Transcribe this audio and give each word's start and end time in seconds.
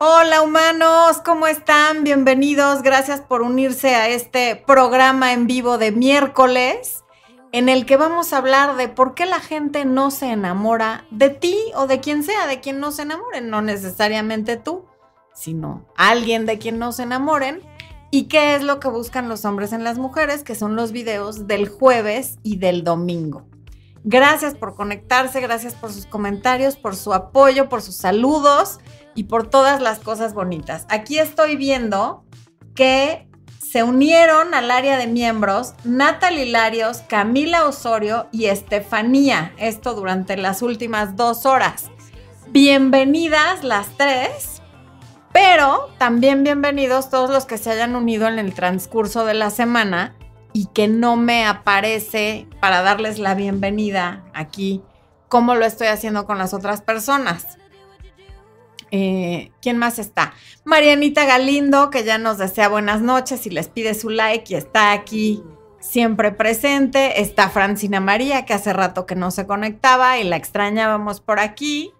Hola 0.00 0.42
humanos, 0.42 1.18
¿cómo 1.24 1.46
están? 1.46 2.02
Bienvenidos, 2.02 2.82
gracias 2.82 3.20
por 3.20 3.42
unirse 3.42 3.94
a 3.94 4.08
este 4.08 4.56
programa 4.56 5.32
en 5.32 5.46
vivo 5.46 5.78
de 5.78 5.92
miércoles 5.92 7.04
en 7.52 7.68
el 7.68 7.86
que 7.86 7.96
vamos 7.96 8.32
a 8.32 8.38
hablar 8.38 8.74
de 8.74 8.88
por 8.88 9.14
qué 9.14 9.24
la 9.24 9.38
gente 9.38 9.84
no 9.84 10.10
se 10.10 10.32
enamora 10.32 11.06
de 11.12 11.30
ti 11.30 11.56
o 11.76 11.86
de 11.86 12.00
quien 12.00 12.24
sea, 12.24 12.48
de 12.48 12.58
quien 12.58 12.80
no 12.80 12.90
se 12.90 13.02
enamoren, 13.02 13.50
no 13.50 13.62
necesariamente 13.62 14.56
tú, 14.56 14.84
sino 15.32 15.86
alguien 15.96 16.44
de 16.44 16.58
quien 16.58 16.80
no 16.80 16.90
se 16.90 17.04
enamoren. 17.04 17.62
¿Y 18.10 18.24
qué 18.24 18.56
es 18.56 18.64
lo 18.64 18.80
que 18.80 18.88
buscan 18.88 19.28
los 19.28 19.44
hombres 19.44 19.72
en 19.72 19.84
las 19.84 19.98
mujeres? 19.98 20.42
Que 20.42 20.56
son 20.56 20.74
los 20.74 20.90
videos 20.90 21.46
del 21.46 21.68
jueves 21.68 22.38
y 22.42 22.56
del 22.56 22.82
domingo. 22.82 23.46
Gracias 24.02 24.54
por 24.54 24.74
conectarse, 24.74 25.40
gracias 25.40 25.74
por 25.74 25.92
sus 25.92 26.04
comentarios, 26.04 26.76
por 26.76 26.96
su 26.96 27.14
apoyo, 27.14 27.68
por 27.68 27.80
sus 27.80 27.96
saludos 27.96 28.80
y 29.14 29.24
por 29.24 29.48
todas 29.48 29.80
las 29.80 29.98
cosas 30.00 30.34
bonitas. 30.34 30.86
Aquí 30.88 31.18
estoy 31.18 31.56
viendo 31.56 32.24
que 32.74 33.28
se 33.58 33.82
unieron 33.82 34.54
al 34.54 34.70
área 34.70 34.98
de 34.98 35.06
miembros 35.06 35.74
Natalie 35.84 36.46
Larios, 36.46 36.98
Camila 37.08 37.66
Osorio 37.66 38.28
y 38.30 38.44
Estefanía. 38.46 39.52
Esto 39.56 39.94
durante 39.94 40.36
las 40.36 40.62
últimas 40.62 41.16
dos 41.16 41.44
horas. 41.44 41.90
Bienvenidas 42.50 43.64
las 43.64 43.88
tres, 43.96 44.62
pero 45.32 45.90
también 45.98 46.44
bienvenidos 46.44 47.10
todos 47.10 47.30
los 47.30 47.46
que 47.46 47.58
se 47.58 47.70
hayan 47.72 47.96
unido 47.96 48.28
en 48.28 48.38
el 48.38 48.54
transcurso 48.54 49.24
de 49.24 49.34
la 49.34 49.50
semana 49.50 50.16
y 50.52 50.66
que 50.66 50.86
no 50.86 51.16
me 51.16 51.44
aparece 51.44 52.46
para 52.60 52.82
darles 52.82 53.18
la 53.18 53.34
bienvenida 53.34 54.24
aquí, 54.34 54.82
como 55.28 55.56
lo 55.56 55.64
estoy 55.64 55.88
haciendo 55.88 56.26
con 56.26 56.38
las 56.38 56.54
otras 56.54 56.80
personas. 56.80 57.58
Eh, 58.96 59.50
¿Quién 59.60 59.76
más 59.76 59.98
está? 59.98 60.34
Marianita 60.62 61.26
Galindo, 61.26 61.90
que 61.90 62.04
ya 62.04 62.16
nos 62.16 62.38
desea 62.38 62.68
buenas 62.68 63.00
noches 63.00 63.44
y 63.44 63.50
les 63.50 63.66
pide 63.66 63.92
su 63.92 64.08
like 64.08 64.52
y 64.52 64.56
está 64.56 64.92
aquí 64.92 65.42
siempre 65.80 66.30
presente. 66.30 67.20
Está 67.20 67.50
Francina 67.50 67.98
María, 67.98 68.44
que 68.44 68.54
hace 68.54 68.72
rato 68.72 69.04
que 69.04 69.16
no 69.16 69.32
se 69.32 69.48
conectaba 69.48 70.18
y 70.20 70.22
la 70.22 70.36
extrañábamos 70.36 71.20
por 71.20 71.40
aquí. 71.40 71.92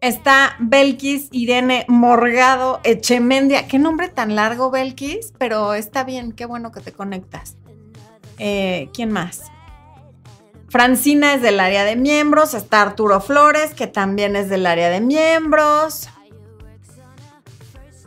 Está 0.00 0.56
Belkis 0.58 1.28
Irene 1.30 1.84
Morgado 1.86 2.80
Echemendia. 2.82 3.68
Qué 3.68 3.78
nombre 3.78 4.08
tan 4.08 4.34
largo, 4.34 4.72
Belkis, 4.72 5.32
pero 5.38 5.74
está 5.74 6.02
bien, 6.02 6.32
qué 6.32 6.44
bueno 6.44 6.72
que 6.72 6.80
te 6.80 6.90
conectas. 6.90 7.56
Eh, 8.38 8.88
¿Quién 8.92 9.12
más? 9.12 9.42
Francina 10.70 11.34
es 11.34 11.42
del 11.42 11.58
área 11.58 11.84
de 11.84 11.96
miembros, 11.96 12.54
está 12.54 12.82
Arturo 12.82 13.20
Flores, 13.20 13.74
que 13.74 13.88
también 13.88 14.36
es 14.36 14.48
del 14.48 14.66
área 14.66 14.88
de 14.88 15.00
miembros. 15.00 16.08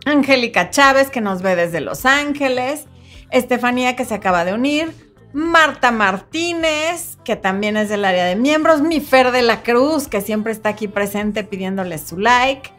Angélica 0.05 0.69
Chávez, 0.69 1.09
que 1.09 1.19
nos 1.19 1.41
ve 1.41 1.57
desde 1.57 1.81
Los 1.81 2.05
Ángeles. 2.05 2.85
Estefanía, 3.31 3.97
que 3.97 4.05
se 4.05 4.13
acaba 4.13 4.45
de 4.45 4.53
unir. 4.53 4.93
Marta 5.33 5.91
Martínez, 5.91 7.17
que 7.25 7.35
también 7.35 7.75
es 7.75 7.89
del 7.89 8.05
área 8.05 8.23
de 8.25 8.37
miembros. 8.37 8.81
Mi 8.81 9.01
Fer 9.01 9.31
de 9.31 9.41
la 9.41 9.61
Cruz, 9.61 10.07
que 10.07 10.21
siempre 10.21 10.53
está 10.53 10.69
aquí 10.69 10.87
presente 10.87 11.43
pidiéndole 11.43 11.97
su 11.97 12.17
like. 12.17 12.71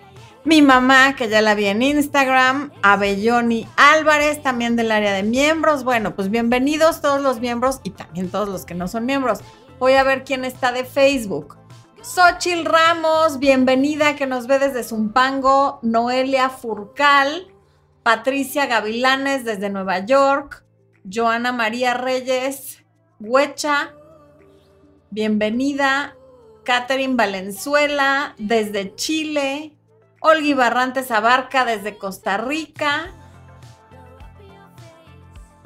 Mi 0.46 0.62
mamá, 0.62 1.14
que 1.14 1.28
ya 1.28 1.42
la 1.42 1.54
vi 1.54 1.66
en 1.66 1.82
Instagram. 1.82 2.70
Abelloni 2.82 3.68
Álvarez, 3.76 4.42
también 4.42 4.76
del 4.76 4.92
área 4.92 5.12
de 5.12 5.24
miembros. 5.24 5.84
Bueno, 5.84 6.14
pues 6.14 6.30
bienvenidos 6.30 7.02
todos 7.02 7.20
los 7.20 7.40
miembros 7.40 7.80
y 7.82 7.90
también 7.90 8.30
todos 8.30 8.48
los 8.48 8.64
que 8.64 8.74
no 8.74 8.88
son 8.88 9.04
miembros. 9.04 9.40
Voy 9.78 9.94
a 9.94 10.04
ver 10.04 10.24
quién 10.24 10.44
está 10.44 10.72
de 10.72 10.84
Facebook. 10.84 11.56
Xochil 12.02 12.64
Ramos, 12.64 13.38
bienvenida, 13.38 14.14
que 14.14 14.26
nos 14.26 14.46
ve 14.46 14.58
desde 14.58 14.84
Zumpango. 14.84 15.80
Noelia 15.82 16.48
Furcal. 16.48 17.48
Patricia 18.02 18.66
Gavilanes 18.66 19.44
desde 19.44 19.70
Nueva 19.70 20.00
York. 20.00 20.64
Joana 21.10 21.50
María 21.50 21.94
Reyes. 21.94 22.84
Huecha. 23.18 23.94
Bienvenida. 25.10 26.16
Catherine 26.64 27.16
Valenzuela 27.16 28.34
desde 28.38 28.94
Chile. 28.94 29.76
Olgi 30.20 30.54
Barrantes 30.54 31.10
Abarca 31.10 31.64
desde 31.64 31.98
Costa 31.98 32.36
Rica. 32.36 33.12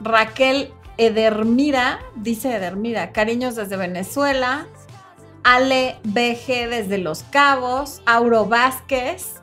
Raquel 0.01 0.73
Edermira, 0.99 2.01
dice 2.17 2.57
Edermira, 2.57 3.13
cariños 3.13 3.55
desde 3.55 3.77
Venezuela. 3.77 4.67
Ale 5.45 5.97
BG 6.03 6.69
desde 6.69 6.99
Los 6.99 7.23
Cabos. 7.23 8.03
Auro 8.05 8.47
Vázquez 8.47 9.37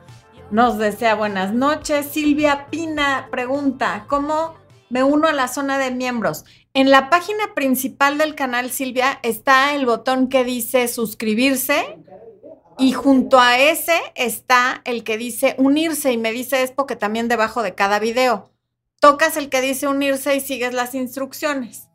nos 0.50 0.76
desea 0.76 1.14
buenas 1.14 1.54
noches. 1.54 2.06
Silvia 2.06 2.66
Pina 2.70 3.28
pregunta, 3.30 4.04
¿cómo 4.06 4.54
me 4.90 5.02
uno 5.02 5.26
a 5.26 5.32
la 5.32 5.48
zona 5.48 5.78
de 5.78 5.90
miembros? 5.90 6.44
En 6.74 6.90
la 6.90 7.08
página 7.08 7.54
principal 7.54 8.18
del 8.18 8.34
canal, 8.34 8.70
Silvia, 8.70 9.18
está 9.22 9.74
el 9.74 9.86
botón 9.86 10.28
que 10.28 10.44
dice 10.44 10.86
suscribirse. 10.88 11.98
Y 12.78 12.92
junto 12.92 13.40
a 13.40 13.58
ese 13.58 13.98
está 14.14 14.82
el 14.84 15.02
que 15.02 15.16
dice 15.16 15.54
unirse 15.56 16.12
y 16.12 16.18
me 16.18 16.30
dice 16.30 16.62
es 16.62 16.70
porque 16.70 16.94
también 16.94 17.26
debajo 17.26 17.62
de 17.62 17.74
cada 17.74 17.98
video 17.98 18.50
tocas 19.00 19.36
el 19.36 19.48
que 19.48 19.60
dice 19.60 19.88
unirse 19.88 20.36
y 20.36 20.40
sigues 20.40 20.74
las 20.74 20.94
instrucciones. 20.94 21.88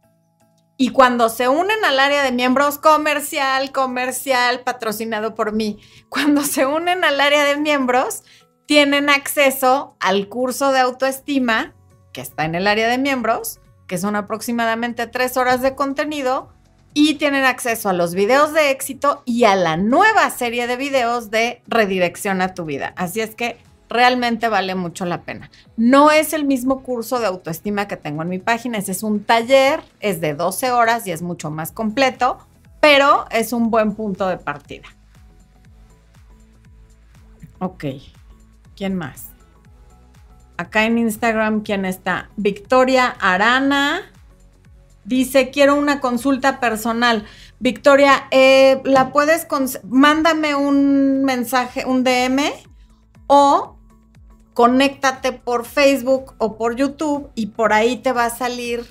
Y 0.77 0.89
cuando 0.89 1.29
se 1.29 1.47
unen 1.47 1.85
al 1.85 1.99
área 1.99 2.23
de 2.23 2.31
miembros 2.31 2.77
comercial, 2.79 3.71
comercial, 3.71 4.61
patrocinado 4.61 5.35
por 5.35 5.53
mí, 5.53 5.79
cuando 6.09 6.43
se 6.43 6.65
unen 6.65 7.03
al 7.03 7.21
área 7.21 7.43
de 7.45 7.57
miembros, 7.57 8.23
tienen 8.65 9.09
acceso 9.09 9.95
al 9.99 10.27
curso 10.27 10.71
de 10.71 10.79
autoestima 10.79 11.75
que 12.11 12.21
está 12.21 12.45
en 12.45 12.55
el 12.55 12.67
área 12.67 12.87
de 12.87 12.97
miembros, 12.97 13.59
que 13.87 13.97
son 13.97 14.15
aproximadamente 14.15 15.07
tres 15.07 15.37
horas 15.37 15.61
de 15.61 15.75
contenido, 15.75 16.49
y 16.93 17.13
tienen 17.15 17.45
acceso 17.45 17.87
a 17.87 17.93
los 17.93 18.13
videos 18.13 18.53
de 18.53 18.69
éxito 18.69 19.23
y 19.25 19.45
a 19.45 19.55
la 19.55 19.77
nueva 19.77 20.29
serie 20.29 20.67
de 20.67 20.75
videos 20.75 21.31
de 21.31 21.61
redirección 21.65 22.41
a 22.41 22.53
tu 22.53 22.65
vida. 22.65 22.93
Así 22.97 23.21
es 23.21 23.33
que 23.33 23.57
realmente 23.91 24.47
vale 24.47 24.73
mucho 24.73 25.05
la 25.05 25.21
pena. 25.21 25.51
No 25.77 26.11
es 26.11 26.33
el 26.33 26.45
mismo 26.45 26.81
curso 26.81 27.19
de 27.19 27.27
autoestima 27.27 27.87
que 27.87 27.97
tengo 27.97 28.23
en 28.23 28.29
mi 28.29 28.39
página, 28.39 28.77
ese 28.77 28.93
es 28.93 29.03
un 29.03 29.23
taller, 29.23 29.81
es 29.99 30.21
de 30.21 30.33
12 30.33 30.71
horas 30.71 31.05
y 31.05 31.11
es 31.11 31.21
mucho 31.21 31.51
más 31.51 31.71
completo, 31.71 32.39
pero 32.79 33.25
es 33.29 33.53
un 33.53 33.69
buen 33.69 33.93
punto 33.93 34.27
de 34.27 34.37
partida. 34.37 34.87
Ok, 37.59 37.85
¿quién 38.75 38.95
más? 38.95 39.27
Acá 40.57 40.85
en 40.85 40.97
Instagram, 40.97 41.61
¿quién 41.61 41.85
está? 41.85 42.29
Victoria 42.37 43.15
Arana. 43.19 44.01
Dice, 45.03 45.49
quiero 45.49 45.75
una 45.75 45.99
consulta 45.99 46.59
personal. 46.59 47.25
Victoria, 47.59 48.27
eh, 48.29 48.81
¿la 48.83 49.11
puedes, 49.11 49.47
mándame 49.89 50.55
un 50.55 51.23
mensaje, 51.23 51.85
un 51.85 52.03
DM 52.03 52.51
o 53.25 53.77
conéctate 54.61 55.31
por 55.31 55.65
Facebook 55.65 56.35
o 56.37 56.55
por 56.55 56.75
YouTube 56.75 57.31
y 57.33 57.47
por 57.47 57.73
ahí 57.73 57.97
te 57.97 58.11
va 58.11 58.25
a 58.25 58.29
salir, 58.29 58.85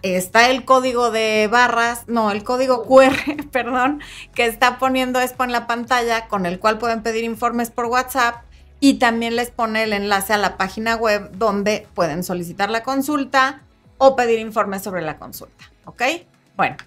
está 0.00 0.48
el 0.48 0.64
código 0.64 1.10
de 1.10 1.50
barras, 1.52 2.04
no, 2.06 2.30
el 2.30 2.44
código 2.44 2.86
QR, 2.86 3.44
perdón, 3.52 4.00
que 4.34 4.46
está 4.46 4.78
poniendo 4.78 5.20
Expo 5.20 5.44
en 5.44 5.52
la 5.52 5.66
pantalla, 5.66 6.28
con 6.28 6.46
el 6.46 6.58
cual 6.58 6.78
pueden 6.78 7.02
pedir 7.02 7.24
informes 7.24 7.70
por 7.70 7.84
WhatsApp 7.84 8.36
y 8.80 8.94
también 8.94 9.36
les 9.36 9.50
pone 9.50 9.82
el 9.82 9.92
enlace 9.92 10.32
a 10.32 10.38
la 10.38 10.56
página 10.56 10.96
web 10.96 11.30
donde 11.32 11.86
pueden 11.92 12.24
solicitar 12.24 12.70
la 12.70 12.82
consulta 12.82 13.60
o 13.98 14.16
pedir 14.16 14.38
informes 14.38 14.80
sobre 14.80 15.02
la 15.02 15.18
consulta, 15.18 15.70
¿ok? 15.84 16.02
Bueno, 16.56 16.78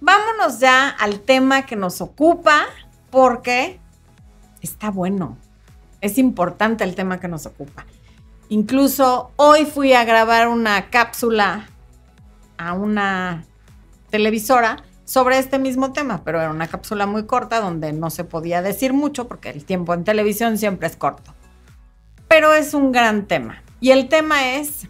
vámonos 0.00 0.58
ya 0.58 0.88
al 0.88 1.20
tema 1.20 1.64
que 1.64 1.76
nos 1.76 2.00
ocupa 2.00 2.64
porque 3.12 3.78
está 4.60 4.90
bueno 4.90 5.38
es 6.04 6.18
importante 6.18 6.84
el 6.84 6.94
tema 6.94 7.18
que 7.18 7.28
nos 7.28 7.46
ocupa. 7.46 7.86
Incluso 8.50 9.32
hoy 9.36 9.64
fui 9.64 9.94
a 9.94 10.04
grabar 10.04 10.48
una 10.48 10.90
cápsula 10.90 11.66
a 12.58 12.74
una 12.74 13.46
televisora 14.10 14.84
sobre 15.06 15.38
este 15.38 15.58
mismo 15.58 15.94
tema, 15.94 16.22
pero 16.22 16.42
era 16.42 16.50
una 16.50 16.66
cápsula 16.66 17.06
muy 17.06 17.24
corta 17.24 17.58
donde 17.58 17.94
no 17.94 18.10
se 18.10 18.24
podía 18.24 18.60
decir 18.60 18.92
mucho 18.92 19.28
porque 19.28 19.48
el 19.48 19.64
tiempo 19.64 19.94
en 19.94 20.04
televisión 20.04 20.58
siempre 20.58 20.88
es 20.88 20.96
corto. 20.96 21.32
Pero 22.28 22.52
es 22.52 22.74
un 22.74 22.92
gran 22.92 23.24
tema. 23.24 23.62
Y 23.80 23.90
el 23.92 24.10
tema 24.10 24.56
es 24.56 24.88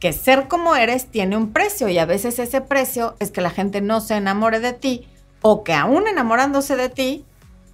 que 0.00 0.12
ser 0.12 0.48
como 0.48 0.74
eres 0.74 1.06
tiene 1.06 1.36
un 1.36 1.52
precio 1.52 1.88
y 1.88 1.98
a 1.98 2.04
veces 2.04 2.40
ese 2.40 2.60
precio 2.62 3.14
es 3.20 3.30
que 3.30 3.42
la 3.42 3.50
gente 3.50 3.80
no 3.80 4.00
se 4.00 4.16
enamore 4.16 4.58
de 4.58 4.72
ti 4.72 5.06
o 5.40 5.62
que 5.62 5.72
aún 5.72 6.08
enamorándose 6.08 6.74
de 6.74 6.88
ti 6.88 7.24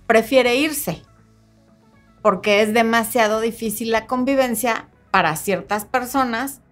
prefiere 0.07 0.57
irse 0.57 1.03
porque 2.25 2.63
es 2.63 2.73
demasiado 2.73 3.43
difícil 3.43 3.91
la 3.91 4.07
convivencia 4.07 4.89
para 5.11 5.37
ciertas 5.37 5.85
personas, 5.85 6.63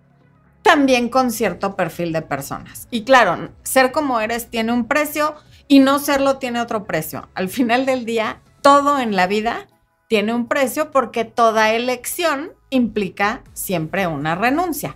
también 0.62 1.10
con 1.10 1.30
cierto 1.30 1.76
perfil 1.76 2.14
de 2.14 2.22
personas. 2.22 2.88
Y 2.90 3.04
claro, 3.04 3.50
ser 3.62 3.92
como 3.92 4.18
eres 4.20 4.48
tiene 4.48 4.72
un 4.72 4.88
precio 4.88 5.34
y 5.68 5.80
no 5.80 5.98
serlo 5.98 6.38
tiene 6.38 6.58
otro 6.58 6.84
precio. 6.84 7.28
Al 7.34 7.50
final 7.50 7.84
del 7.84 8.06
día, 8.06 8.40
todo 8.62 8.98
en 8.98 9.14
la 9.14 9.26
vida 9.26 9.66
tiene 10.08 10.32
un 10.32 10.46
precio 10.46 10.90
porque 10.90 11.26
toda 11.26 11.74
elección 11.74 12.52
implica 12.70 13.42
siempre 13.52 14.06
una 14.06 14.34
renuncia. 14.34 14.94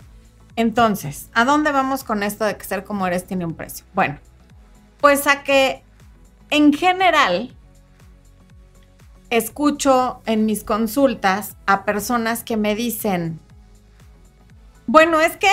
Entonces, 0.56 1.28
¿a 1.34 1.44
dónde 1.44 1.70
vamos 1.70 2.02
con 2.02 2.22
esto 2.22 2.46
de 2.46 2.56
que 2.56 2.64
ser 2.64 2.82
como 2.82 3.06
eres 3.06 3.26
tiene 3.26 3.44
un 3.44 3.56
precio? 3.56 3.84
Bueno, 3.92 4.20
pues 5.02 5.26
a 5.26 5.42
que 5.42 5.82
en 6.48 6.72
general 6.72 7.55
escucho 9.30 10.20
en 10.26 10.46
mis 10.46 10.64
consultas 10.64 11.56
a 11.66 11.84
personas 11.84 12.44
que 12.44 12.56
me 12.56 12.74
dicen, 12.74 13.40
bueno, 14.86 15.20
es 15.20 15.36
que 15.36 15.48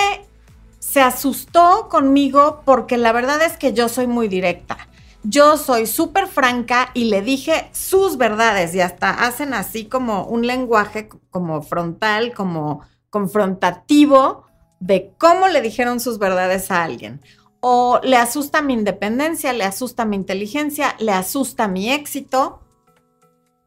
se 0.78 1.00
asustó 1.00 1.88
conmigo 1.88 2.62
porque 2.64 2.96
la 2.96 3.12
verdad 3.12 3.42
es 3.42 3.56
que 3.56 3.72
yo 3.72 3.88
soy 3.88 4.06
muy 4.06 4.28
directa. 4.28 4.76
Yo 5.22 5.56
soy 5.56 5.86
súper 5.86 6.26
franca 6.26 6.90
y 6.92 7.04
le 7.04 7.22
dije 7.22 7.70
sus 7.72 8.18
verdades 8.18 8.74
y 8.74 8.80
hasta 8.80 9.10
hacen 9.10 9.54
así 9.54 9.86
como 9.86 10.26
un 10.26 10.46
lenguaje 10.46 11.08
como 11.30 11.62
frontal, 11.62 12.34
como 12.34 12.82
confrontativo 13.08 14.44
de 14.80 15.14
cómo 15.16 15.48
le 15.48 15.62
dijeron 15.62 15.98
sus 15.98 16.18
verdades 16.18 16.70
a 16.70 16.84
alguien. 16.84 17.22
O 17.60 18.00
le 18.02 18.18
asusta 18.18 18.60
mi 18.60 18.74
independencia, 18.74 19.54
le 19.54 19.64
asusta 19.64 20.04
mi 20.04 20.16
inteligencia, 20.16 20.94
le 20.98 21.12
asusta 21.12 21.68
mi 21.68 21.90
éxito, 21.90 22.60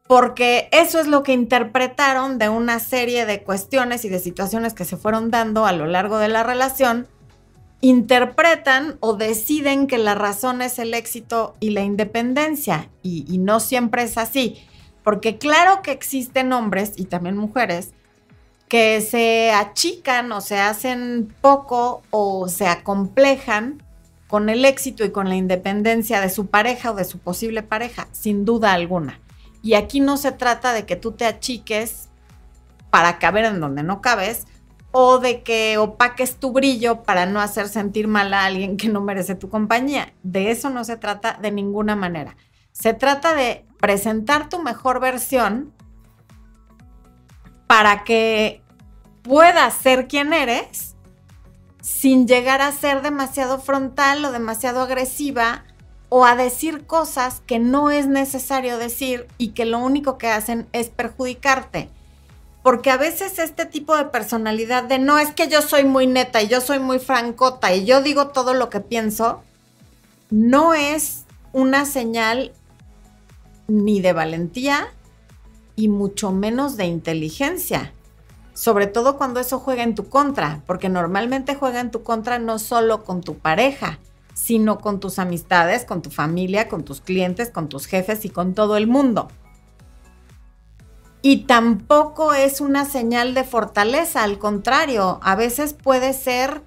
porque 0.07 0.69
eso 0.71 1.00
es 1.00 1.07
lo 1.07 1.24
que 1.24 1.33
interpretaron 1.33 2.38
de 2.38 2.50
una 2.50 2.80
serie 2.80 3.25
de 3.25 3.44
cuestiones 3.44 4.06
y 4.06 4.09
de 4.09 4.19
situaciones 4.19 4.74
que 4.74 4.86
se 4.86 4.98
fueron 4.98 5.31
dando 5.31 5.65
a 5.65 5.74
lo 5.74 5.86
largo 5.86 6.18
de 6.18 6.30
la 6.30 6.44
relación 6.44 7.07
interpretan 7.81 8.98
o 9.01 9.15
deciden 9.15 9.88
que 9.88 9.98
la 9.98 10.15
razón 10.15 10.62
es 10.62 10.80
el 10.80 10.94
éxito 10.94 11.56
y 11.59 11.71
la 11.71 11.81
independencia. 11.81 12.89
Y, 13.04 13.38
no 13.38 13.59
siempre 13.59 14.04
es 14.04 14.18
así. 14.18 14.57
Porque 15.04 15.38
claro 15.38 15.81
que 15.81 15.92
existen 15.92 16.51
hombres 16.53 16.94
y 16.98 17.06
también 17.06 17.38
mujeres 17.38 17.94
que 18.68 19.00
se 19.00 19.51
achican 19.51 20.31
o 20.31 20.42
se 20.42 20.60
hacen 20.60 21.33
poco 21.39 22.01
o 22.10 22.50
se 22.50 22.68
acomplejan 22.68 23.81
con 24.27 24.50
el 24.50 24.65
éxito 24.65 25.06
y 25.06 25.12
con 25.12 25.30
la 25.30 25.36
independencia 25.38 26.19
de 26.19 26.30
su 26.30 26.48
pareja 26.48 26.92
o 26.92 26.95
de 26.95 27.06
su 27.06 27.19
posible 27.19 27.63
pareja, 27.63 28.10
sin 28.12 28.44
duda 28.44 28.74
alguna. 28.74 29.21
Y 29.62 29.74
aquí 29.74 30.00
no 30.00 30.18
se 30.18 30.31
trata 30.31 30.74
de 30.74 30.86
que 30.86 30.95
tú 30.95 31.12
te 31.12 31.25
achiques 31.25 32.09
para 32.89 33.19
caber 33.19 33.45
en 33.45 33.59
donde 33.59 33.83
no 33.83 34.01
cabes, 34.01 34.45
o 34.92 35.19
de 35.19 35.44
que 35.44 35.77
opaques 35.77 36.38
tu 36.38 36.51
brillo 36.51 37.04
para 37.04 37.25
no 37.25 37.39
hacer 37.39 37.68
sentir 37.68 38.07
mal 38.07 38.33
a 38.33 38.45
alguien 38.45 38.77
que 38.77 38.89
no 38.89 39.01
merece 39.01 39.36
tu 39.36 39.50
compañía. 39.50 40.13
De 40.24 40.50
eso 40.50 40.69
no 40.69 40.83
se 40.83 40.98
trata 40.98 41.38
de 41.42 41.51
ninguna 41.51 41.95
manera. 41.95 42.36
Se 42.71 42.94
trata 42.94 43.36
de 43.36 43.65
presentar 43.80 44.50
tu 44.50 44.62
mejor 44.63 45.00
versión 45.00 45.74
para 47.68 48.03
que 48.03 48.63
puedas 49.21 49.74
ser 49.74 50.07
quien 50.07 50.33
eres 50.33 50.95
sin 51.81 52.27
llegar 52.27 52.62
a 52.62 52.71
ser 52.71 53.01
demasiado 53.01 53.60
frontal 53.60 54.25
o 54.25 54.31
demasiado 54.31 54.81
agresiva 54.81 55.63
o 56.09 56.25
a 56.25 56.36
decir 56.36 56.86
cosas 56.86 57.42
que 57.45 57.59
no 57.59 57.92
es 57.92 58.07
necesario 58.07 58.77
decir 58.77 59.27
y 59.38 59.50
que 59.50 59.65
lo 59.65 59.80
único 59.80 60.18
que 60.18 60.27
hacen 60.27 60.68
es 60.71 60.89
perjudicarte 60.89 61.89
porque 62.68 62.92
a 62.92 62.98
veces 62.98 63.39
este 63.39 63.65
tipo 63.65 63.95
de 63.95 64.04
personalidad 64.04 64.83
de 64.83 65.00
no 65.00 65.18
es 65.19 65.33
que 65.33 65.48
yo 65.48 65.62
soy 65.62 65.86
muy 65.86 66.06
neta 66.06 66.42
y 66.42 66.50
yo 66.50 66.59
soy 66.59 66.80
muy 66.80 67.00
francota 67.00 67.74
y 67.74 67.86
yo 67.86 68.01
digo 68.01 68.27
todo 68.27 68.54
lo 68.54 68.69
que 68.69 68.81
pienso, 68.81 69.42
no 70.31 70.74
es 70.74 71.24
una 71.54 71.86
señal 71.86 72.51
ni 73.69 74.01
de 74.01 74.12
valentía 74.12 74.94
y 75.77 75.88
mucho 75.88 76.33
menos 76.33 76.75
de 76.75 76.88
inteligencia. 76.88 77.94
Sobre 78.53 78.88
todo 78.88 79.18
cuando 79.18 79.39
eso 79.39 79.60
juega 79.60 79.83
en 79.83 79.95
tu 79.95 80.10
contra, 80.10 80.62
porque 80.65 80.89
normalmente 80.89 81.56
juega 81.56 81.80
en 81.80 81.89
tu 81.89 82.03
contra 82.03 82.38
no 82.38 82.60
solo 82.60 83.06
con 83.06 83.21
tu 83.21 83.38
pareja, 83.38 83.98
sino 84.38 84.78
con 84.78 85.00
tus 85.00 85.18
amistades, 85.18 85.84
con 85.84 86.04
tu 86.04 86.12
familia, 86.12 86.69
con 86.69 86.84
tus 86.84 87.01
clientes, 87.01 87.50
con 87.50 87.69
tus 87.69 87.88
jefes 87.88 88.24
y 88.24 88.30
con 88.30 88.54
todo 88.54 88.78
el 88.78 88.86
mundo. 88.86 89.30
Y 91.24 91.45
tampoco 91.45 92.36
es 92.36 92.62
una 92.62 92.86
señal 92.86 93.34
de 93.34 93.44
fortaleza, 93.44 94.24
al 94.24 94.38
contrario, 94.38 95.19
a 95.24 95.36
veces 95.36 95.74
puede 95.74 96.13
ser 96.13 96.62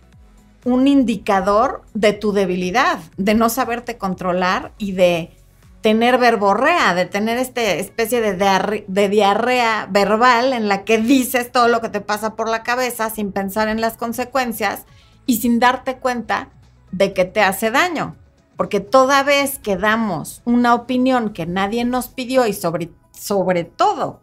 un 0.65 0.89
indicador 0.89 1.83
de 1.95 2.13
tu 2.13 2.33
debilidad, 2.33 2.99
de 3.17 3.35
no 3.35 3.49
saberte 3.49 3.97
controlar 3.97 4.73
y 4.77 4.91
de 4.93 5.37
tener 5.81 6.19
verborrea, 6.19 6.93
de 6.95 7.07
tener 7.07 7.39
esta 7.39 7.63
especie 7.63 8.21
de, 8.21 8.85
de, 8.89 9.09
diarrea 9.09 9.87
verbal 9.89 10.53
en 10.55 10.67
la 10.69 10.85
que 10.85 10.99
dices 10.99 11.53
todo 11.53 11.69
lo 11.69 11.81
que 11.81 11.89
te 11.89 12.01
pasa 12.01 12.35
por 12.35 12.49
la 12.49 12.65
cabeza 12.65 13.11
sin 13.11 13.31
pensar 13.31 13.69
en 13.69 13.81
las 13.81 13.97
consecuencias 13.97 14.87
y 15.25 15.37
sin 15.37 15.61
darte 15.61 15.99
cuenta 15.99 16.49
de 16.93 17.13
que 17.13 17.25
te 17.25 17.43
hace 17.43 17.71
daño. 17.71 18.17
Porque 18.57 18.81
toda 18.81 19.23
vez 19.23 19.59
que 19.59 19.77
damos 19.77 20.43
una 20.45 20.75
opinión 20.75 21.33
que 21.33 21.47
nadie 21.47 21.85
nos 21.85 22.09
pidió 22.09 22.47
y 22.47 22.53
sobre, 22.53 22.91
sobre 23.13 23.65
todo 23.65 24.21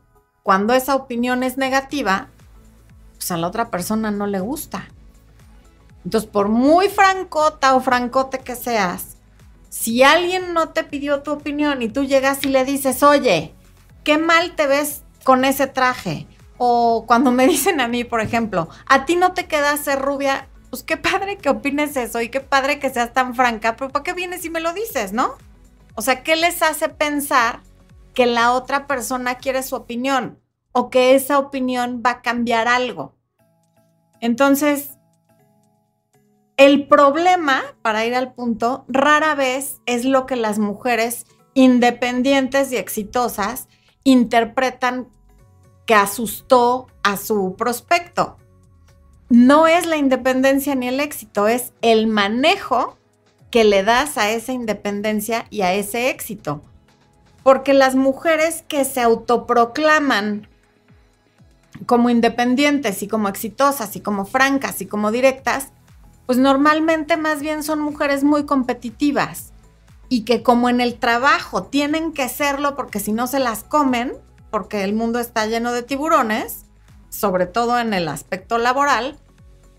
cuando 0.48 0.74
esa 0.74 0.96
opinión 0.96 1.44
es 1.44 1.58
negativa, 1.58 2.30
pues 3.18 3.32
a 3.32 3.38
la 3.38 3.48
otra 3.48 3.70
persona 3.70 4.12
no 4.12 4.28
le 4.28 4.40
gusta. 4.40 4.88
Entonces, 6.06 6.30
por 6.30 6.48
muy 6.48 6.88
francota 6.88 7.76
o 7.76 7.82
francote 7.82 8.40
que 8.40 8.56
seas, 8.56 9.18
si 9.68 10.04
alguien 10.04 10.54
no 10.54 10.70
te 10.70 10.86
pidió 10.86 11.22
tu 11.22 11.32
opinión 11.32 11.82
y 11.82 11.90
tú 11.90 12.06
llegas 12.06 12.46
y 12.46 12.48
le 12.48 12.64
dices, 12.64 13.04
oye, 13.04 13.54
qué 14.06 14.18
mal 14.18 14.56
te 14.56 14.68
ves 14.68 15.04
con 15.26 15.44
ese 15.44 15.68
traje. 15.68 16.28
O 16.58 17.04
cuando 17.06 17.32
me 17.32 17.46
dicen 17.48 17.82
a 17.82 17.90
mí, 17.90 18.06
por 18.06 18.22
ejemplo, 18.22 18.70
a 18.86 19.04
ti 19.04 19.18
no 19.18 19.34
te 19.34 19.48
queda 19.48 19.76
ser 19.76 20.00
rubia, 20.00 20.48
pues 20.70 20.84
qué 20.84 20.98
padre 20.98 21.38
que 21.38 21.50
opines 21.50 21.96
eso 21.98 22.22
y 22.22 22.30
qué 22.30 22.42
padre 22.42 22.80
que 22.80 22.90
seas 22.90 23.14
tan 23.14 23.36
franca, 23.36 23.76
pero 23.76 23.90
¿para 23.90 24.04
qué 24.04 24.14
vienes 24.14 24.46
y 24.46 24.50
me 24.50 24.60
lo 24.60 24.74
dices, 24.74 25.14
no? 25.14 25.36
O 25.96 26.02
sea, 26.02 26.24
¿qué 26.24 26.36
les 26.36 26.62
hace 26.62 26.90
pensar 26.90 27.62
que 28.18 28.26
la 28.26 28.54
otra 28.54 28.88
persona 28.88 29.36
quiere 29.36 29.62
su 29.62 29.76
opinión 29.76 30.40
o 30.72 30.90
que 30.90 31.16
esa 31.16 31.40
opinión 31.40 32.04
va 32.06 32.12
a 32.12 32.22
cambiar 32.22 32.68
algo. 32.68 33.16
Entonces, 34.22 34.98
el 36.56 36.88
problema, 36.88 37.62
para 37.82 38.06
ir 38.06 38.16
al 38.16 38.34
punto, 38.34 38.86
rara 38.88 39.36
vez 39.36 39.82
es 39.86 40.04
lo 40.04 40.26
que 40.26 40.36
las 40.36 40.60
mujeres 40.60 41.26
independientes 41.54 42.72
y 42.72 42.78
exitosas 42.78 43.68
interpretan 44.04 45.08
que 45.86 45.94
asustó 45.94 46.88
a 47.04 47.18
su 47.18 47.56
prospecto. 47.56 48.38
No 49.30 49.68
es 49.68 49.86
la 49.86 49.98
independencia 49.98 50.76
ni 50.76 50.88
el 50.88 51.00
éxito, 51.00 51.48
es 51.48 51.74
el 51.82 52.08
manejo 52.08 52.98
que 53.52 53.64
le 53.64 53.84
das 53.84 54.18
a 54.18 54.30
esa 54.30 54.54
independencia 54.54 55.46
y 55.50 55.62
a 55.62 55.74
ese 55.74 56.10
éxito. 56.10 56.62
Porque 57.44 57.74
las 57.74 57.96
mujeres 57.96 58.64
que 58.68 58.86
se 58.86 59.02
autoproclaman 59.02 60.48
como 61.86 62.10
independientes 62.10 63.04
y 63.04 63.08
como 63.08 63.28
exitosas 63.28 63.96
y 63.96 64.02
como 64.02 64.26
francas 64.26 64.82
y 64.82 64.86
como 64.86 65.12
directas, 65.12 65.70
pues 66.26 66.38
normalmente 66.38 67.18
más 67.18 67.42
bien 67.42 67.64
son 67.64 67.80
mujeres 67.80 68.24
muy 68.24 68.46
competitivas 68.46 69.54
y 70.10 70.24
que 70.24 70.44
como 70.44 70.70
en 70.70 70.82
el 70.82 70.96
trabajo 71.00 71.64
tienen 71.64 72.14
que 72.14 72.30
serlo 72.30 72.76
porque 72.76 73.00
si 73.00 73.12
no 73.12 73.28
se 73.28 73.40
las 73.40 73.64
comen, 73.64 74.14
porque 74.52 74.84
el 74.84 74.94
mundo 74.94 75.20
está 75.20 75.46
lleno 75.46 75.74
de 75.74 75.84
tiburones, 75.84 76.66
sobre 77.10 77.46
todo 77.46 77.80
en 77.80 77.94
el 77.94 78.08
aspecto 78.08 78.58
laboral, 78.58 79.18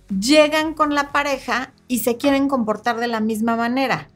llegan 0.08 0.74
con 0.74 0.94
la 0.94 1.12
pareja 1.12 1.72
y 1.86 2.00
se 2.00 2.16
quieren 2.16 2.48
comportar 2.48 2.98
de 2.98 3.08
la 3.08 3.20
misma 3.20 3.56
manera 3.56 4.08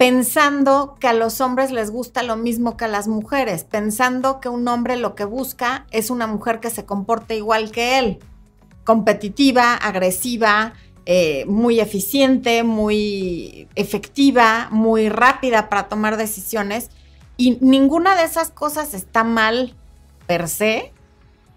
pensando 0.00 0.96
que 0.98 1.08
a 1.08 1.12
los 1.12 1.42
hombres 1.42 1.72
les 1.72 1.90
gusta 1.90 2.22
lo 2.22 2.34
mismo 2.38 2.78
que 2.78 2.86
a 2.86 2.88
las 2.88 3.06
mujeres, 3.06 3.64
pensando 3.64 4.40
que 4.40 4.48
un 4.48 4.66
hombre 4.66 4.96
lo 4.96 5.14
que 5.14 5.26
busca 5.26 5.84
es 5.90 6.08
una 6.08 6.26
mujer 6.26 6.58
que 6.58 6.70
se 6.70 6.86
comporte 6.86 7.36
igual 7.36 7.70
que 7.70 7.98
él, 7.98 8.18
competitiva, 8.84 9.74
agresiva, 9.74 10.72
eh, 11.04 11.44
muy 11.44 11.80
eficiente, 11.80 12.62
muy 12.62 13.68
efectiva, 13.74 14.68
muy 14.70 15.10
rápida 15.10 15.68
para 15.68 15.88
tomar 15.88 16.16
decisiones. 16.16 16.88
Y 17.36 17.58
ninguna 17.60 18.16
de 18.16 18.24
esas 18.24 18.48
cosas 18.48 18.94
está 18.94 19.22
mal 19.22 19.76
per 20.26 20.48
se. 20.48 20.94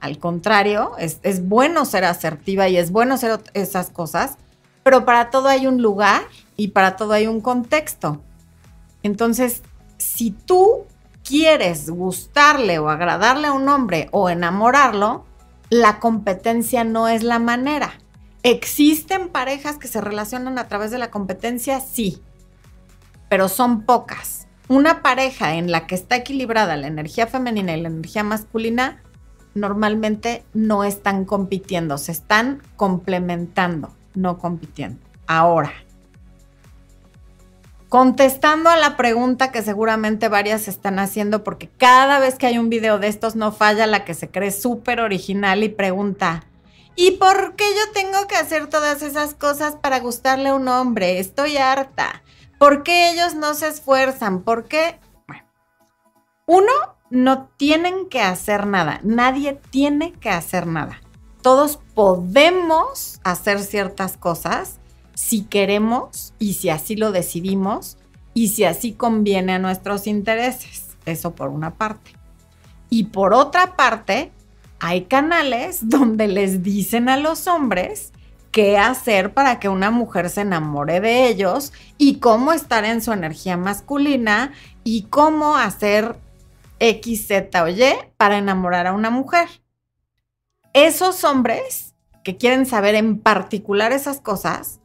Al 0.04 0.20
contrario, 0.20 0.92
es, 0.98 1.48
bueno 1.48 1.86
ser 1.86 2.04
asertiva 2.04 2.68
y 2.68 2.76
es 2.76 2.92
bueno 2.92 3.16
ser 3.16 3.40
esas 3.54 3.90
cosas, 3.90 4.36
pero 4.84 5.06
para 5.06 5.30
todo 5.30 5.48
hay 5.48 5.66
un 5.66 5.82
lugar 5.82 6.24
y 6.58 6.68
para 6.68 6.98
todo 6.98 7.14
hay 7.14 7.26
un 7.26 7.40
contexto. 7.40 8.22
Entonces, 9.02 9.62
si 9.98 10.32
tú 10.32 10.84
quieres 11.24 11.90
gustarle 11.90 12.80
o 12.80 12.90
agradarle 12.90 13.48
a 13.48 13.54
un 13.54 13.70
hombre 13.70 14.10
o 14.12 14.30
enamorarlo, 14.30 15.24
la 15.70 16.02
competencia 16.02 16.84
no 16.84 17.08
es 17.08 17.24
la 17.24 17.40
manera. 17.40 17.94
¿Existen 18.44 19.30
parejas 19.30 19.78
que 19.78 19.88
se 19.88 20.02
relacionan 20.02 20.60
a 20.60 20.68
través 20.68 20.92
de 20.92 20.98
la 20.98 21.12
competencia? 21.12 21.80
Sí, 21.80 22.22
pero 23.30 23.48
son 23.48 23.84
pocas. 23.84 24.48
una 24.68 25.02
pareja 25.02 25.56
en 25.56 25.72
la 25.72 25.88
que 25.88 25.96
está 25.96 26.18
equilibrada 26.18 26.76
la 26.76 26.88
energía 26.88 27.26
femenina 27.26 27.78
y 27.78 27.82
la 27.82 27.88
energía 27.88 28.24
masculina, 28.24 29.03
normalmente 29.56 30.44
no 30.54 30.84
están 30.84 31.26
compitiendo, 31.26 31.98
se 31.98 32.12
están 32.12 32.62
complementando, 32.76 33.94
no 34.16 34.38
compitiendo. 34.38 35.00
Ahora, 35.28 35.74
contestando 37.94 38.72
a 38.72 38.78
la 38.78 38.98
pregunta 38.98 39.52
que 39.52 39.62
seguramente 39.62 40.28
varias 40.28 40.68
están 40.68 40.98
haciendo, 40.98 41.44
porque 41.44 41.70
cada 41.70 42.18
vez 42.18 42.40
que 42.40 42.48
hay 42.48 42.58
un 42.58 42.70
video 42.70 42.98
de 42.98 43.08
estos 43.08 43.36
no 43.36 43.52
falla 43.52 43.86
la 43.86 44.04
que 44.04 44.16
se 44.16 44.30
cree 44.30 44.52
súper 44.52 45.00
original 45.00 45.64
y 45.64 45.70
pregunta, 45.70 46.44
¿y 46.96 47.12
por 47.12 47.56
qué 47.56 47.66
yo 47.66 47.92
tengo 47.94 48.28
que 48.28 48.36
hacer 48.36 48.68
todas 48.68 49.04
esas 49.04 49.36
cosas 49.36 49.76
para 49.76 50.00
gustarle 50.00 50.50
a 50.50 50.56
un 50.56 50.68
hombre? 50.68 51.20
Estoy 51.20 51.58
harta. 51.58 52.24
¿Por 52.58 52.82
qué 52.82 53.12
ellos 53.12 53.36
no 53.36 53.54
se 53.54 53.68
esfuerzan? 53.68 54.42
¿Por 54.42 54.66
qué? 54.66 55.00
Bueno, 55.28 55.44
uno, 56.48 56.72
no 57.14 57.48
tienen 57.58 58.10
que 58.10 58.22
hacer 58.22 58.66
nada. 58.66 59.00
Nadie 59.04 59.60
tiene 59.70 60.14
que 60.14 60.32
hacer 60.32 60.66
nada. 60.66 61.00
Todos 61.44 61.80
podemos 61.94 63.22
hacer 63.24 63.60
ciertas 63.60 64.18
cosas 64.18 64.80
si 65.14 65.44
queremos 65.44 66.34
y 66.40 66.54
si 66.54 66.70
así 66.70 66.96
lo 66.96 67.12
decidimos 67.12 67.98
y 68.34 68.48
si 68.48 68.64
así 68.64 68.94
conviene 68.94 69.54
a 69.54 69.60
nuestros 69.60 70.08
intereses. 70.08 70.98
Eso 71.06 71.36
por 71.36 71.50
una 71.50 71.76
parte. 71.76 72.16
Y 72.90 73.04
por 73.06 73.36
otra 73.36 73.76
parte, 73.76 74.32
hay 74.80 75.04
canales 75.04 75.82
donde 75.88 76.28
les 76.28 76.64
dicen 76.64 77.10
a 77.10 77.18
los 77.18 77.46
hombres 77.46 78.12
qué 78.52 78.80
hacer 78.80 79.36
para 79.36 79.60
que 79.60 79.70
una 79.70 79.92
mujer 79.92 80.32
se 80.32 80.42
enamore 80.42 81.00
de 81.00 81.28
ellos 81.28 81.74
y 82.00 82.16
cómo 82.16 82.54
estar 82.54 82.86
en 82.86 83.04
su 83.04 83.12
energía 83.12 83.56
masculina 83.56 84.52
y 84.84 85.04
cómo 85.04 85.58
hacer 85.58 86.16
X, 86.84 87.28
Z 87.28 87.64
o 87.64 87.70
Y 87.70 87.84
para 88.18 88.38
enamorar 88.38 88.88
a 88.88 88.94
una 88.94 89.10
mujer. 89.10 89.48
Esos 90.74 91.24
hombres 91.24 91.94
que 92.24 92.38
quieren 92.38 92.66
saber 92.66 92.96
en 92.96 93.20
particular 93.20 93.92
esas 93.92 94.22
cosas, 94.22 94.80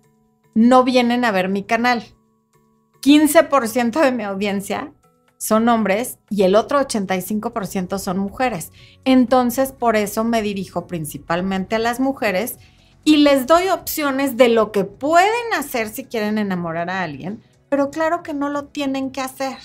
no 0.54 0.84
vienen 0.84 1.24
a 1.24 1.30
ver 1.30 1.48
mi 1.48 1.62
canal. 1.62 2.04
15% 3.00 4.00
de 4.00 4.12
mi 4.12 4.24
audiencia 4.24 4.92
son 5.36 5.68
hombres 5.68 6.18
y 6.30 6.42
el 6.42 6.56
otro 6.56 6.80
85% 6.80 7.98
son 7.98 8.18
mujeres. 8.18 8.72
Entonces, 9.04 9.72
por 9.72 9.94
eso 9.94 10.24
me 10.24 10.42
dirijo 10.42 10.86
principalmente 10.86 11.76
a 11.76 11.78
las 11.78 12.00
mujeres 12.00 12.58
y 13.04 13.18
les 13.18 13.46
doy 13.46 13.68
opciones 13.68 14.36
de 14.36 14.48
lo 14.48 14.72
que 14.72 14.84
pueden 14.84 15.54
hacer 15.56 15.88
si 15.88 16.04
quieren 16.04 16.38
enamorar 16.38 16.90
a 16.90 17.02
alguien, 17.02 17.42
pero 17.68 17.90
claro 17.90 18.24
que 18.24 18.34
no 18.34 18.48
lo 18.48 18.64
tienen 18.64 19.12
que 19.12 19.20
hacer. 19.20 19.56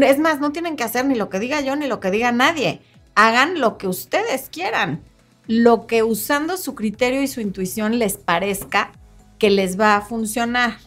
Es 0.00 0.18
más, 0.18 0.40
no 0.40 0.52
tienen 0.52 0.76
que 0.76 0.84
hacer 0.84 1.04
ni 1.04 1.14
lo 1.14 1.28
que 1.28 1.38
diga 1.38 1.60
yo 1.60 1.76
ni 1.76 1.86
lo 1.86 2.00
que 2.00 2.10
diga 2.10 2.32
nadie. 2.32 2.80
Hagan 3.14 3.60
lo 3.60 3.78
que 3.78 3.86
ustedes 3.86 4.48
quieran, 4.50 5.02
lo 5.46 5.86
que 5.86 6.02
usando 6.02 6.56
su 6.56 6.74
criterio 6.74 7.22
y 7.22 7.28
su 7.28 7.40
intuición 7.40 7.98
les 7.98 8.16
parezca 8.16 8.92
que 9.38 9.50
les 9.50 9.78
va 9.78 9.96
a 9.96 10.00
funcionar. 10.00 10.78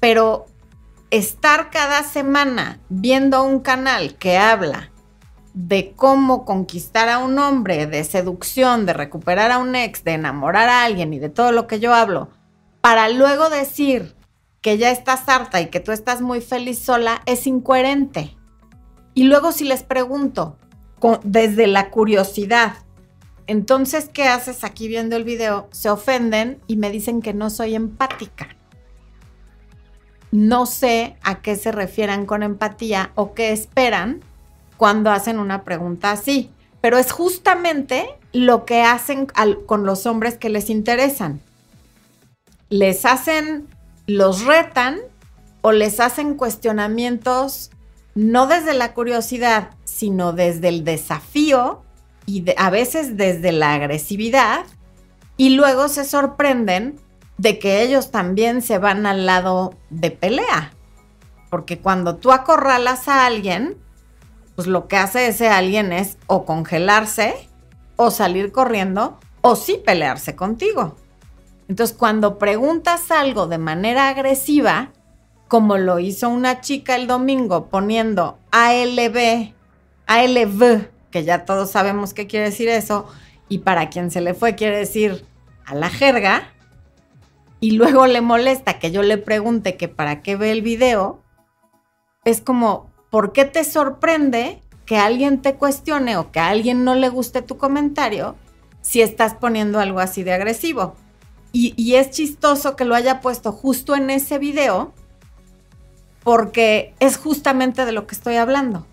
Pero 0.00 0.46
estar 1.10 1.70
cada 1.70 2.02
semana 2.02 2.80
viendo 2.88 3.44
un 3.44 3.60
canal 3.60 4.16
que 4.16 4.38
habla 4.38 4.90
de 5.54 5.92
cómo 5.94 6.44
conquistar 6.44 7.08
a 7.08 7.18
un 7.18 7.38
hombre, 7.38 7.86
de 7.86 8.02
seducción, 8.04 8.86
de 8.86 8.94
recuperar 8.94 9.52
a 9.52 9.58
un 9.58 9.76
ex, 9.76 10.02
de 10.02 10.14
enamorar 10.14 10.68
a 10.68 10.84
alguien 10.84 11.12
y 11.12 11.18
de 11.18 11.28
todo 11.28 11.52
lo 11.52 11.66
que 11.66 11.78
yo 11.78 11.94
hablo, 11.94 12.30
para 12.80 13.08
luego 13.10 13.50
decir 13.50 14.14
que 14.62 14.78
ya 14.78 14.90
estás 14.90 15.28
harta 15.28 15.60
y 15.60 15.68
que 15.68 15.80
tú 15.80 15.92
estás 15.92 16.22
muy 16.22 16.40
feliz 16.40 16.78
sola, 16.78 17.22
es 17.26 17.46
incoherente. 17.46 18.36
Y 19.14 19.24
luego 19.24 19.52
si 19.52 19.64
les 19.64 19.82
pregunto, 19.82 20.56
desde 21.24 21.66
la 21.66 21.90
curiosidad, 21.90 22.74
entonces, 23.46 24.08
¿qué 24.12 24.24
haces 24.24 24.64
aquí 24.64 24.88
viendo 24.88 25.16
el 25.16 25.24
video? 25.24 25.68
Se 25.72 25.90
ofenden 25.90 26.60
y 26.66 26.76
me 26.76 26.90
dicen 26.90 27.20
que 27.20 27.34
no 27.34 27.50
soy 27.50 27.74
empática. 27.74 28.56
No 30.30 30.64
sé 30.64 31.16
a 31.22 31.42
qué 31.42 31.56
se 31.56 31.72
refieran 31.72 32.24
con 32.24 32.42
empatía 32.42 33.12
o 33.16 33.34
qué 33.34 33.52
esperan 33.52 34.24
cuando 34.76 35.10
hacen 35.10 35.38
una 35.38 35.64
pregunta 35.64 36.12
así, 36.12 36.50
pero 36.80 36.96
es 36.98 37.12
justamente 37.12 38.06
lo 38.32 38.64
que 38.64 38.82
hacen 38.82 39.26
con 39.66 39.84
los 39.84 40.06
hombres 40.06 40.38
que 40.38 40.48
les 40.48 40.70
interesan. 40.70 41.40
Les 42.70 43.04
hacen, 43.04 43.68
los 44.16 44.44
retan 44.44 45.00
o 45.60 45.72
les 45.72 46.00
hacen 46.00 46.34
cuestionamientos 46.34 47.70
no 48.14 48.46
desde 48.46 48.74
la 48.74 48.92
curiosidad, 48.92 49.70
sino 49.84 50.32
desde 50.32 50.68
el 50.68 50.84
desafío 50.84 51.82
y 52.26 52.44
a 52.56 52.70
veces 52.70 53.16
desde 53.16 53.52
la 53.52 53.74
agresividad 53.74 54.66
y 55.36 55.50
luego 55.50 55.88
se 55.88 56.04
sorprenden 56.04 57.00
de 57.38 57.58
que 57.58 57.82
ellos 57.82 58.10
también 58.10 58.60
se 58.60 58.78
van 58.78 59.06
al 59.06 59.24
lado 59.24 59.74
de 59.90 60.10
pelea. 60.10 60.72
Porque 61.48 61.78
cuando 61.78 62.16
tú 62.16 62.32
acorralas 62.32 63.08
a 63.08 63.26
alguien, 63.26 63.76
pues 64.54 64.68
lo 64.68 64.88
que 64.88 64.96
hace 64.96 65.26
ese 65.26 65.48
alguien 65.48 65.92
es 65.92 66.18
o 66.26 66.44
congelarse 66.44 67.48
o 67.96 68.10
salir 68.10 68.52
corriendo 68.52 69.18
o 69.40 69.56
sí 69.56 69.80
pelearse 69.84 70.36
contigo. 70.36 70.96
Entonces, 71.72 71.96
cuando 71.96 72.36
preguntas 72.36 73.10
algo 73.10 73.46
de 73.46 73.56
manera 73.56 74.08
agresiva, 74.08 74.90
como 75.48 75.78
lo 75.78 76.00
hizo 76.00 76.28
una 76.28 76.60
chica 76.60 76.96
el 76.96 77.06
domingo 77.06 77.68
poniendo 77.68 78.38
ALB, 78.50 79.54
ALV 80.06 80.90
que 81.10 81.24
ya 81.24 81.46
todos 81.46 81.70
sabemos 81.70 82.12
qué 82.12 82.26
quiere 82.26 82.50
decir 82.50 82.68
eso, 82.68 83.06
y 83.48 83.60
para 83.60 83.88
quien 83.88 84.10
se 84.10 84.20
le 84.20 84.34
fue 84.34 84.54
quiere 84.54 84.76
decir 84.76 85.24
a 85.64 85.74
la 85.74 85.88
jerga, 85.88 86.52
y 87.58 87.70
luego 87.70 88.06
le 88.06 88.20
molesta 88.20 88.78
que 88.78 88.90
yo 88.90 89.02
le 89.02 89.16
pregunte 89.16 89.78
que 89.78 89.88
para 89.88 90.20
qué 90.20 90.36
ve 90.36 90.52
el 90.52 90.60
video, 90.60 91.22
es 92.26 92.42
como, 92.42 92.92
¿por 93.08 93.32
qué 93.32 93.46
te 93.46 93.64
sorprende 93.64 94.60
que 94.84 94.98
alguien 94.98 95.40
te 95.40 95.54
cuestione 95.54 96.18
o 96.18 96.32
que 96.32 96.38
a 96.38 96.50
alguien 96.50 96.84
no 96.84 96.94
le 96.94 97.08
guste 97.08 97.40
tu 97.40 97.56
comentario 97.56 98.36
si 98.82 99.00
estás 99.00 99.32
poniendo 99.32 99.80
algo 99.80 100.00
así 100.00 100.22
de 100.22 100.34
agresivo? 100.34 100.96
Y, 101.54 101.94
es 101.94 102.10
chistoso 102.10 102.76
que 102.76 102.86
lo 102.86 102.94
haya 102.94 103.20
puesto 103.20 103.52
justo 103.52 103.94
en 103.94 104.08
ese 104.08 104.38
video 104.38 104.94
porque 106.24 106.94
es 106.98 107.18
justamente 107.18 107.84
de 107.84 107.92
lo 107.92 108.06
que 108.06 108.14
estoy 108.14 108.36
hablando 108.36 108.86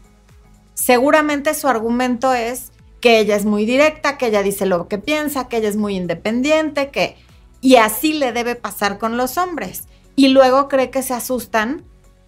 seguramente 0.80 1.54
su 1.54 1.68
argumento 1.68 2.34
es 2.34 2.72
que 3.02 3.20
ella 3.20 3.36
es 3.36 3.46
muy 3.46 3.66
directa, 3.66 4.18
que 4.18 4.28
ella 4.28 4.44
dice 4.44 4.66
lo 4.66 4.88
que 4.88 4.98
piensa, 4.98 5.48
que 5.48 5.58
ella 5.58 5.70
es 5.70 5.76
muy 5.76 5.96
independiente, 5.96 6.90
que... 6.90 7.16
Y 7.62 7.76
así 7.76 8.14
le 8.14 8.32
debe 8.32 8.56
pasar 8.56 8.98
con 8.98 9.18
los 9.18 9.38
hombres. 9.38 9.84
Y 10.16 10.30
luego 10.30 10.70
cree 10.70 10.90
que 10.90 11.04
se 11.04 11.14
asustan 11.14 11.84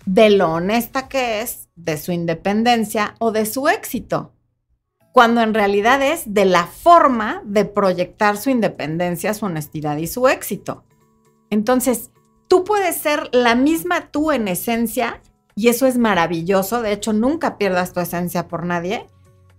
de 0.05 0.29
lo 0.29 0.51
honesta 0.51 1.07
que 1.07 1.41
es, 1.41 1.69
de 1.75 1.97
su 1.97 2.11
independencia 2.11 3.15
o 3.19 3.31
de 3.31 3.45
su 3.45 3.69
éxito, 3.69 4.33
cuando 5.11 5.41
en 5.41 5.53
realidad 5.53 6.01
es 6.01 6.33
de 6.33 6.45
la 6.45 6.65
forma 6.65 7.41
de 7.45 7.65
proyectar 7.65 8.37
su 8.37 8.49
independencia, 8.49 9.33
su 9.33 9.45
honestidad 9.45 9.97
y 9.97 10.07
su 10.07 10.27
éxito. 10.27 10.83
Entonces, 11.49 12.11
tú 12.47 12.63
puedes 12.63 12.95
ser 12.95 13.29
la 13.33 13.55
misma 13.55 14.09
tú 14.11 14.31
en 14.31 14.47
esencia 14.47 15.21
y 15.55 15.67
eso 15.67 15.85
es 15.85 15.97
maravilloso. 15.97 16.81
De 16.81 16.93
hecho, 16.93 17.11
nunca 17.11 17.57
pierdas 17.57 17.91
tu 17.93 17.99
esencia 17.99 18.47
por 18.47 18.65
nadie, 18.65 19.05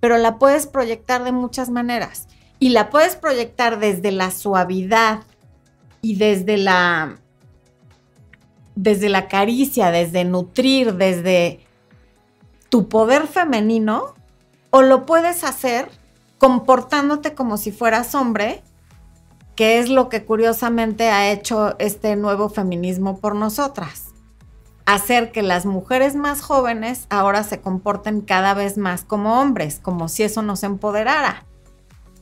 pero 0.01 0.17
la 0.17 0.39
puedes 0.39 0.67
proyectar 0.67 1.23
de 1.25 1.33
muchas 1.33 1.69
maneras. 1.69 2.29
Y 2.59 2.71
la 2.71 2.91
puedes 2.91 3.17
proyectar 3.17 3.79
desde 3.79 4.11
la 4.13 4.31
suavidad 4.31 5.21
y 6.01 6.17
desde 6.17 6.57
la 6.57 7.19
desde 8.75 9.11
la 9.11 9.29
caricia, 9.29 9.91
desde 9.91 10.25
nutrir, 10.25 10.95
desde 10.95 11.61
tu 12.71 12.89
poder 12.89 13.27
femenino, 13.27 14.15
o 14.73 14.83
lo 14.83 15.07
puedes 15.07 15.45
hacer 15.45 15.89
comportándote 16.39 17.35
como 17.35 17.57
si 17.57 17.71
fueras 17.71 18.17
hombre, 18.17 18.65
que 19.55 19.79
es 19.79 19.89
lo 19.89 20.09
que 20.09 20.25
curiosamente 20.25 21.11
ha 21.11 21.31
hecho 21.31 21.79
este 21.79 22.17
nuevo 22.17 22.49
feminismo 22.49 23.19
por 23.19 23.37
nosotras 23.37 24.13
hacer 24.87 25.33
que 25.33 25.43
las 25.43 25.67
mujeres 25.67 26.15
más 26.17 26.41
jóvenes 26.41 27.07
ahora 27.11 27.45
se 27.45 27.61
comporten 27.61 28.21
cada 28.21 28.55
vez 28.55 28.77
más 28.77 29.05
como 29.05 29.41
hombres, 29.41 29.79
como 29.81 30.09
si 30.09 30.23
eso 30.23 30.43
nos 30.43 30.63
empoderara. 30.63 31.47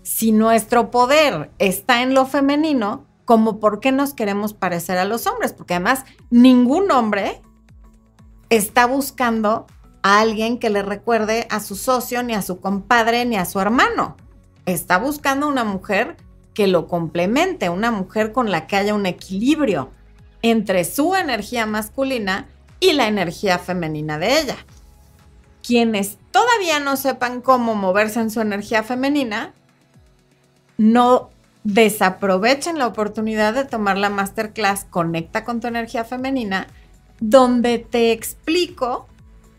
Si 0.02 0.33
nuestro 0.33 0.90
poder 0.90 1.50
está 1.59 2.02
en 2.02 2.14
lo 2.14 2.26
femenino, 2.26 3.07
como 3.25 3.61
por 3.61 3.80
qué 3.80 3.92
nos 3.92 4.12
queremos 4.12 4.54
parecer 4.54 4.99
a 4.99 5.04
los 5.04 5.26
hombres? 5.26 5.52
Porque 5.52 5.75
además 5.75 6.04
ningún 6.30 6.90
hombre 6.90 7.40
está 8.49 8.87
buscando 8.87 9.66
a 10.02 10.21
alguien 10.21 10.59
que 10.59 10.71
le 10.71 10.83
recuerde 10.83 11.47
a 11.50 11.61
su 11.61 11.76
socio, 11.76 12.23
ni 12.23 12.35
a 12.35 12.42
su 12.42 12.61
compadre, 12.61 13.25
ni 13.25 13.37
a 13.37 13.45
su 13.45 13.61
hermano. 13.61 14.16
Está 14.66 14.99
buscando 14.99 15.49
una 15.49 15.64
mujer 15.64 16.16
que 16.54 16.66
lo 16.66 16.87
complemente, 16.87 17.69
una 17.69 17.90
mujer 17.90 18.33
con 18.33 18.50
la 18.50 18.66
que 18.66 18.76
haya 18.76 18.95
un 18.95 19.07
equilibrio 19.07 19.90
entre 20.42 20.85
su 20.85 21.14
energía 21.14 21.66
masculina 21.66 22.49
y 22.80 22.92
la 22.92 23.09
energía 23.09 23.59
femenina 23.59 24.19
de 24.19 24.40
ella. 24.40 24.57
Quienes 25.62 26.19
todavía 26.30 26.80
no 26.80 26.97
sepan 26.97 27.42
cómo 27.42 27.75
moverse 27.75 28.21
en 28.21 28.30
su 28.30 28.40
energía 28.40 28.83
femenina, 28.83 29.52
no 30.78 31.30
desaprovechen 31.64 32.78
la 32.78 32.87
oportunidad 32.87 33.52
de 33.52 33.66
tomar 33.66 33.99
la 33.99 34.09
masterclass 34.09 34.85
Conecta 34.88 35.45
con 35.45 35.61
tu 35.61 35.66
energía 35.66 36.04
femenina, 36.04 36.69
donde 37.21 37.78
te 37.78 38.12
explico 38.12 39.07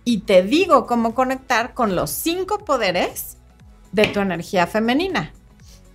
y 0.03 0.19
te 0.19 0.43
digo 0.43 0.87
cómo 0.87 1.13
conectar 1.13 1.73
con 1.73 1.95
los 1.95 2.09
cinco 2.09 2.59
poderes 2.59 3.37
de 3.91 4.07
tu 4.07 4.19
energía 4.19 4.67
femenina. 4.67 5.33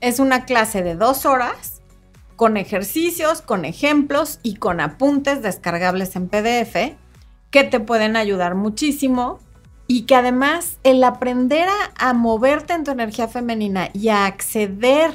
Es 0.01 0.21
una 0.21 0.45
clase 0.45 0.83
de 0.83 0.95
dos 0.95 1.27
horas 1.27 1.81
con 2.37 2.57
ejercicios, 2.57 3.41
con 3.41 3.65
ejemplos 3.65 4.41
y 4.43 4.57
con 4.57 4.81
apuntes 4.81 5.43
descargables 5.43 6.15
en 6.17 6.29
PDF 6.29 6.97
que 7.51 7.65
te 7.65 7.81
pueden 7.81 8.17
ayudar 8.17 8.55
muchísimo 8.55 9.41
y 9.87 10.03
que 10.03 10.17
además 10.17 10.79
el 10.83 11.03
aprender 11.05 11.69
a, 11.99 12.13
moverte 12.13 12.75
en 12.75 12.85
tu 12.85 12.91
energía 12.91 13.29
femenina 13.29 13.89
y 13.93 14.09
a 14.09 14.27
acceder 14.27 15.13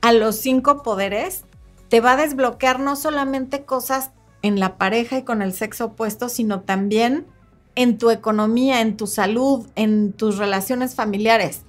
a 0.00 0.12
los 0.12 0.36
cinco 0.36 0.82
poderes 0.82 1.44
te 1.88 2.00
va 2.00 2.12
a 2.12 2.16
desbloquear 2.16 2.80
no 2.80 2.96
solamente 2.96 3.64
cosas 3.64 4.10
en 4.42 4.60
la 4.60 4.78
pareja 4.78 5.18
y 5.18 5.22
con 5.22 5.42
el 5.42 5.52
sexo 5.52 5.86
opuesto, 5.86 6.28
sino 6.28 6.60
también 6.60 7.26
en 7.74 7.98
tu 7.98 8.10
economía, 8.10 8.80
en 8.80 8.96
tu 8.96 9.06
salud, 9.06 9.66
en 9.74 10.12
tus 10.12 10.38
relaciones 10.38 10.94
familiares. 10.94 11.62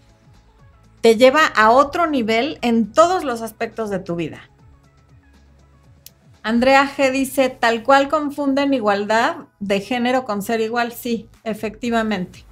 Te 1.02 1.18
lleva 1.18 1.46
a 1.46 1.72
otro 1.72 2.08
nivel 2.08 2.58
en 2.62 2.92
todos 2.92 3.24
los 3.24 3.42
aspectos 3.42 3.90
de 3.90 4.00
tu 4.00 4.16
vida. 4.16 4.50
Andrea 6.44 6.88
G 6.96 7.12
dice, 7.12 7.50
tal 7.50 7.84
cual 7.84 8.08
confunden 8.08 8.74
igualdad 8.74 9.48
de 9.60 9.82
género 9.82 10.26
con 10.26 10.44
ser 10.44 10.62
igual. 10.62 10.92
Sí, 10.92 11.28
efectivamente. 11.44 12.46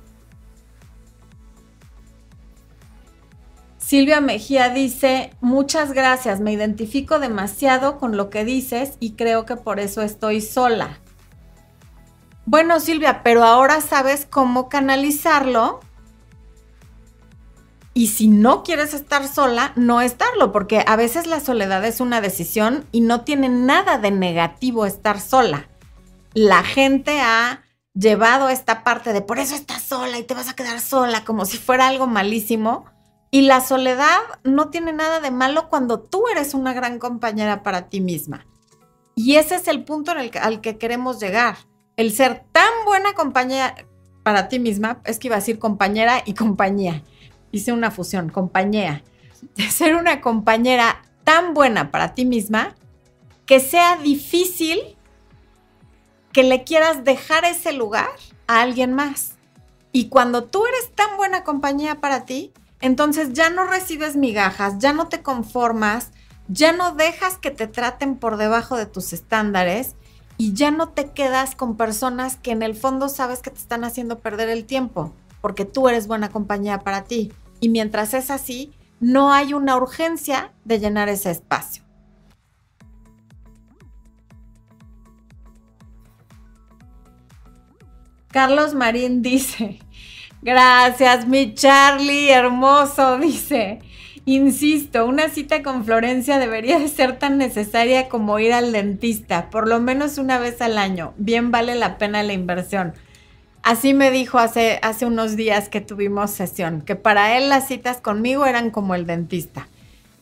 Silvia 3.78 4.22
Mejía 4.22 4.70
dice, 4.70 5.36
muchas 5.42 5.92
gracias, 5.92 6.40
me 6.40 6.54
identifico 6.54 7.20
demasiado 7.20 8.00
con 8.00 8.18
lo 8.18 8.32
que 8.32 8.44
dices 8.46 8.98
y 9.00 9.12
creo 9.12 9.46
que 9.46 9.58
por 9.58 9.80
eso 9.80 10.02
estoy 10.02 10.42
sola. 10.42 11.00
Bueno, 12.46 12.80
Silvia, 12.80 13.24
pero 13.24 13.44
ahora 13.44 13.82
sabes 13.82 14.28
cómo 14.30 14.70
canalizarlo. 14.70 15.80
Y 17.94 18.08
si 18.08 18.28
no 18.28 18.64
quieres 18.64 18.94
estar 18.94 19.28
sola, 19.28 19.72
no 19.76 20.02
estarlo, 20.02 20.52
porque 20.52 20.84
a 20.86 20.96
veces 20.96 21.28
la 21.28 21.40
soledad 21.40 21.86
es 21.86 22.00
una 22.00 22.22
decisión 22.22 22.86
y 22.92 23.02
no 23.02 23.22
tiene 23.22 23.50
nada 23.50 23.98
de 24.00 24.12
negativo 24.12 24.86
estar 24.86 25.22
sola. 25.22 25.70
La 26.34 26.64
gente 26.64 27.22
ha 27.22 27.64
llevado 27.94 28.50
esta 28.50 28.84
parte 28.84 29.14
de 29.14 29.22
por 29.22 29.38
eso 29.38 29.54
estás 29.54 29.84
sola 29.84 30.18
y 30.18 30.24
te 30.24 30.34
vas 30.34 30.50
a 30.50 30.56
quedar 30.56 30.80
sola, 30.80 31.24
como 31.24 31.46
si 31.46 31.58
fuera 31.58 31.88
algo 31.88 32.08
malísimo 32.08 32.86
y 33.34 33.42
la 33.42 33.62
soledad 33.62 34.20
no 34.44 34.70
tiene 34.70 34.94
nada 34.94 35.20
de 35.20 35.32
malo 35.32 35.68
cuando 35.68 36.00
tú 36.00 36.28
eres 36.28 36.54
una 36.54 36.72
gran 36.72 37.00
compañera 37.00 37.64
para 37.64 37.90
ti 37.90 38.00
misma. 38.00 38.46
Y 39.16 39.38
ese 39.38 39.56
es 39.56 39.68
el 39.68 39.84
punto 39.84 40.12
al 40.12 40.62
que 40.62 40.78
queremos 40.78 41.20
llegar. 41.20 41.58
El 41.96 42.12
ser 42.12 42.44
tan 42.52 42.72
buena 42.86 43.14
compañera 43.14 43.76
para 44.24 44.48
ti 44.48 44.58
misma, 44.58 45.02
es 45.04 45.20
que 45.20 45.28
iba 45.28 45.36
a 45.36 45.40
decir 45.40 45.60
compañera 45.60 46.24
y 46.26 46.34
compañía. 46.34 47.04
Hice 47.52 47.74
una 47.74 47.92
fusión, 47.92 48.30
compañía. 48.30 49.04
De 49.56 49.70
ser 49.70 49.96
una 49.96 50.22
compañera 50.22 51.04
tan 51.26 51.54
buena 51.54 51.92
para 51.92 52.14
ti 52.14 52.26
misma 52.26 52.76
que 53.46 53.60
sea 53.60 53.98
difícil 53.98 54.80
que 56.32 56.44
le 56.44 56.64
quieras 56.64 57.04
dejar 57.04 57.46
ese 57.46 57.74
lugar 57.74 58.10
a 58.48 58.62
alguien 58.62 58.94
más. 58.94 59.34
Y 59.92 60.08
cuando 60.08 60.46
tú 60.46 60.66
eres 60.66 60.96
tan 60.96 61.18
buena 61.18 61.44
compañía 61.44 61.96
para 61.96 62.26
ti, 62.26 62.54
entonces 62.80 63.34
ya 63.34 63.50
no 63.50 63.66
recibes 63.66 64.16
migajas, 64.16 64.80
ya 64.80 64.94
no 64.94 65.08
te 65.10 65.22
conformas, 65.22 66.12
ya 66.48 66.72
no 66.72 66.96
dejas 66.96 67.38
que 67.38 67.52
te 67.52 67.68
traten 67.68 68.16
por 68.16 68.38
debajo 68.38 68.78
de 68.78 68.86
tus 68.86 69.14
estándares 69.14 69.96
y 70.38 70.54
ya 70.54 70.72
no 70.72 70.90
te 70.90 71.12
quedas 71.12 71.56
con 71.56 71.78
personas 71.78 72.38
que 72.38 72.52
en 72.52 72.64
el 72.64 72.76
fondo 72.76 73.10
sabes 73.10 73.40
que 73.40 73.52
te 73.52 73.60
están 73.60 73.84
haciendo 73.84 74.20
perder 74.20 74.50
el 74.50 74.66
tiempo, 74.66 75.14
porque 75.42 75.66
tú 75.66 75.90
eres 75.90 76.08
buena 76.08 76.30
compañía 76.30 76.80
para 76.80 77.04
ti. 77.04 77.32
Y 77.60 77.70
mientras 77.70 78.14
es 78.14 78.32
así, 78.32 78.74
no 79.00 79.32
hay 79.32 79.54
una 79.54 79.76
urgencia 79.76 80.52
de 80.66 80.80
llenar 80.80 81.10
ese 81.10 81.32
espacio. 81.32 81.84
Carlos 88.30 88.74
Marín 88.74 89.22
dice, 89.22 89.80
Gracias, 90.44 91.26
mi 91.26 91.54
Charlie, 91.54 92.30
hermoso, 92.30 93.18
dice. 93.18 93.80
Insisto, 94.26 95.06
una 95.06 95.28
cita 95.28 95.64
con 95.64 95.84
Florencia 95.84 96.40
debería 96.40 96.80
de 96.80 96.88
ser 96.88 97.20
tan 97.20 97.38
necesaria 97.38 98.08
como 98.08 98.40
ir 98.40 98.54
al 98.54 98.72
dentista, 98.72 99.50
por 99.50 99.68
lo 99.68 99.82
menos 99.82 100.18
una 100.18 100.40
vez 100.40 100.62
al 100.62 100.78
año. 100.78 101.14
Bien 101.18 101.52
vale 101.52 101.76
la 101.76 101.98
pena 101.98 102.24
la 102.24 102.32
inversión. 102.32 102.94
Así 103.64 103.94
me 103.94 104.12
dijo 104.12 104.40
hace, 104.40 104.80
hace 104.82 105.06
unos 105.06 105.36
días 105.36 105.68
que 105.68 105.82
tuvimos 105.82 106.32
sesión, 106.32 106.82
que 106.82 106.96
para 106.96 107.38
él 107.38 107.50
las 107.50 107.68
citas 107.68 108.00
conmigo 108.00 108.46
eran 108.46 108.72
como 108.72 108.96
el 108.96 109.06
dentista. 109.06 109.68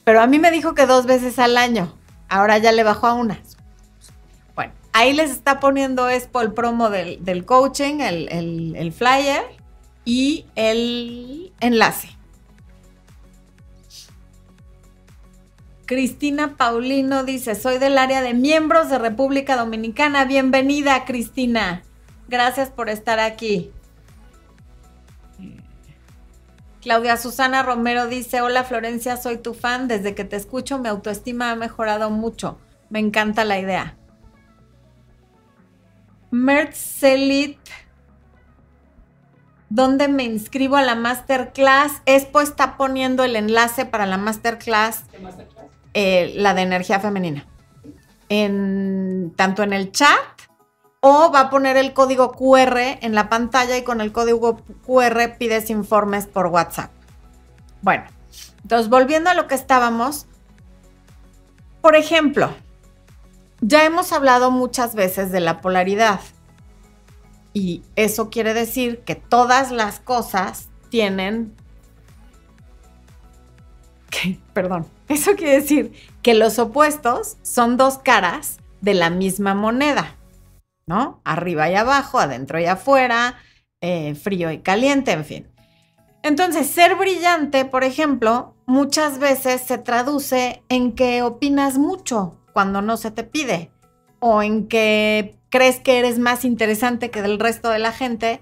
Pero 0.03 0.21
a 0.21 0.27
mí 0.27 0.39
me 0.39 0.49
dijo 0.49 0.73
que 0.73 0.87
dos 0.87 1.05
veces 1.05 1.37
al 1.37 1.55
año. 1.55 1.93
Ahora 2.27 2.57
ya 2.57 2.71
le 2.71 2.83
bajó 2.83 3.05
a 3.05 3.13
una. 3.13 3.39
Bueno, 4.55 4.73
ahí 4.93 5.13
les 5.13 5.29
está 5.29 5.59
poniendo 5.59 6.09
Expo 6.09 6.41
el 6.41 6.53
promo 6.53 6.89
del, 6.89 7.45
coaching, 7.45 7.99
el, 7.99 8.75
el 8.75 8.91
flyer 8.93 9.43
y 10.05 10.45
el 10.55 11.53
enlace. 11.59 12.09
Cristina 15.91 16.55
Paulino 16.55 17.25
dice, 17.25 17.53
soy 17.53 17.77
del 17.77 17.97
área 17.97 18.21
de 18.21 18.33
miembros 18.33 18.89
de 18.89 18.97
República 18.97 19.57
Dominicana. 19.57 20.23
Bienvenida, 20.23 21.03
Cristina. 21.03 21.83
Gracias 22.29 22.69
por 22.69 22.87
estar 22.87 23.19
aquí. 23.19 23.73
Claudia 26.79 27.17
Susana 27.17 27.61
Romero 27.61 28.07
dice, 28.07 28.39
hola 28.39 28.63
Florencia, 28.63 29.17
soy 29.17 29.37
tu 29.39 29.53
fan. 29.53 29.89
Desde 29.89 30.15
que 30.15 30.23
te 30.23 30.37
escucho 30.37 30.79
mi 30.79 30.87
autoestima 30.87 31.51
ha 31.51 31.57
mejorado 31.57 32.09
mucho. 32.09 32.57
Me 32.89 32.99
encanta 32.99 33.43
la 33.43 33.59
idea. 33.59 33.97
Mertzelit 36.31 37.59
¿Dónde 39.73 40.09
me 40.09 40.23
inscribo 40.23 40.75
a 40.75 40.81
la 40.81 40.95
masterclass? 40.95 42.01
Expo 42.05 42.41
está 42.41 42.75
poniendo 42.75 43.23
el 43.23 43.37
enlace 43.37 43.85
para 43.85 44.05
la 44.05 44.17
masterclass, 44.17 45.05
eh, 45.93 46.33
la 46.35 46.53
de 46.53 46.61
energía 46.61 46.99
femenina, 46.99 47.45
en, 48.29 49.33
tanto 49.35 49.63
en 49.63 49.73
el 49.73 49.91
chat 49.91 50.19
o 51.01 51.31
va 51.31 51.41
a 51.41 51.49
poner 51.49 51.77
el 51.77 51.93
código 51.93 52.31
QR 52.31 52.77
en 53.01 53.15
la 53.15 53.27
pantalla 53.27 53.75
y 53.77 53.83
con 53.83 54.01
el 54.01 54.11
código 54.11 54.61
QR 54.85 55.37
pides 55.37 55.69
informes 55.69 56.27
por 56.27 56.47
WhatsApp. 56.47 56.91
Bueno, 57.81 58.03
entonces 58.61 58.89
volviendo 58.89 59.31
a 59.31 59.33
lo 59.33 59.47
que 59.47 59.55
estábamos, 59.55 60.27
por 61.81 61.95
ejemplo, 61.95 62.53
ya 63.61 63.85
hemos 63.85 64.13
hablado 64.13 64.51
muchas 64.51 64.93
veces 64.93 65.31
de 65.31 65.39
la 65.39 65.61
polaridad. 65.61 66.19
Y 67.53 67.83
eso 67.95 68.29
quiere 68.29 68.53
decir 68.53 68.99
que 68.99 69.15
todas 69.15 69.71
las 69.71 69.99
cosas 69.99 70.69
tienen... 70.89 71.55
perdón, 74.53 74.85
eso 75.07 75.35
quiere 75.35 75.53
decir 75.53 75.93
que 76.21 76.33
los 76.33 76.59
opuestos 76.59 77.37
son 77.41 77.77
dos 77.77 77.97
caras 77.97 78.57
de 78.81 78.93
la 78.93 79.09
misma 79.09 79.53
moneda, 79.53 80.17
¿no? 80.85 81.21
Arriba 81.23 81.69
y 81.69 81.75
abajo, 81.75 82.19
adentro 82.19 82.59
y 82.59 82.65
afuera, 82.65 83.37
eh, 83.81 84.15
frío 84.15 84.51
y 84.51 84.59
caliente, 84.59 85.11
en 85.11 85.25
fin. 85.25 85.47
Entonces, 86.23 86.67
ser 86.67 86.95
brillante, 86.95 87.65
por 87.65 87.83
ejemplo, 87.83 88.55
muchas 88.65 89.17
veces 89.17 89.61
se 89.61 89.77
traduce 89.77 90.63
en 90.69 90.93
que 90.93 91.23
opinas 91.23 91.77
mucho 91.77 92.37
cuando 92.53 92.81
no 92.81 92.97
se 92.97 93.11
te 93.11 93.23
pide 93.23 93.71
o 94.19 94.43
en 94.43 94.67
que 94.67 95.35
crees 95.49 95.79
que 95.79 95.99
eres 95.99 96.19
más 96.19 96.45
interesante 96.45 97.09
que 97.09 97.21
del 97.21 97.39
resto 97.39 97.69
de 97.69 97.79
la 97.79 97.91
gente 97.91 98.39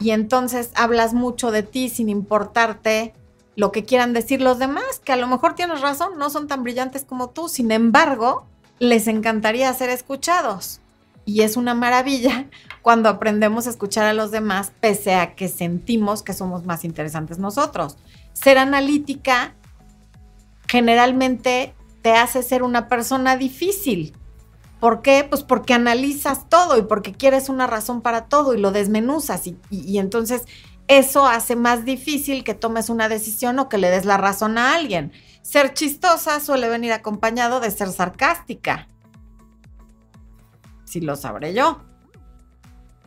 y 0.00 0.10
entonces 0.10 0.70
hablas 0.74 1.12
mucho 1.12 1.50
de 1.50 1.62
ti 1.62 1.88
sin 1.88 2.08
importarte 2.08 3.14
lo 3.58 3.72
que 3.72 3.84
quieran 3.84 4.12
decir 4.12 4.40
los 4.40 4.60
demás, 4.60 5.00
que 5.02 5.10
a 5.10 5.16
lo 5.16 5.26
mejor 5.26 5.56
tienes 5.56 5.80
razón, 5.80 6.16
no 6.16 6.30
son 6.30 6.46
tan 6.46 6.62
brillantes 6.62 7.04
como 7.04 7.30
tú, 7.30 7.48
sin 7.48 7.72
embargo, 7.72 8.46
les 8.78 9.08
encantaría 9.08 9.74
ser 9.74 9.90
escuchados. 9.90 10.80
Y 11.24 11.42
es 11.42 11.56
una 11.56 11.74
maravilla 11.74 12.46
cuando 12.82 13.08
aprendemos 13.08 13.66
a 13.66 13.70
escuchar 13.70 14.06
a 14.06 14.12
los 14.12 14.30
demás 14.30 14.70
pese 14.80 15.16
a 15.16 15.34
que 15.34 15.48
sentimos 15.48 16.22
que 16.22 16.34
somos 16.34 16.66
más 16.66 16.84
interesantes 16.84 17.40
nosotros. 17.40 17.96
Ser 18.32 18.58
analítica 18.58 19.56
generalmente 20.68 21.74
te 22.02 22.12
hace 22.12 22.44
ser 22.44 22.62
una 22.62 22.88
persona 22.88 23.36
difícil 23.36 24.14
¿Por 24.80 25.02
qué? 25.02 25.26
Pues 25.28 25.42
porque 25.42 25.74
analizas 25.74 26.48
todo 26.48 26.78
y 26.78 26.82
porque 26.82 27.12
quieres 27.12 27.48
una 27.48 27.66
razón 27.66 28.00
para 28.00 28.26
todo 28.26 28.54
y 28.54 28.60
lo 28.60 28.70
desmenuzas 28.70 29.48
y, 29.48 29.56
y 29.70 29.98
entonces 29.98 30.44
eso 30.88 31.26
hace 31.26 31.54
más 31.54 31.84
difícil 31.84 32.44
que 32.44 32.54
tomes 32.54 32.88
una 32.88 33.10
decisión 33.10 33.58
o 33.58 33.68
que 33.68 33.76
le 33.76 33.90
des 33.90 34.06
la 34.06 34.16
razón 34.16 34.56
a 34.56 34.74
alguien. 34.74 35.12
Ser 35.42 35.74
chistosa 35.74 36.40
suele 36.40 36.68
venir 36.68 36.92
acompañado 36.92 37.60
de 37.60 37.70
ser 37.70 37.88
sarcástica. 37.88 38.88
Si 40.84 41.02
lo 41.02 41.14
sabré 41.16 41.52
yo. 41.52 41.82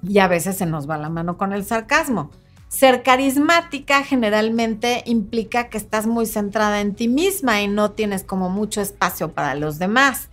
Y 0.04 0.20
a 0.20 0.28
veces 0.28 0.58
se 0.58 0.68
nos 0.68 0.90
va 0.90 0.98
la 0.98 1.10
mano 1.10 1.38
con 1.38 1.54
el 1.54 1.66
sarcasmo. 1.66 2.30
Ser 2.68 3.04
carismática 3.04 4.04
generalmente 4.04 5.04
implica 5.06 5.70
que 5.70 5.78
estás 5.78 6.06
muy 6.06 6.26
centrada 6.26 6.82
en 6.82 6.96
ti 6.96 7.08
misma 7.08 7.62
y 7.62 7.68
no 7.68 7.92
tienes 7.92 8.24
como 8.24 8.50
mucho 8.50 8.80
espacio 8.80 9.34
para 9.34 9.56
los 9.56 9.80
demás. 9.80 10.30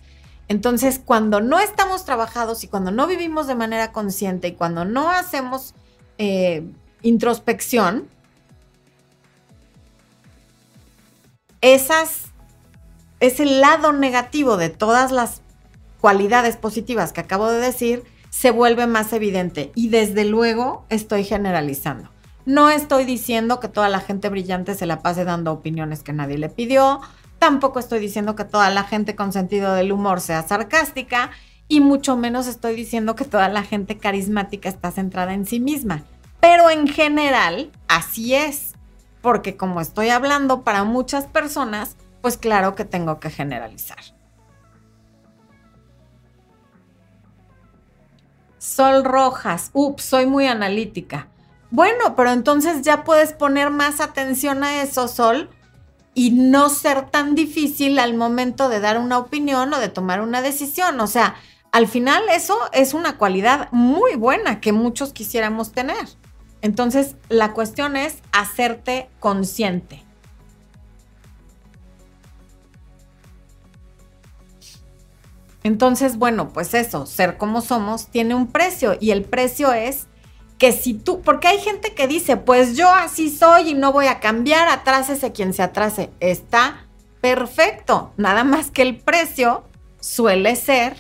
Entonces, 0.49 1.01
cuando 1.05 1.41
no 1.41 1.59
estamos 1.59 2.05
trabajados 2.05 2.63
y 2.63 2.69
cuando 2.69 2.91
no 2.91 3.07
vivimos 3.07 3.47
de 3.47 3.55
manera 3.55 3.91
consciente 3.91 4.49
y 4.49 4.53
cuando 4.53 4.85
no 4.85 5.11
hacemos 5.11 5.75
eh, 6.19 6.65
introspección, 7.03 8.09
esas, 11.61 12.27
ese 13.21 13.47
lado 13.47 13.93
negativo 13.93 14.57
de 14.57 14.69
todas 14.69 15.13
las 15.13 15.43
cualidades 16.01 16.57
positivas 16.57 17.13
que 17.13 17.21
acabo 17.21 17.49
de 17.49 17.59
decir 17.59 18.05
se 18.31 18.51
vuelve 18.51 18.87
más 18.87 19.13
evidente 19.13 19.73
y 19.75 19.89
desde 19.89 20.25
luego 20.25 20.85
estoy 20.91 21.25
generalizando. 21.25 22.11
No 22.47 22.71
estoy 22.71 23.05
diciendo 23.05 23.61
que 23.61 23.69
toda 23.69 23.89
la 23.89 24.01
gente 24.01 24.29
brillante 24.29 24.75
se 24.75 24.87
la 24.87 25.03
pase 25.03 25.25
dando 25.25 25.53
opiniones 25.53 26.03
que 26.03 26.13
nadie 26.13 26.39
le 26.39 26.49
pidió, 26.49 27.01
tampoco 27.39 27.79
estoy 27.79 27.99
diciendo 27.99 28.37
que 28.37 28.45
toda 28.45 28.71
la 28.71 28.85
gente 28.85 29.17
con 29.17 29.33
sentido 29.33 29.75
del 29.75 29.93
humor 29.93 30.21
sea 30.21 30.47
sarcástica 30.47 31.31
y 31.69 31.81
mucho 31.81 32.17
menos 32.17 32.47
estoy 32.47 32.75
diciendo 32.75 33.15
que 33.15 33.25
toda 33.25 33.49
la 33.49 33.63
gente 33.63 33.99
carismática 33.99 34.69
está 34.69 34.91
centrada 34.91 35.35
en 35.35 35.45
sí 35.45 35.61
misma. 35.61 36.05
Pero 36.41 36.71
en 36.71 36.87
general, 36.87 37.73
así 37.89 38.35
es, 38.35 38.75
porque 39.21 39.57
como 39.57 39.81
estoy 39.81 40.11
hablando 40.11 40.63
para 40.63 40.85
muchas 40.85 41.27
personas, 41.27 41.97
pues 42.21 42.37
claro 42.37 42.75
que 42.75 42.85
tengo 42.85 43.21
que 43.21 43.31
generalizar. 43.31 43.99
Sol 48.59 49.05
Rojas, 49.05 49.71
ups, 49.73 50.03
soy 50.03 50.27
muy 50.27 50.47
analítica. 50.47 51.29
Bueno, 51.71 52.17
pero 52.17 52.31
entonces 52.31 52.83
ya 52.83 53.05
puedes 53.05 53.33
poner 53.33 53.71
más 53.71 54.01
atención 54.01 54.65
a 54.65 54.83
eso, 54.83 55.09
Sol, 55.09 55.51
y 56.15 56.31
no 56.31 56.69
ser 56.69 57.11
tan 57.11 57.35
difícil 57.35 57.99
al 57.99 58.15
momento 58.15 58.69
de 58.69 58.81
dar 58.81 58.99
una 58.99 59.19
opinión 59.19 59.73
o 59.73 59.79
de 59.79 59.89
tomar 59.89 60.21
una 60.21 60.43
decisión. 60.43 60.99
O 61.01 61.07
sea, 61.07 61.37
al 61.71 61.87
final 61.87 62.23
eso 62.31 62.59
es 62.73 62.95
una 62.95 63.19
cualidad 63.19 63.69
muy 63.71 64.17
buena 64.17 64.61
que 64.61 64.73
muchos 64.73 65.13
quisiéramos 65.13 65.73
tener. 65.73 66.09
Entonces, 66.61 67.17
la 67.29 67.53
cuestión 67.53 67.97
es 67.97 68.19
hacerte 68.33 69.09
consciente. 69.21 70.05
Entonces, 75.63 76.17
bueno, 76.17 76.53
pues 76.53 76.73
eso, 76.75 77.07
ser 77.07 77.37
como 77.37 77.61
somos 77.61 78.09
tiene 78.09 78.35
un 78.35 78.47
precio 78.47 78.97
y 79.01 79.11
el 79.11 79.25
precio 79.25 79.73
es 79.73 80.07
que 80.57 80.73
si 80.73 80.95
tú, 80.95 81.21
porque 81.21 81.49
hay 81.49 81.59
gente 81.59 81.95
que 81.95 82.09
dice, 82.09 82.37
pues 82.37 82.77
yo 82.77 82.93
así 82.93 83.31
soy 83.31 83.71
y 83.71 83.75
no 83.75 83.93
voy 83.93 84.07
a 84.07 84.19
cambiar, 84.19 84.69
atrásese 84.69 85.33
quien 85.33 85.53
se 85.53 85.63
atrase. 85.63 86.11
Está 86.21 86.87
perfecto, 87.21 88.13
nada 88.17 88.45
más 88.45 88.71
que 88.71 88.83
el 88.83 88.97
precio 88.97 89.65
suele 90.01 90.57
ser 90.57 90.97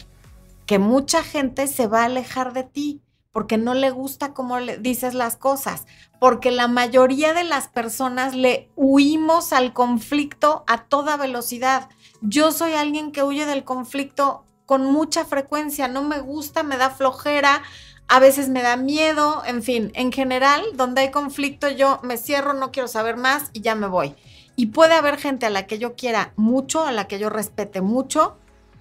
que 0.67 0.79
mucha 0.79 1.23
gente 1.23 1.67
se 1.67 1.87
va 1.87 2.03
a 2.03 2.07
alejar 2.07 2.53
de 2.53 2.65
ti 2.65 3.01
porque 3.39 3.57
no 3.57 3.73
le 3.73 3.93
gusta 3.93 4.35
cómo 4.35 4.59
le 4.59 4.79
dices 4.79 5.15
las 5.15 5.37
cosas, 5.37 5.87
porque 6.19 6.51
la 6.51 6.67
mayoría 6.67 7.35
de 7.35 7.45
las 7.45 7.69
personas 7.69 8.35
le 8.35 8.69
huimos 8.75 9.53
al 9.53 9.73
conflicto 9.73 10.65
a 10.67 10.87
toda 10.87 11.17
velocidad. 11.17 11.89
Yo 12.21 12.51
soy 12.51 12.73
alguien 12.73 13.13
que 13.13 13.23
huye 13.23 13.47
del 13.47 13.63
conflicto 13.63 14.45
con 14.67 14.87
mucha 14.87 15.25
frecuencia, 15.25 15.87
no 15.87 16.03
me 16.03 16.19
gusta, 16.19 16.65
me 16.65 16.79
da 16.79 16.91
flojera, 16.91 17.63
a 18.09 18.19
veces 18.19 18.49
me 18.49 18.61
da 18.61 18.77
miedo, 18.77 19.45
en 19.47 19.63
fin, 19.63 19.93
en 19.95 20.11
general, 20.11 20.65
donde 20.75 21.03
hay 21.03 21.13
conflicto 21.13 21.69
yo 21.69 22.01
me 22.03 22.17
cierro, 22.17 22.55
no 22.55 22.73
quiero 22.73 22.89
saber 22.89 23.17
más 23.17 23.51
y 23.53 23.61
ya 23.61 23.77
me 23.77 23.87
voy. 23.87 24.17
Y 24.57 24.67
puede 24.67 24.95
haber 24.95 25.17
gente 25.17 25.47
a 25.47 25.51
la 25.51 25.69
que 25.69 25.79
yo 25.79 25.95
quiera 25.95 26.33
mucho, 26.35 26.85
a 26.85 26.91
la 26.91 27.07
que 27.07 27.21
yo 27.21 27.31
respete 27.31 27.83
mucho, 27.83 28.37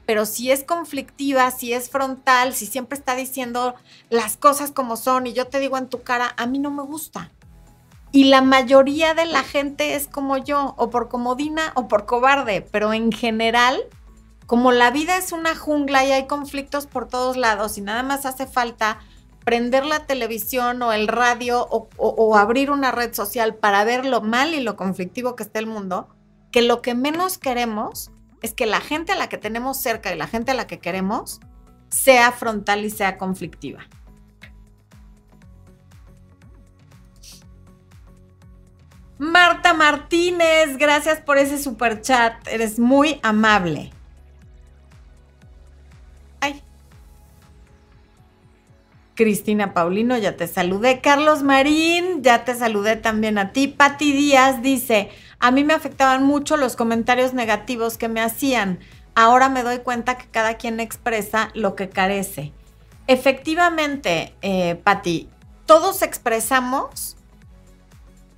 pero 0.08 0.26
si 0.26 0.52
es 0.52 0.64
conflictiva, 0.64 1.52
si 1.52 1.74
es 1.74 1.90
frontal, 1.90 2.54
si 2.54 2.66
siempre 2.66 2.98
está 2.98 3.14
diciendo 3.14 3.76
las 4.10 4.38
cosas 4.38 4.72
como 4.72 4.96
son 4.96 5.28
y 5.28 5.34
yo 5.34 5.48
te 5.48 5.60
digo 5.60 5.78
en 5.78 5.90
tu 5.90 6.02
cara, 6.02 6.34
a 6.38 6.48
mí 6.48 6.60
no 6.60 6.72
me 6.72 6.82
gusta. 6.82 7.30
Y 8.14 8.24
la 8.24 8.42
mayoría 8.42 9.14
de 9.14 9.26
la 9.26 9.44
gente 9.44 9.96
es 9.96 10.08
como 10.08 10.38
yo, 10.38 10.76
o 10.78 10.90
por 10.90 11.10
comodina 11.10 11.74
o 11.76 11.90
por 11.90 12.06
cobarde, 12.06 12.62
pero 12.62 12.94
en 12.94 13.12
general, 13.12 13.84
como 14.46 14.72
la 14.72 14.92
vida 14.92 15.18
es 15.18 15.34
una 15.34 15.58
jungla 15.58 16.06
y 16.06 16.14
hay 16.14 16.26
conflictos 16.26 16.88
por 16.88 17.10
todos 17.10 17.36
lados 17.36 17.78
y 17.78 17.82
nada 17.82 18.02
más 18.02 18.26
hace 18.26 18.48
falta 18.48 19.00
prender 19.44 19.86
la 19.86 20.06
televisión 20.06 20.82
o 20.84 20.94
el 20.94 21.10
radio 21.10 21.68
o, 21.70 21.90
o 21.98 22.38
abrir 22.38 22.72
una 22.72 22.92
red 22.92 23.14
social 23.14 23.56
para 23.56 23.84
ver 23.84 24.06
lo 24.06 24.22
mal 24.22 24.54
y 24.54 24.62
lo 24.62 24.78
conflictivo 24.78 25.36
que 25.36 25.44
está 25.44 25.60
el 25.60 25.68
mundo, 25.68 26.08
que 26.50 26.62
lo 26.62 26.82
que 26.82 26.96
menos 26.96 27.38
queremos 27.38 28.12
es 28.42 28.54
que 28.54 28.66
la 28.66 28.82
gente 28.82 29.12
a 29.12 29.16
la 29.16 29.30
que 29.30 29.38
tenemos 29.38 29.78
cerca 29.78 30.14
y 30.14 30.18
la 30.18 30.28
gente 30.28 30.52
a 30.52 30.56
la 30.56 30.68
que 30.68 30.80
queremos 30.80 31.40
sea 31.90 32.32
frontal 32.32 32.86
y 32.86 32.90
sea 32.90 33.18
conflictiva. 33.18 33.88
Marta 39.18 39.74
Martínez, 39.74 40.78
gracias 40.78 41.22
por 41.22 41.38
ese 41.38 41.58
super 41.58 42.02
chat. 42.02 42.48
Eres 42.48 42.78
muy 42.78 43.20
amable. 43.24 43.92
Ay. 46.40 46.62
Cristina 49.16 49.74
Paulino, 49.74 50.18
ya 50.18 50.38
te 50.38 50.48
saludé. 50.48 51.02
Carlos 51.02 51.42
Marín, 51.42 52.22
ya 52.22 52.46
te 52.46 52.54
saludé 52.54 52.96
también 52.96 53.40
a 53.40 53.54
ti. 53.54 53.68
Pati 53.68 54.14
Díaz 54.14 54.62
dice, 54.62 55.10
a 55.40 55.52
mí 55.52 55.64
me 55.64 55.74
afectaban 55.74 56.24
mucho 56.24 56.58
los 56.58 56.76
comentarios 56.76 57.34
negativos 57.34 57.98
que 57.98 58.08
me 58.08 58.22
hacían. 58.22 58.80
Ahora 59.16 59.50
me 59.50 59.64
doy 59.64 59.80
cuenta 59.80 60.18
que 60.18 60.28
cada 60.28 60.56
quien 60.56 60.80
expresa 60.80 61.50
lo 61.54 61.76
que 61.76 61.90
carece. 61.90 62.54
Efectivamente, 63.08 64.36
eh, 64.42 64.76
Patti, 64.84 65.30
todos 65.66 66.02
expresamos 66.02 67.18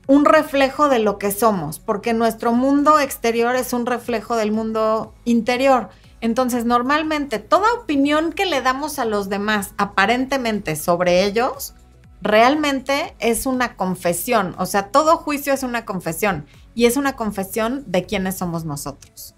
un 0.07 0.25
reflejo 0.25 0.89
de 0.89 0.99
lo 0.99 1.19
que 1.19 1.31
somos, 1.31 1.79
porque 1.79 2.13
nuestro 2.13 2.51
mundo 2.51 2.99
exterior 2.99 3.55
es 3.55 3.73
un 3.73 3.85
reflejo 3.85 4.35
del 4.35 4.51
mundo 4.51 5.13
interior. 5.23 5.89
Entonces, 6.21 6.65
normalmente, 6.65 7.39
toda 7.39 7.73
opinión 7.73 8.33
que 8.33 8.45
le 8.45 8.62
damos 8.62 8.99
a 8.99 9.05
los 9.05 9.29
demás, 9.29 9.73
aparentemente 9.77 10.75
sobre 10.75 11.23
ellos, 11.25 11.75
realmente 12.21 13.15
es 13.19 13.45
una 13.45 13.75
confesión. 13.75 14.55
O 14.57 14.65
sea, 14.65 14.88
todo 14.88 15.17
juicio 15.17 15.53
es 15.53 15.63
una 15.63 15.85
confesión 15.85 16.45
y 16.79 16.85
es 16.85 16.95
una 16.95 17.17
confesión 17.17 17.83
de 17.87 18.05
quiénes 18.05 18.37
somos 18.37 18.63
nosotros. 18.63 19.35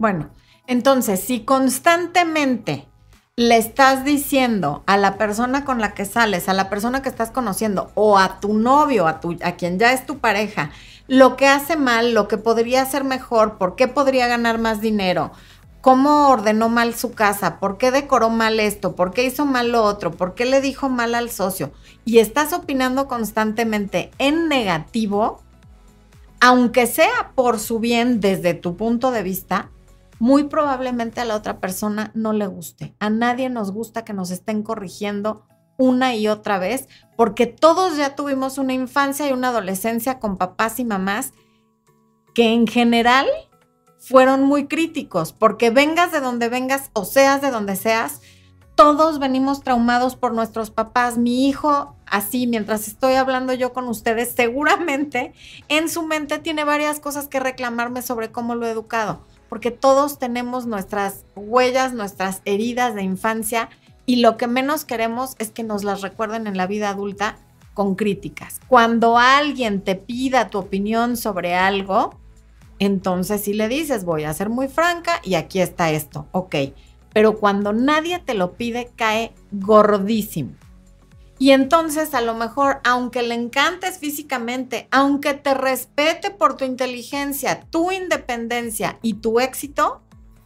Bueno, 0.00 0.30
entonces, 0.66 1.20
si 1.20 1.44
constantemente 1.44 2.88
le 3.36 3.56
estás 3.58 4.04
diciendo 4.04 4.82
a 4.86 4.96
la 4.96 5.16
persona 5.16 5.64
con 5.64 5.80
la 5.80 5.94
que 5.94 6.04
sales, 6.04 6.48
a 6.48 6.52
la 6.52 6.68
persona 6.68 7.02
que 7.02 7.08
estás 7.08 7.30
conociendo 7.30 7.92
o 7.94 8.18
a 8.18 8.40
tu 8.40 8.54
novio, 8.54 9.06
a, 9.06 9.20
a 9.44 9.52
quien 9.52 9.78
ya 9.78 9.92
es 9.92 10.04
tu 10.04 10.18
pareja, 10.18 10.72
lo 11.08 11.36
que 11.36 11.46
hace 11.46 11.76
mal, 11.76 12.12
lo 12.12 12.28
que 12.28 12.36
podría 12.36 12.82
hacer 12.82 13.02
mejor, 13.02 13.58
por 13.58 13.74
qué 13.74 13.88
podría 13.88 14.28
ganar 14.28 14.58
más 14.58 14.80
dinero, 14.80 15.32
cómo 15.80 16.28
ordenó 16.28 16.68
mal 16.68 16.94
su 16.94 17.12
casa, 17.12 17.58
por 17.58 17.78
qué 17.78 17.90
decoró 17.90 18.28
mal 18.28 18.60
esto, 18.60 18.94
por 18.94 19.12
qué 19.12 19.24
hizo 19.24 19.46
mal 19.46 19.72
lo 19.72 19.82
otro, 19.82 20.10
por 20.12 20.34
qué 20.34 20.44
le 20.44 20.60
dijo 20.60 20.90
mal 20.90 21.14
al 21.14 21.30
socio, 21.30 21.72
y 22.04 22.18
estás 22.18 22.52
opinando 22.52 23.08
constantemente 23.08 24.10
en 24.18 24.48
negativo, 24.48 25.42
aunque 26.40 26.86
sea 26.86 27.32
por 27.34 27.58
su 27.58 27.80
bien 27.80 28.20
desde 28.20 28.52
tu 28.52 28.76
punto 28.76 29.10
de 29.10 29.22
vista, 29.22 29.70
muy 30.18 30.44
probablemente 30.44 31.20
a 31.22 31.24
la 31.24 31.36
otra 31.36 31.58
persona 31.58 32.10
no 32.14 32.32
le 32.32 32.46
guste. 32.46 32.94
A 32.98 33.08
nadie 33.08 33.48
nos 33.48 33.72
gusta 33.72 34.04
que 34.04 34.12
nos 34.12 34.30
estén 34.30 34.62
corrigiendo 34.62 35.46
una 35.78 36.14
y 36.14 36.28
otra 36.28 36.58
vez, 36.58 36.88
porque 37.16 37.46
todos 37.46 37.96
ya 37.96 38.14
tuvimos 38.14 38.58
una 38.58 38.74
infancia 38.74 39.28
y 39.28 39.32
una 39.32 39.48
adolescencia 39.48 40.18
con 40.18 40.36
papás 40.36 40.78
y 40.78 40.84
mamás 40.84 41.32
que 42.34 42.52
en 42.52 42.66
general 42.66 43.26
fueron 43.98 44.42
muy 44.42 44.66
críticos, 44.66 45.32
porque 45.32 45.70
vengas 45.70 46.12
de 46.12 46.20
donde 46.20 46.48
vengas 46.48 46.90
o 46.92 47.04
seas 47.04 47.40
de 47.40 47.50
donde 47.50 47.76
seas, 47.76 48.20
todos 48.74 49.18
venimos 49.18 49.64
traumados 49.64 50.14
por 50.14 50.34
nuestros 50.34 50.70
papás. 50.70 51.18
Mi 51.18 51.48
hijo, 51.48 51.96
así, 52.06 52.46
mientras 52.46 52.86
estoy 52.86 53.14
hablando 53.14 53.52
yo 53.52 53.72
con 53.72 53.88
ustedes, 53.88 54.32
seguramente 54.36 55.32
en 55.68 55.88
su 55.88 56.04
mente 56.04 56.38
tiene 56.38 56.62
varias 56.62 57.00
cosas 57.00 57.26
que 57.26 57.40
reclamarme 57.40 58.02
sobre 58.02 58.30
cómo 58.30 58.54
lo 58.54 58.66
he 58.66 58.70
educado, 58.70 59.26
porque 59.48 59.72
todos 59.72 60.20
tenemos 60.20 60.66
nuestras 60.66 61.24
huellas, 61.34 61.92
nuestras 61.92 62.40
heridas 62.44 62.94
de 62.94 63.02
infancia 63.02 63.68
y 64.08 64.16
lo 64.16 64.36
que 64.36 64.48
menos 64.48 64.84
queremos 64.84 65.36
es 65.38 65.50
que 65.52 65.62
nos 65.62 65.84
las 65.84 66.00
recuerden 66.00 66.48
en 66.48 66.56
la 66.56 66.66
vida 66.66 66.88
adulta 66.90 67.36
con 67.74 67.94
críticas. 67.94 68.58
Cuando 68.66 69.18
alguien 69.18 69.82
te 69.82 69.94
pida 69.94 70.50
tu 70.50 70.58
opinión 70.58 71.16
sobre 71.16 71.54
algo, 71.54 72.18
entonces 72.80 73.42
si 73.42 73.52
le 73.52 73.68
dices, 73.68 74.04
voy 74.04 74.24
a 74.24 74.34
ser 74.34 74.48
muy 74.48 74.66
franca 74.66 75.20
y 75.22 75.36
aquí 75.36 75.60
está 75.60 75.92
esto, 75.92 76.26
ok 76.32 76.56
pero 77.12 77.36
cuando 77.38 77.72
nadie 77.72 78.20
te 78.20 78.34
lo 78.34 78.52
pide 78.52 78.92
cae 78.94 79.32
gordísimo. 79.50 80.52
Y 81.40 81.50
entonces 81.50 82.14
a 82.14 82.20
lo 82.20 82.34
mejor, 82.34 82.80
aunque 82.84 83.22
le 83.22 83.34
encantes 83.34 83.98
físicamente, 83.98 84.88
aunque 84.90 85.34
te 85.34 85.54
respete 85.54 86.30
por 86.30 86.56
tu 86.56 86.64
inteligencia, 86.64 87.60
tu 87.70 87.92
independencia 87.92 88.98
y 89.02 89.14
tu 89.14 89.38
éxito, 89.38 90.00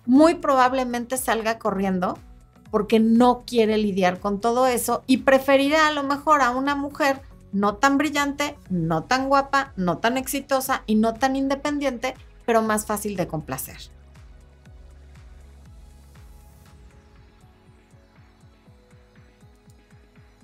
muy 0.04 0.34
probablemente 0.34 1.16
salga 1.16 1.58
corriendo 1.58 2.18
porque 2.72 2.98
no 2.98 3.44
quiere 3.46 3.76
lidiar 3.76 4.18
con 4.18 4.40
todo 4.40 4.66
eso 4.66 5.04
y 5.06 5.18
preferirá 5.18 5.86
a 5.86 5.92
lo 5.92 6.02
mejor 6.02 6.40
a 6.40 6.50
una 6.50 6.74
mujer 6.74 7.20
no 7.52 7.74
tan 7.74 7.98
brillante, 7.98 8.56
no 8.70 9.04
tan 9.04 9.28
guapa, 9.28 9.74
no 9.76 9.98
tan 9.98 10.16
exitosa 10.16 10.82
y 10.86 10.94
no 10.94 11.12
tan 11.12 11.36
independiente, 11.36 12.14
pero 12.46 12.62
más 12.62 12.86
fácil 12.86 13.14
de 13.14 13.26
complacer. 13.28 13.76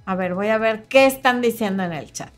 A 0.04 0.14
ver, 0.14 0.34
voy 0.34 0.48
a 0.48 0.58
ver 0.58 0.84
qué 0.84 1.06
están 1.06 1.40
diciendo 1.40 1.82
en 1.82 1.94
el 1.94 2.12
chat. 2.12 2.32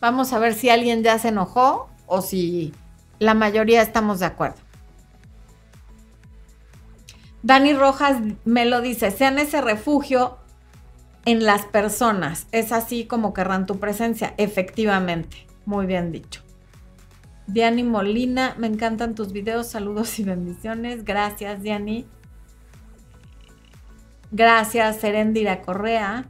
Vamos 0.00 0.32
a 0.32 0.40
ver 0.40 0.54
si 0.54 0.70
alguien 0.70 1.04
ya 1.04 1.20
se 1.20 1.28
enojó 1.28 1.88
o 2.06 2.20
si 2.20 2.74
la 3.20 3.34
mayoría 3.34 3.80
estamos 3.80 4.18
de 4.18 4.26
acuerdo. 4.26 4.69
Dani 7.42 7.72
Rojas 7.72 8.18
me 8.44 8.66
lo 8.66 8.80
dice, 8.80 9.10
sean 9.10 9.38
ese 9.38 9.60
refugio 9.60 10.38
en 11.24 11.44
las 11.44 11.64
personas. 11.64 12.46
Es 12.52 12.72
así 12.72 13.04
como 13.06 13.32
querrán 13.32 13.66
tu 13.66 13.78
presencia, 13.78 14.34
efectivamente. 14.36 15.46
Muy 15.64 15.86
bien 15.86 16.12
dicho. 16.12 16.42
Diani 17.46 17.82
Molina, 17.82 18.54
me 18.58 18.66
encantan 18.66 19.14
tus 19.14 19.32
videos, 19.32 19.66
saludos 19.66 20.18
y 20.18 20.24
bendiciones. 20.24 21.04
Gracias, 21.04 21.62
Diani. 21.62 22.06
Gracias, 24.30 24.98
Serendira 24.98 25.62
Correa. 25.62 26.28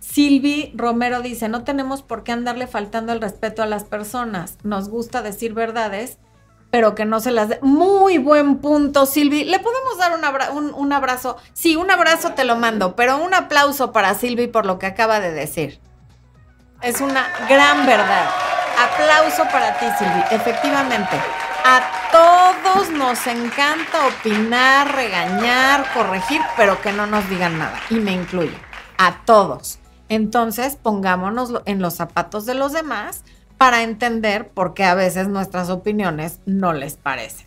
Silvi 0.00 0.72
Romero 0.74 1.20
dice, 1.20 1.48
no 1.48 1.62
tenemos 1.62 2.02
por 2.02 2.24
qué 2.24 2.32
andarle 2.32 2.66
faltando 2.66 3.12
el 3.12 3.20
respeto 3.20 3.62
a 3.62 3.66
las 3.66 3.84
personas. 3.84 4.58
Nos 4.64 4.88
gusta 4.88 5.22
decir 5.22 5.52
verdades, 5.52 6.18
pero 6.70 6.94
que 6.94 7.04
no 7.04 7.20
se 7.20 7.30
las 7.30 7.48
dé. 7.48 7.58
Muy 7.62 8.18
buen 8.18 8.58
punto, 8.58 9.06
Silvi. 9.06 9.44
¿Le 9.44 9.58
podemos 9.58 9.98
dar 9.98 10.12
un, 10.52 10.92
abrazo? 10.92 11.36
Sí, 11.52 11.76
un 11.76 11.90
abrazo 11.90 12.32
te 12.32 12.44
lo 12.44 12.56
mando, 12.56 12.96
pero 12.96 13.18
un 13.18 13.34
aplauso 13.34 13.92
para 13.92 14.14
Silvi 14.14 14.46
por 14.46 14.66
lo 14.66 14.78
que 14.78 14.86
acaba 14.86 15.20
de 15.20 15.32
decir. 15.32 15.80
Es 16.82 17.00
una 17.00 17.26
gran 17.48 17.86
verdad. 17.86 18.28
Aplauso 18.78 19.44
para 19.44 19.78
ti, 19.78 19.86
Silvi. 19.98 20.22
Efectivamente, 20.30 21.16
a 21.64 21.82
todos 22.12 22.90
nos 22.90 23.26
encanta 23.26 24.06
opinar, 24.06 24.94
regañar, 24.94 25.86
corregir, 25.94 26.42
pero 26.56 26.80
que 26.80 26.92
no 26.92 27.06
nos 27.06 27.28
digan 27.30 27.58
nada. 27.58 27.80
Y 27.90 27.96
me 27.96 28.12
incluyo. 28.12 28.56
A 28.98 29.24
todos. 29.24 29.78
Entonces, 30.08 30.76
pongámonos 30.76 31.52
en 31.64 31.80
los 31.80 31.94
zapatos 31.94 32.46
de 32.46 32.54
los 32.54 32.72
demás 32.72 33.24
para 33.58 33.82
entender 33.82 34.48
por 34.48 34.74
qué 34.74 34.84
a 34.84 34.94
veces 34.94 35.28
nuestras 35.28 35.70
opiniones 35.70 36.40
no 36.46 36.72
les 36.72 36.96
parecen. 36.96 37.46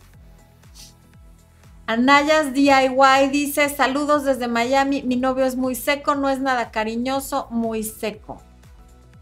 Anayas 1.86 2.52
DIY 2.54 3.30
dice, 3.32 3.68
saludos 3.68 4.24
desde 4.24 4.46
Miami, 4.46 5.02
mi 5.02 5.16
novio 5.16 5.44
es 5.44 5.56
muy 5.56 5.74
seco, 5.74 6.14
no 6.14 6.28
es 6.28 6.40
nada 6.40 6.70
cariñoso, 6.70 7.48
muy 7.50 7.82
seco. 7.82 8.40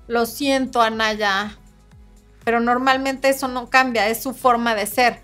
Lo 0.06 0.26
siento, 0.26 0.82
Anaya, 0.82 1.56
pero 2.44 2.60
normalmente 2.60 3.30
eso 3.30 3.48
no 3.48 3.70
cambia, 3.70 4.08
es 4.08 4.22
su 4.22 4.34
forma 4.34 4.74
de 4.74 4.86
ser. 4.86 5.22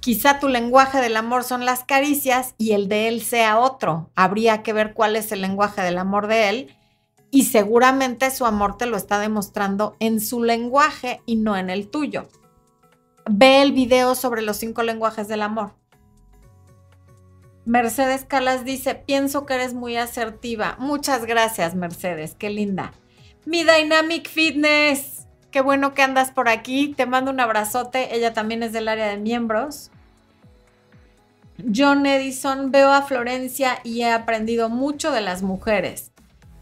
Quizá 0.00 0.38
tu 0.38 0.48
lenguaje 0.48 1.00
del 1.00 1.16
amor 1.16 1.42
son 1.42 1.64
las 1.64 1.84
caricias 1.84 2.54
y 2.58 2.72
el 2.72 2.88
de 2.88 3.08
él 3.08 3.22
sea 3.22 3.58
otro. 3.58 4.10
Habría 4.14 4.62
que 4.62 4.72
ver 4.72 4.92
cuál 4.92 5.16
es 5.16 5.32
el 5.32 5.40
lenguaje 5.40 5.82
del 5.82 5.98
amor 5.98 6.26
de 6.26 6.48
él 6.50 6.76
y 7.30 7.44
seguramente 7.44 8.30
su 8.30 8.44
amor 8.44 8.76
te 8.76 8.86
lo 8.86 8.96
está 8.96 9.18
demostrando 9.18 9.96
en 10.00 10.20
su 10.20 10.42
lenguaje 10.42 11.22
y 11.26 11.36
no 11.36 11.56
en 11.56 11.70
el 11.70 11.88
tuyo. 11.88 12.28
Ve 13.30 13.62
el 13.62 13.72
video 13.72 14.14
sobre 14.14 14.42
los 14.42 14.56
cinco 14.56 14.82
lenguajes 14.82 15.28
del 15.28 15.42
amor. 15.42 15.74
Mercedes 17.64 18.24
Calas 18.24 18.64
dice, 18.64 18.94
pienso 18.94 19.46
que 19.46 19.54
eres 19.54 19.74
muy 19.74 19.96
asertiva. 19.96 20.76
Muchas 20.80 21.24
gracias, 21.24 21.74
Mercedes, 21.76 22.34
qué 22.36 22.50
linda. 22.50 22.92
Mi 23.44 23.62
Dynamic 23.62 24.28
Fitness, 24.28 25.28
qué 25.52 25.60
bueno 25.60 25.94
que 25.94 26.02
andas 26.02 26.32
por 26.32 26.48
aquí. 26.48 26.94
Te 26.96 27.06
mando 27.06 27.30
un 27.30 27.38
abrazote, 27.38 28.16
ella 28.16 28.32
también 28.32 28.64
es 28.64 28.72
del 28.72 28.88
área 28.88 29.06
de 29.06 29.18
miembros. 29.18 29.92
John 31.72 32.06
Edison, 32.06 32.72
veo 32.72 32.90
a 32.90 33.02
Florencia 33.02 33.78
y 33.84 34.00
he 34.00 34.10
aprendido 34.10 34.70
mucho 34.70 35.12
de 35.12 35.20
las 35.20 35.42
mujeres 35.42 36.09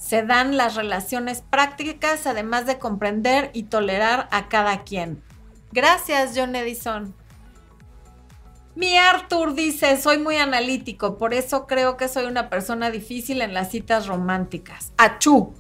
se 0.09 0.23
dan 0.23 0.57
las 0.57 0.75
relaciones 0.75 1.43
prácticas, 1.43 2.27
además 2.27 2.65
de 2.65 2.79
comprender 2.79 3.51
y 3.53 3.65
tolerar 3.65 4.27
a 4.31 4.49
cada 4.49 4.83
quien. 4.85 5.23
Gracias, 5.71 6.33
John 6.35 6.57
Edison. 6.57 7.15
Mi 8.75 8.97
Arthur 8.97 9.55
dice, 9.55 10.01
soy 10.01 10.17
muy 10.17 10.39
analítico, 10.39 11.19
por 11.19 11.35
eso 11.35 11.67
creo 11.67 11.99
que 11.99 12.09
soy 12.09 12.25
una 12.25 12.49
persona 12.49 12.91
difícil 12.91 13.43
en 13.43 13.53
las 13.53 13.71
citas 13.71 14.07
románticas. 14.07 14.95
Achú. 14.97 15.53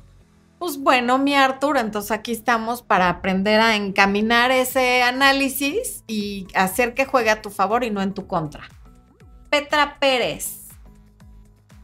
Pues 0.58 0.78
bueno, 0.78 1.18
mi 1.18 1.34
Arthur, 1.34 1.76
entonces 1.76 2.10
aquí 2.10 2.32
estamos 2.32 2.80
para 2.80 3.10
aprender 3.10 3.60
a 3.60 3.76
encaminar 3.76 4.50
ese 4.50 5.02
análisis 5.02 6.04
y 6.06 6.46
hacer 6.54 6.94
que 6.94 7.04
juegue 7.04 7.28
a 7.28 7.42
tu 7.42 7.50
favor 7.50 7.84
y 7.84 7.90
no 7.90 8.00
en 8.00 8.14
tu 8.14 8.26
contra. 8.26 8.66
Petra 9.50 9.98
Pérez. 10.00 10.68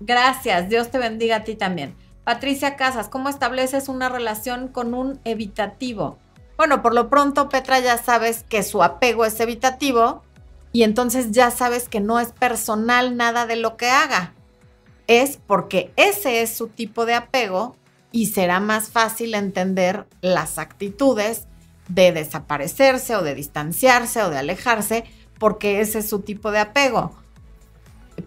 Gracias, 0.00 0.70
Dios 0.70 0.90
te 0.90 0.96
bendiga 0.96 1.36
a 1.36 1.44
ti 1.44 1.56
también. 1.56 1.94
Patricia 2.24 2.76
Casas, 2.76 3.08
¿cómo 3.08 3.28
estableces 3.28 3.88
una 3.88 4.08
relación 4.08 4.68
con 4.68 4.94
un 4.94 5.20
evitativo? 5.24 6.18
Bueno, 6.56 6.80
por 6.80 6.94
lo 6.94 7.10
pronto, 7.10 7.50
Petra, 7.50 7.80
ya 7.80 7.98
sabes 7.98 8.44
que 8.48 8.62
su 8.62 8.82
apego 8.82 9.26
es 9.26 9.38
evitativo 9.40 10.22
y 10.72 10.84
entonces 10.84 11.32
ya 11.32 11.50
sabes 11.50 11.88
que 11.88 12.00
no 12.00 12.18
es 12.18 12.32
personal 12.32 13.16
nada 13.16 13.46
de 13.46 13.56
lo 13.56 13.76
que 13.76 13.90
haga. 13.90 14.32
Es 15.06 15.38
porque 15.46 15.92
ese 15.96 16.40
es 16.40 16.56
su 16.56 16.68
tipo 16.68 17.04
de 17.04 17.14
apego 17.14 17.76
y 18.10 18.26
será 18.26 18.58
más 18.58 18.88
fácil 18.88 19.34
entender 19.34 20.06
las 20.22 20.58
actitudes 20.58 21.46
de 21.88 22.12
desaparecerse 22.12 23.16
o 23.16 23.22
de 23.22 23.34
distanciarse 23.34 24.22
o 24.22 24.30
de 24.30 24.38
alejarse 24.38 25.04
porque 25.38 25.80
ese 25.80 25.98
es 25.98 26.08
su 26.08 26.20
tipo 26.20 26.52
de 26.52 26.60
apego. 26.60 27.12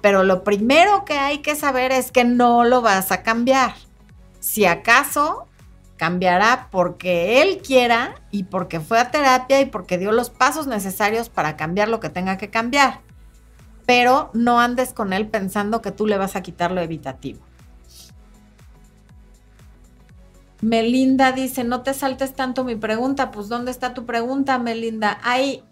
Pero 0.01 0.23
lo 0.23 0.43
primero 0.43 1.03
que 1.03 1.17
hay 1.17 1.39
que 1.39 1.55
saber 1.55 1.91
es 1.91 2.11
que 2.11 2.25
no 2.25 2.63
lo 2.63 2.81
vas 2.81 3.11
a 3.11 3.23
cambiar. 3.23 3.86
Si 4.47 4.65
acaso 4.65 5.45
cambiará 5.97 6.69
porque 6.71 7.41
él 7.41 7.57
quiera 7.57 8.15
y 8.31 8.43
porque 8.43 8.79
fue 8.79 8.97
a 8.97 9.11
terapia 9.11 9.59
y 9.59 9.65
porque 9.65 9.97
dio 9.97 10.13
los 10.13 10.29
pasos 10.29 10.67
necesarios 10.67 11.27
para 11.27 11.57
cambiar 11.57 11.89
lo 11.89 11.99
que 11.99 12.09
tenga 12.09 12.37
que 12.37 12.49
cambiar. 12.49 13.01
Pero 13.85 14.31
no 14.33 14.61
andes 14.61 14.93
con 14.93 15.11
él 15.11 15.27
pensando 15.27 15.81
que 15.81 15.91
tú 15.91 16.07
le 16.07 16.17
vas 16.17 16.37
a 16.37 16.43
quitar 16.43 16.71
lo 16.71 16.79
evitativo. 16.79 17.41
Melinda 20.61 21.33
dice, 21.33 21.65
no 21.65 21.83
te 21.83 21.93
saltes 21.93 22.33
tanto 22.33 22.63
mi 22.63 22.77
pregunta. 22.77 23.31
Pues 23.31 23.49
¿dónde 23.49 23.71
está 23.71 23.93
tu 23.93 24.05
pregunta, 24.05 24.59
Melinda? 24.59 25.19
Hay 25.23 25.65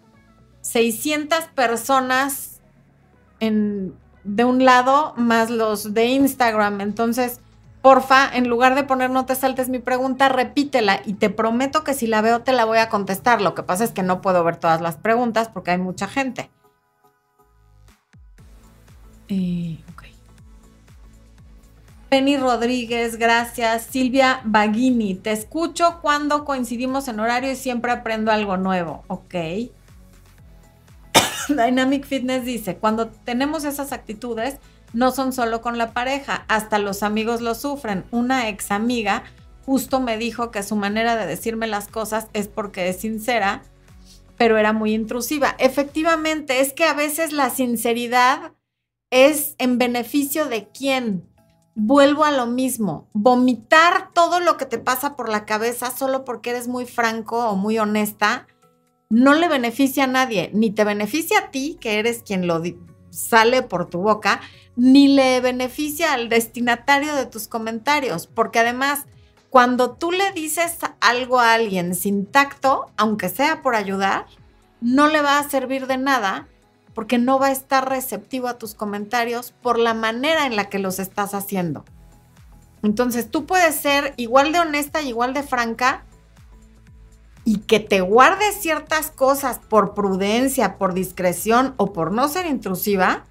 600 0.60 1.44
personas 1.54 2.60
en, 3.40 3.94
de 4.22 4.44
un 4.44 4.66
lado 4.66 5.14
más 5.16 5.48
los 5.48 5.94
de 5.94 6.04
Instagram. 6.08 6.82
Entonces, 6.82 7.40
porfa, 7.86 8.28
en 8.34 8.48
lugar 8.48 8.74
de 8.74 8.82
poner 8.82 9.10
no 9.10 9.26
te 9.26 9.36
saltes 9.36 9.68
mi 9.68 9.78
pregunta, 9.78 10.28
repítela 10.28 11.02
y 11.04 11.12
te 11.12 11.30
prometo 11.30 11.84
que 11.84 11.94
si 11.94 12.08
la 12.08 12.20
veo 12.20 12.40
te 12.40 12.52
la 12.52 12.64
voy 12.64 12.78
a 12.78 12.88
contestar. 12.88 13.40
Lo 13.40 13.54
que 13.54 13.62
pasa 13.62 13.84
es 13.84 13.92
que 13.92 14.02
no 14.02 14.20
puedo 14.20 14.42
ver 14.42 14.56
todas 14.56 14.80
las 14.80 14.96
preguntas 14.96 15.48
porque 15.48 15.70
hay 15.70 15.78
mucha 15.78 16.08
gente. 16.08 16.50
Eh, 19.28 19.78
Penny 22.08 22.36
Rodríguez, 22.36 23.18
gracias. 23.18 23.84
Silvia 23.84 24.40
Baghini, 24.42 25.14
te 25.14 25.30
escucho 25.30 26.00
cuando 26.02 26.44
coincidimos 26.44 27.06
en 27.06 27.20
horario 27.20 27.52
y 27.52 27.54
siempre 27.54 27.92
aprendo 27.92 28.32
algo 28.32 28.56
nuevo. 28.56 29.04
Ok. 29.06 29.36
Dynamic 31.48 32.04
Fitness 32.04 32.44
dice, 32.44 32.78
cuando 32.78 33.06
tenemos 33.06 33.62
esas 33.62 33.92
actitudes, 33.92 34.58
no 34.92 35.12
son 35.12 35.32
solo 35.32 35.60
con 35.60 35.78
la 35.78 35.92
pareja, 35.92 36.44
hasta 36.48 36.78
los 36.78 37.02
amigos 37.02 37.40
lo 37.40 37.54
sufren. 37.54 38.04
Una 38.10 38.48
ex 38.48 38.70
amiga 38.70 39.24
justo 39.66 40.00
me 40.00 40.16
dijo 40.16 40.50
que 40.50 40.62
su 40.62 40.76
manera 40.76 41.16
de 41.16 41.26
decirme 41.26 41.66
las 41.66 41.88
cosas 41.88 42.28
es 42.32 42.46
porque 42.46 42.88
es 42.88 43.00
sincera, 43.00 43.62
pero 44.38 44.58
era 44.58 44.72
muy 44.72 44.94
intrusiva. 44.94 45.56
Efectivamente, 45.58 46.60
es 46.60 46.72
que 46.72 46.84
a 46.84 46.94
veces 46.94 47.32
la 47.32 47.50
sinceridad 47.50 48.52
es 49.10 49.56
en 49.58 49.78
beneficio 49.78 50.46
de 50.46 50.68
quién. 50.68 51.28
Vuelvo 51.74 52.24
a 52.24 52.30
lo 52.30 52.46
mismo, 52.46 53.08
vomitar 53.12 54.12
todo 54.14 54.40
lo 54.40 54.56
que 54.56 54.64
te 54.64 54.78
pasa 54.78 55.14
por 55.14 55.28
la 55.28 55.44
cabeza 55.44 55.90
solo 55.90 56.24
porque 56.24 56.50
eres 56.50 56.68
muy 56.68 56.86
franco 56.86 57.50
o 57.50 57.56
muy 57.56 57.78
honesta, 57.78 58.46
no 59.10 59.34
le 59.34 59.48
beneficia 59.48 60.04
a 60.04 60.08
nadie, 60.08 60.50
ni 60.54 60.70
te 60.70 60.84
beneficia 60.84 61.38
a 61.38 61.50
ti, 61.50 61.76
que 61.78 61.98
eres 61.98 62.22
quien 62.22 62.46
lo 62.46 62.60
sale 63.16 63.62
por 63.62 63.88
tu 63.88 64.00
boca, 64.00 64.40
ni 64.76 65.08
le 65.08 65.40
beneficia 65.40 66.12
al 66.12 66.28
destinatario 66.28 67.14
de 67.14 67.26
tus 67.26 67.48
comentarios, 67.48 68.26
porque 68.26 68.58
además, 68.58 69.06
cuando 69.50 69.92
tú 69.92 70.12
le 70.12 70.32
dices 70.32 70.78
algo 71.00 71.40
a 71.40 71.54
alguien 71.54 71.94
sin 71.94 72.26
tacto, 72.26 72.90
aunque 72.96 73.28
sea 73.28 73.62
por 73.62 73.74
ayudar, 73.74 74.26
no 74.80 75.08
le 75.08 75.22
va 75.22 75.38
a 75.38 75.48
servir 75.48 75.86
de 75.86 75.96
nada 75.96 76.46
porque 76.94 77.18
no 77.18 77.38
va 77.38 77.48
a 77.48 77.52
estar 77.52 77.88
receptivo 77.88 78.48
a 78.48 78.56
tus 78.56 78.74
comentarios 78.74 79.52
por 79.62 79.78
la 79.78 79.92
manera 79.92 80.46
en 80.46 80.56
la 80.56 80.70
que 80.70 80.78
los 80.78 80.98
estás 80.98 81.34
haciendo. 81.34 81.84
Entonces 82.82 83.30
tú 83.30 83.44
puedes 83.44 83.74
ser 83.74 84.14
igual 84.16 84.52
de 84.52 84.60
honesta 84.60 85.02
y 85.02 85.08
igual 85.08 85.34
de 85.34 85.42
franca 85.42 86.05
y 87.46 87.58
que 87.58 87.78
te 87.78 88.00
guardes 88.00 88.56
ciertas 88.60 89.12
cosas 89.12 89.60
por 89.60 89.94
prudencia, 89.94 90.78
por 90.78 90.94
discreción 90.94 91.74
o 91.76 91.92
por 91.92 92.10
no 92.10 92.26
ser 92.26 92.44
intrusiva, 92.44 93.24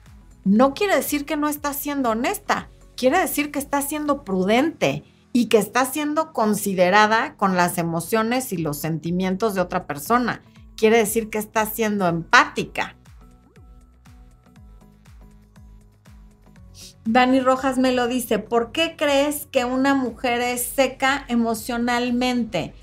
no 0.46 0.74
quiere 0.74 0.96
decir 0.96 1.26
que 1.26 1.36
no 1.36 1.50
estás 1.50 1.76
siendo 1.76 2.12
honesta, 2.12 2.70
quiere 2.96 3.20
decir 3.20 3.52
que 3.52 3.60
estás 3.60 3.90
siendo 3.90 4.24
prudente 4.24 5.04
y 5.34 5.48
que 5.48 5.58
estás 5.58 5.92
siendo 5.92 6.32
considerada 6.32 7.36
con 7.36 7.58
las 7.58 7.78
emociones 7.78 8.54
y 8.54 8.58
los 8.58 8.78
sentimientos 8.78 9.54
de 9.54 9.60
otra 9.60 9.86
persona. 9.86 10.42
Quiere 10.78 10.98
decir 10.98 11.30
que 11.30 11.38
estás 11.38 11.74
siendo 11.74 12.08
empática. 12.08 12.96
Dani 17.04 17.42
Rojas 17.42 17.78
me 17.78 17.92
lo 17.92 18.08
dice, 18.08 18.40
¿por 18.40 18.72
qué 18.72 18.96
crees 18.98 19.46
que 19.52 19.66
una 19.66 19.94
mujer 19.94 20.40
es 20.40 20.64
seca 20.64 21.26
emocionalmente? 21.28 22.74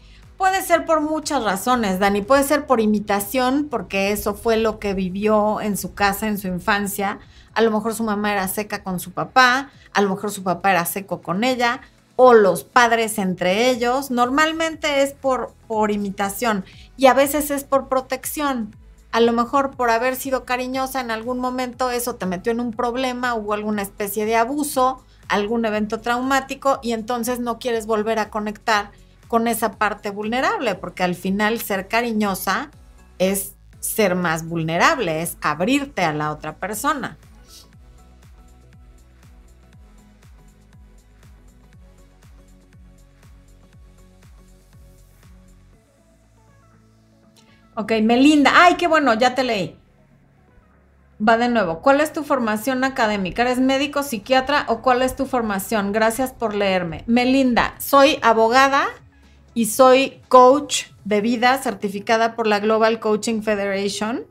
Puede 0.43 0.63
ser 0.63 0.85
por 0.87 1.01
muchas 1.01 1.45
razones, 1.45 2.01
Dani. 2.01 2.21
Puede 2.21 2.43
ser 2.43 2.67
por 2.67 2.81
imitación, 2.81 3.69
porque 3.71 4.11
eso 4.11 4.35
fue 4.35 4.57
lo 4.57 4.81
que 4.81 4.93
vivió 4.93 5.61
en 5.61 5.77
su 5.77 5.95
casa, 5.95 6.27
en 6.27 6.37
su 6.37 6.49
infancia. 6.49 7.21
A 7.55 7.63
lo 7.63 7.71
mejor 7.71 7.95
su 7.95 8.03
mamá 8.03 8.33
era 8.33 8.49
seca 8.49 8.83
con 8.83 8.99
su 8.99 9.13
papá, 9.13 9.71
a 9.93 10.03
lo 10.03 10.09
mejor 10.09 10.33
su 10.33 10.43
papá 10.43 10.73
era 10.73 10.85
seco 10.85 11.23
con 11.23 11.45
ella, 11.45 11.81
o 12.17 12.35
los 12.35 12.65
padres 12.65 13.19
entre 13.19 13.71
ellos. 13.71 14.11
Normalmente 14.11 15.05
es 15.05 15.13
por, 15.13 15.53
por 15.69 15.93
imitación 15.93 16.65
y 16.97 17.07
a 17.07 17.15
veces 17.15 17.53
es 17.53 17.63
por 17.63 17.89
protección. 17.89 18.75
A 19.13 19.21
lo 19.21 19.33
mejor 19.33 19.77
por 19.77 19.91
haber 19.91 20.17
sido 20.17 20.45
cariñosa 20.45 21.01
en 21.01 21.13
algún 21.13 21.39
momento 21.39 21.93
eso 21.93 22.17
te 22.17 22.27
metió 22.27 22.51
en 22.51 22.59
un 22.59 22.73
problema, 22.73 23.35
hubo 23.35 23.53
alguna 23.53 23.83
especie 23.83 24.27
de 24.27 24.35
abuso, 24.35 25.05
algún 25.29 25.65
evento 25.67 26.01
traumático 26.01 26.81
y 26.83 26.95
entonces 26.95 27.39
no 27.39 27.61
quieres 27.61 27.87
volver 27.87 28.19
a 28.19 28.29
conectar 28.29 28.91
con 29.33 29.49
esa 29.49 29.79
parte 29.79 30.11
vulnerable, 30.11 30.75
porque 30.75 31.05
al 31.05 31.15
final 31.15 31.59
ser 31.59 31.89
cariñosa 31.89 32.71
es 33.17 33.55
ser 33.81 34.15
más 34.15 34.47
vulnerable, 34.47 35.23
es 35.23 35.39
abrirte 35.41 36.05
a 36.05 36.13
la 36.13 36.31
otra 36.31 36.57
persona. 36.57 37.17
Ok, 47.75 47.93
Melinda. 48.03 48.53
Ay, 48.55 48.75
qué 48.75 48.87
bueno, 48.87 49.15
ya 49.15 49.35
te 49.35 49.45
leí. 49.45 49.79
Va 51.27 51.39
de 51.39 51.49
nuevo. 51.49 51.81
¿Cuál 51.81 52.03
es 52.03 52.13
tu 52.13 52.23
formación 52.23 52.85
académica? 52.85 53.41
¿Eres 53.41 53.61
médico, 53.61 54.03
psiquiatra 54.03 54.67
o 54.69 54.83
cuál 54.83 55.01
es 55.01 55.17
tu 55.17 55.25
formación? 55.25 55.93
Gracias 55.93 56.35
por 56.35 56.55
leerme. 56.55 57.05
Melinda, 57.07 57.75
soy 57.79 58.19
abogada 58.21 58.89
y 59.55 59.67
soy 59.67 60.21
coach 60.29 60.87
de 61.05 61.21
vida 61.21 61.59
certificada 61.59 62.35
por 62.35 62.47
la 62.47 62.61
Global 62.61 63.01
Coaching 63.01 63.43
Federation 63.43 64.27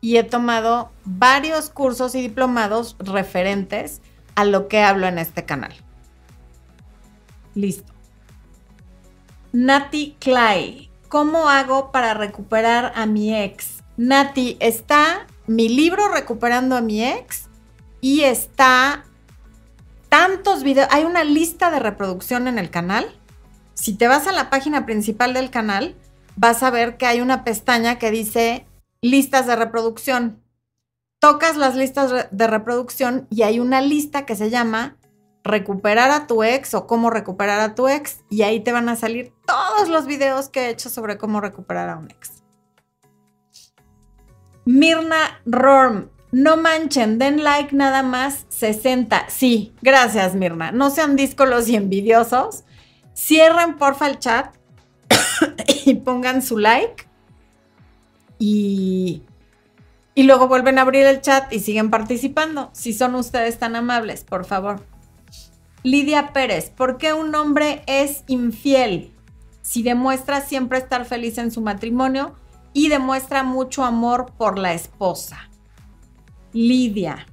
y 0.00 0.16
he 0.16 0.24
tomado 0.24 0.90
varios 1.04 1.70
cursos 1.70 2.14
y 2.14 2.20
diplomados 2.20 2.96
referentes 2.98 4.00
a 4.34 4.44
lo 4.44 4.68
que 4.68 4.80
hablo 4.80 5.06
en 5.06 5.18
este 5.18 5.44
canal. 5.44 5.74
Listo. 7.54 7.92
Nati 9.52 10.16
Clay, 10.20 10.90
¿cómo 11.08 11.48
hago 11.48 11.90
para 11.90 12.14
recuperar 12.14 12.92
a 12.94 13.06
mi 13.06 13.34
ex? 13.34 13.82
Nati, 13.96 14.56
está 14.60 15.26
mi 15.46 15.68
libro 15.68 16.08
Recuperando 16.08 16.76
a 16.76 16.80
mi 16.80 17.04
ex 17.04 17.48
y 18.00 18.20
está 18.20 19.04
tantos 20.08 20.62
videos, 20.62 20.88
hay 20.90 21.04
una 21.04 21.24
lista 21.24 21.70
de 21.70 21.80
reproducción 21.80 22.46
en 22.46 22.58
el 22.58 22.70
canal 22.70 23.18
si 23.80 23.94
te 23.94 24.08
vas 24.08 24.26
a 24.26 24.32
la 24.32 24.50
página 24.50 24.86
principal 24.86 25.34
del 25.34 25.50
canal, 25.50 25.94
vas 26.34 26.64
a 26.64 26.70
ver 26.70 26.96
que 26.96 27.06
hay 27.06 27.20
una 27.20 27.44
pestaña 27.44 27.98
que 27.98 28.10
dice 28.10 28.66
listas 29.00 29.46
de 29.46 29.54
reproducción. 29.54 30.42
Tocas 31.20 31.56
las 31.56 31.76
listas 31.76 32.28
de 32.30 32.46
reproducción 32.48 33.28
y 33.30 33.42
hay 33.42 33.60
una 33.60 33.80
lista 33.80 34.26
que 34.26 34.34
se 34.34 34.50
llama 34.50 34.96
recuperar 35.44 36.10
a 36.10 36.26
tu 36.26 36.42
ex 36.42 36.74
o 36.74 36.88
cómo 36.88 37.08
recuperar 37.08 37.60
a 37.60 37.76
tu 37.76 37.88
ex 37.88 38.18
y 38.28 38.42
ahí 38.42 38.60
te 38.60 38.72
van 38.72 38.88
a 38.88 38.96
salir 38.96 39.32
todos 39.46 39.88
los 39.88 40.06
videos 40.06 40.48
que 40.48 40.66
he 40.66 40.70
hecho 40.70 40.90
sobre 40.90 41.16
cómo 41.16 41.40
recuperar 41.40 41.88
a 41.88 41.96
un 41.98 42.10
ex. 42.10 42.42
Mirna 44.64 45.40
Rorm, 45.46 46.10
no 46.32 46.56
manchen, 46.56 47.18
den 47.18 47.44
like 47.44 47.74
nada 47.74 48.02
más 48.02 48.44
60. 48.48 49.26
Sí, 49.28 49.72
gracias 49.82 50.34
Mirna. 50.34 50.72
No 50.72 50.90
sean 50.90 51.14
díscolos 51.14 51.68
y 51.68 51.76
envidiosos. 51.76 52.64
Cierren 53.18 53.78
porfa 53.78 54.06
el 54.06 54.20
chat 54.20 54.54
y 55.84 55.96
pongan 55.96 56.40
su 56.40 56.56
like 56.56 57.08
y, 58.38 59.24
y 60.14 60.22
luego 60.22 60.46
vuelven 60.46 60.78
a 60.78 60.82
abrir 60.82 61.04
el 61.04 61.20
chat 61.20 61.52
y 61.52 61.58
siguen 61.58 61.90
participando. 61.90 62.70
Si 62.72 62.92
son 62.92 63.16
ustedes 63.16 63.58
tan 63.58 63.74
amables, 63.74 64.22
por 64.22 64.44
favor. 64.44 64.86
Lidia 65.82 66.32
Pérez, 66.32 66.70
¿por 66.70 66.96
qué 66.96 67.12
un 67.12 67.34
hombre 67.34 67.82
es 67.88 68.22
infiel? 68.28 69.12
Si 69.62 69.82
demuestra 69.82 70.40
siempre 70.40 70.78
estar 70.78 71.04
feliz 71.04 71.38
en 71.38 71.50
su 71.50 71.60
matrimonio 71.60 72.36
y 72.72 72.88
demuestra 72.88 73.42
mucho 73.42 73.82
amor 73.82 74.32
por 74.38 74.60
la 74.60 74.74
esposa. 74.74 75.50
Lidia, 76.52 77.26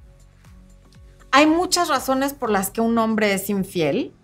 hay 1.31 1.45
muchas 1.45 1.89
razones 1.89 2.33
por 2.33 2.49
las 2.49 2.71
que 2.71 2.81
un 2.81 2.97
hombre 2.97 3.33
es 3.33 3.51
infiel. 3.51 4.15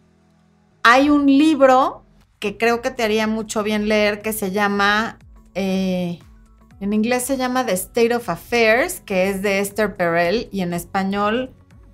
Hay 0.84 1.10
un 1.10 1.28
libro 1.28 2.04
que 2.40 2.58
creo 2.58 2.82
que 2.82 2.90
te 2.90 3.04
haría 3.04 3.28
mucho 3.28 3.62
bien 3.62 3.88
leer 3.88 4.22
que 4.22 4.34
se 4.34 4.52
llama, 4.52 5.20
eh, 5.54 6.20
en 6.80 6.94
inglés 6.94 7.24
se 7.24 7.38
llama 7.38 7.66
The 7.66 7.74
State 7.74 8.16
of 8.16 8.28
Affairs, 8.30 9.00
que 9.02 9.30
es 9.30 9.44
de 9.44 9.60
Esther 9.60 9.96
Perel 9.96 10.50
y 10.52 10.62
en 10.62 10.74
español 10.74 11.54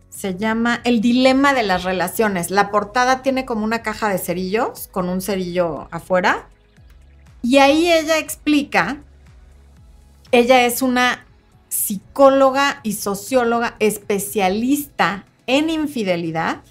se 0.10 0.36
llama 0.36 0.80
El 0.86 1.02
Dilema 1.02 1.54
de 1.54 1.64
las 1.64 1.84
Relaciones. 1.84 2.50
La 2.50 2.72
portada 2.72 3.22
tiene 3.22 3.46
como 3.46 3.66
una 3.66 3.84
caja 3.84 4.08
de 4.10 4.18
cerillos 4.18 4.88
con 4.88 5.10
un 5.10 5.22
cerillo 5.22 5.90
afuera. 5.92 6.48
Y 7.44 7.58
ahí 7.58 7.92
ella 7.92 8.18
explica, 8.18 9.04
ella 10.32 10.66
es 10.66 10.82
una 10.82 11.26
psicóloga 11.68 12.80
y 12.84 12.94
socióloga 12.94 13.76
especialista 13.80 15.26
en 15.46 15.70
infidelidad 15.70 16.64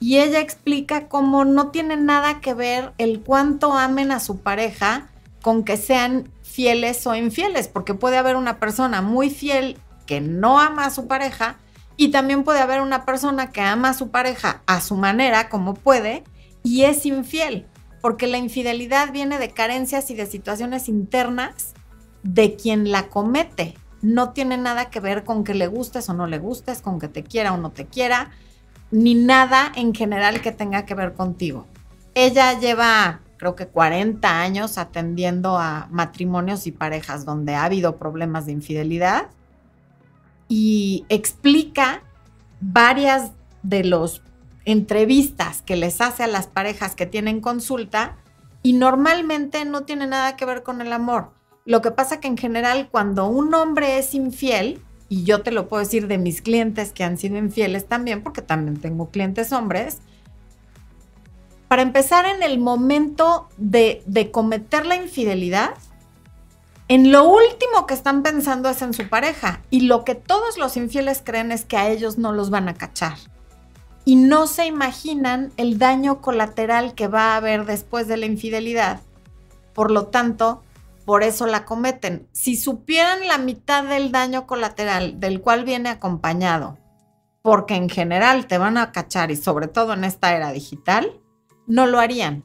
y 0.00 0.18
ella 0.18 0.40
explica 0.40 1.08
cómo 1.08 1.44
no 1.44 1.70
tiene 1.70 1.96
nada 1.96 2.40
que 2.40 2.54
ver 2.54 2.92
el 2.98 3.20
cuánto 3.20 3.72
amen 3.72 4.12
a 4.12 4.20
su 4.20 4.38
pareja 4.38 5.08
con 5.42 5.64
que 5.64 5.76
sean 5.76 6.30
fieles 6.42 7.06
o 7.06 7.14
infieles, 7.14 7.68
porque 7.68 7.94
puede 7.94 8.18
haber 8.18 8.36
una 8.36 8.58
persona 8.58 9.02
muy 9.02 9.30
fiel 9.30 9.78
que 10.06 10.20
no 10.20 10.60
ama 10.60 10.86
a 10.86 10.90
su 10.90 11.06
pareja 11.06 11.56
y 11.96 12.08
también 12.08 12.44
puede 12.44 12.60
haber 12.60 12.80
una 12.80 13.04
persona 13.04 13.50
que 13.50 13.60
ama 13.60 13.90
a 13.90 13.94
su 13.94 14.10
pareja 14.10 14.62
a 14.66 14.80
su 14.80 14.96
manera, 14.96 15.48
como 15.48 15.74
puede, 15.74 16.24
y 16.62 16.82
es 16.82 17.06
infiel, 17.06 17.66
porque 18.02 18.26
la 18.26 18.38
infidelidad 18.38 19.12
viene 19.12 19.38
de 19.38 19.50
carencias 19.50 20.10
y 20.10 20.14
de 20.14 20.26
situaciones 20.26 20.88
internas 20.88 21.74
de 22.22 22.56
quien 22.56 22.90
la 22.90 23.08
comete. 23.08 23.74
No 24.02 24.30
tiene 24.32 24.58
nada 24.58 24.90
que 24.90 25.00
ver 25.00 25.24
con 25.24 25.42
que 25.42 25.54
le 25.54 25.68
gustes 25.68 26.08
o 26.08 26.14
no 26.14 26.26
le 26.26 26.38
gustes, 26.38 26.82
con 26.82 26.98
que 26.98 27.08
te 27.08 27.22
quiera 27.22 27.54
o 27.54 27.56
no 27.56 27.70
te 27.70 27.86
quiera, 27.86 28.30
ni 28.90 29.14
nada 29.14 29.72
en 29.74 29.94
general 29.94 30.40
que 30.40 30.52
tenga 30.52 30.84
que 30.86 30.94
ver 30.94 31.14
contigo. 31.14 31.66
Ella 32.14 32.58
lleva 32.58 33.20
creo 33.36 33.54
que 33.54 33.66
40 33.68 34.40
años 34.40 34.78
atendiendo 34.78 35.58
a 35.58 35.88
matrimonios 35.90 36.66
y 36.66 36.72
parejas 36.72 37.24
donde 37.24 37.54
ha 37.54 37.64
habido 37.64 37.96
problemas 37.96 38.46
de 38.46 38.52
infidelidad 38.52 39.28
y 40.48 41.04
explica 41.08 42.02
varias 42.60 43.32
de 43.62 43.84
las 43.84 44.22
entrevistas 44.64 45.62
que 45.62 45.76
les 45.76 46.00
hace 46.00 46.22
a 46.22 46.28
las 46.28 46.46
parejas 46.46 46.94
que 46.94 47.06
tienen 47.06 47.40
consulta 47.40 48.16
y 48.62 48.72
normalmente 48.72 49.64
no 49.64 49.82
tiene 49.82 50.06
nada 50.06 50.36
que 50.36 50.44
ver 50.44 50.62
con 50.62 50.80
el 50.80 50.92
amor. 50.92 51.30
Lo 51.64 51.82
que 51.82 51.90
pasa 51.90 52.20
que 52.20 52.28
en 52.28 52.36
general 52.36 52.88
cuando 52.90 53.26
un 53.26 53.54
hombre 53.54 53.98
es 53.98 54.14
infiel, 54.14 54.80
y 55.08 55.24
yo 55.24 55.42
te 55.42 55.52
lo 55.52 55.68
puedo 55.68 55.82
decir 55.82 56.08
de 56.08 56.18
mis 56.18 56.42
clientes 56.42 56.92
que 56.92 57.04
han 57.04 57.18
sido 57.18 57.38
infieles 57.38 57.86
también, 57.86 58.22
porque 58.22 58.42
también 58.42 58.78
tengo 58.78 59.10
clientes 59.10 59.52
hombres, 59.52 59.98
para 61.68 61.82
empezar 61.82 62.26
en 62.26 62.42
el 62.42 62.58
momento 62.58 63.48
de, 63.56 64.02
cometer 64.32 64.86
la 64.86 64.96
infidelidad, 64.96 65.74
en 66.88 67.10
lo 67.10 67.28
último 67.28 67.86
que 67.86 67.94
están 67.94 68.22
pensando 68.22 68.68
es 68.68 68.80
en 68.82 68.94
su 68.94 69.08
pareja 69.08 69.62
y 69.70 69.80
lo 69.82 70.04
que 70.04 70.14
todos 70.14 70.56
los 70.58 70.76
infieles 70.76 71.20
creen 71.24 71.50
es 71.50 71.64
que 71.64 71.76
a 71.76 71.88
ellos 71.88 72.18
no 72.18 72.32
los 72.32 72.50
van 72.50 72.68
a 72.68 72.74
cachar. 72.74 73.18
Y 74.04 74.14
no 74.14 74.46
se 74.46 74.66
imaginan 74.66 75.52
el 75.56 75.78
daño 75.78 76.20
colateral 76.20 76.94
que 76.94 77.08
va 77.08 77.32
a 77.32 77.36
haber 77.38 77.64
después 77.64 78.06
de 78.06 78.16
la 78.16 78.26
infidelidad. 78.26 79.00
Por 79.74 79.90
lo 79.90 80.06
tanto, 80.06 80.62
por 81.06 81.22
eso 81.22 81.46
la 81.46 81.64
cometen. 81.64 82.28
Si 82.32 82.56
supieran 82.56 83.26
la 83.26 83.38
mitad 83.38 83.84
del 83.84 84.12
daño 84.12 84.46
colateral 84.46 85.18
del 85.18 85.40
cual 85.40 85.64
viene 85.64 85.88
acompañado, 85.88 86.76
porque 87.40 87.76
en 87.76 87.88
general 87.88 88.46
te 88.46 88.58
van 88.58 88.76
a 88.76 88.92
cachar 88.92 89.30
y 89.30 89.36
sobre 89.36 89.68
todo 89.68 89.94
en 89.94 90.04
esta 90.04 90.36
era 90.36 90.52
digital, 90.52 91.18
no 91.66 91.86
lo 91.86 92.00
harían 92.00 92.44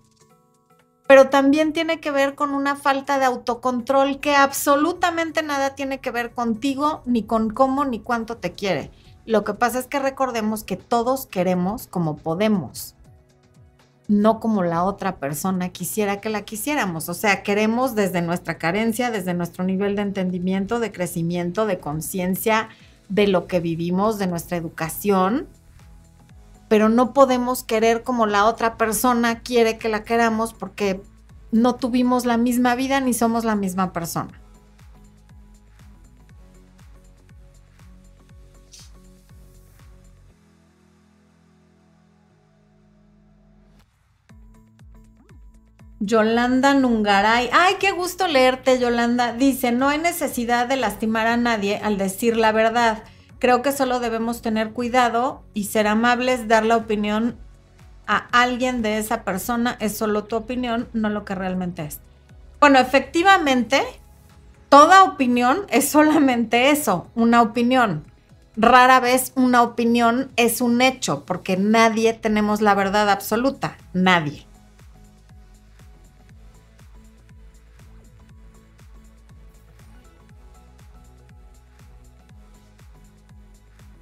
pero 1.11 1.27
también 1.27 1.73
tiene 1.73 1.99
que 1.99 2.09
ver 2.09 2.35
con 2.35 2.51
una 2.51 2.77
falta 2.77 3.19
de 3.19 3.25
autocontrol 3.25 4.21
que 4.21 4.33
absolutamente 4.33 5.43
nada 5.43 5.75
tiene 5.75 5.99
que 5.99 6.09
ver 6.09 6.31
contigo, 6.33 7.03
ni 7.05 7.23
con 7.23 7.49
cómo, 7.49 7.83
ni 7.83 7.99
cuánto 7.99 8.37
te 8.37 8.53
quiere. 8.53 8.91
Lo 9.25 9.43
que 9.43 9.53
pasa 9.53 9.77
es 9.77 9.87
que 9.87 9.99
recordemos 9.99 10.63
que 10.63 10.77
todos 10.77 11.25
queremos 11.25 11.87
como 11.87 12.15
podemos, 12.15 12.95
no 14.11 14.41
como 14.41 14.61
la 14.61 14.83
otra 14.83 15.15
persona 15.15 15.69
quisiera 15.69 16.19
que 16.19 16.29
la 16.29 16.41
quisiéramos. 16.41 17.07
O 17.07 17.13
sea, 17.13 17.43
queremos 17.43 17.95
desde 17.95 18.21
nuestra 18.21 18.57
carencia, 18.57 19.09
desde 19.09 19.33
nuestro 19.33 19.63
nivel 19.63 19.95
de 19.95 20.01
entendimiento, 20.01 20.81
de 20.81 20.91
crecimiento, 20.91 21.65
de 21.65 21.79
conciencia, 21.79 22.67
de 23.07 23.27
lo 23.27 23.47
que 23.47 23.61
vivimos, 23.61 24.19
de 24.19 24.27
nuestra 24.27 24.57
educación, 24.57 25.47
pero 26.67 26.89
no 26.89 27.13
podemos 27.13 27.63
querer 27.63 28.03
como 28.03 28.25
la 28.25 28.45
otra 28.45 28.75
persona 28.75 29.39
quiere 29.39 29.77
que 29.77 29.87
la 29.87 30.03
queramos 30.03 30.53
porque 30.53 31.01
no 31.53 31.75
tuvimos 31.75 32.25
la 32.25 32.35
misma 32.35 32.75
vida 32.75 32.99
ni 32.99 33.13
somos 33.13 33.45
la 33.45 33.55
misma 33.55 33.93
persona. 33.93 34.40
Yolanda 46.03 46.73
Nungaray. 46.73 47.51
Ay, 47.53 47.75
qué 47.79 47.91
gusto 47.91 48.27
leerte, 48.27 48.79
Yolanda. 48.79 49.33
Dice, 49.33 49.71
no 49.71 49.87
hay 49.87 49.99
necesidad 49.99 50.67
de 50.67 50.75
lastimar 50.75 51.27
a 51.27 51.37
nadie 51.37 51.77
al 51.77 51.99
decir 51.99 52.37
la 52.37 52.51
verdad. 52.51 53.03
Creo 53.37 53.61
que 53.61 53.71
solo 53.71 53.99
debemos 53.99 54.41
tener 54.41 54.71
cuidado 54.71 55.43
y 55.53 55.65
ser 55.65 55.85
amables, 55.85 56.47
dar 56.47 56.65
la 56.65 56.77
opinión 56.77 57.37
a 58.07 58.17
alguien 58.31 58.81
de 58.81 58.97
esa 58.97 59.23
persona. 59.23 59.77
Es 59.79 59.95
solo 59.95 60.23
tu 60.23 60.35
opinión, 60.37 60.89
no 60.93 61.11
lo 61.11 61.23
que 61.23 61.35
realmente 61.35 61.83
es. 61.83 61.99
Bueno, 62.59 62.79
efectivamente, 62.79 63.83
toda 64.69 65.03
opinión 65.03 65.67
es 65.69 65.87
solamente 65.87 66.71
eso, 66.71 67.11
una 67.13 67.43
opinión. 67.43 68.05
Rara 68.57 68.99
vez 68.99 69.33
una 69.35 69.61
opinión 69.61 70.31
es 70.35 70.61
un 70.61 70.81
hecho, 70.81 71.25
porque 71.25 71.57
nadie 71.57 72.13
tenemos 72.13 72.59
la 72.59 72.73
verdad 72.73 73.07
absoluta, 73.11 73.77
nadie. 73.93 74.47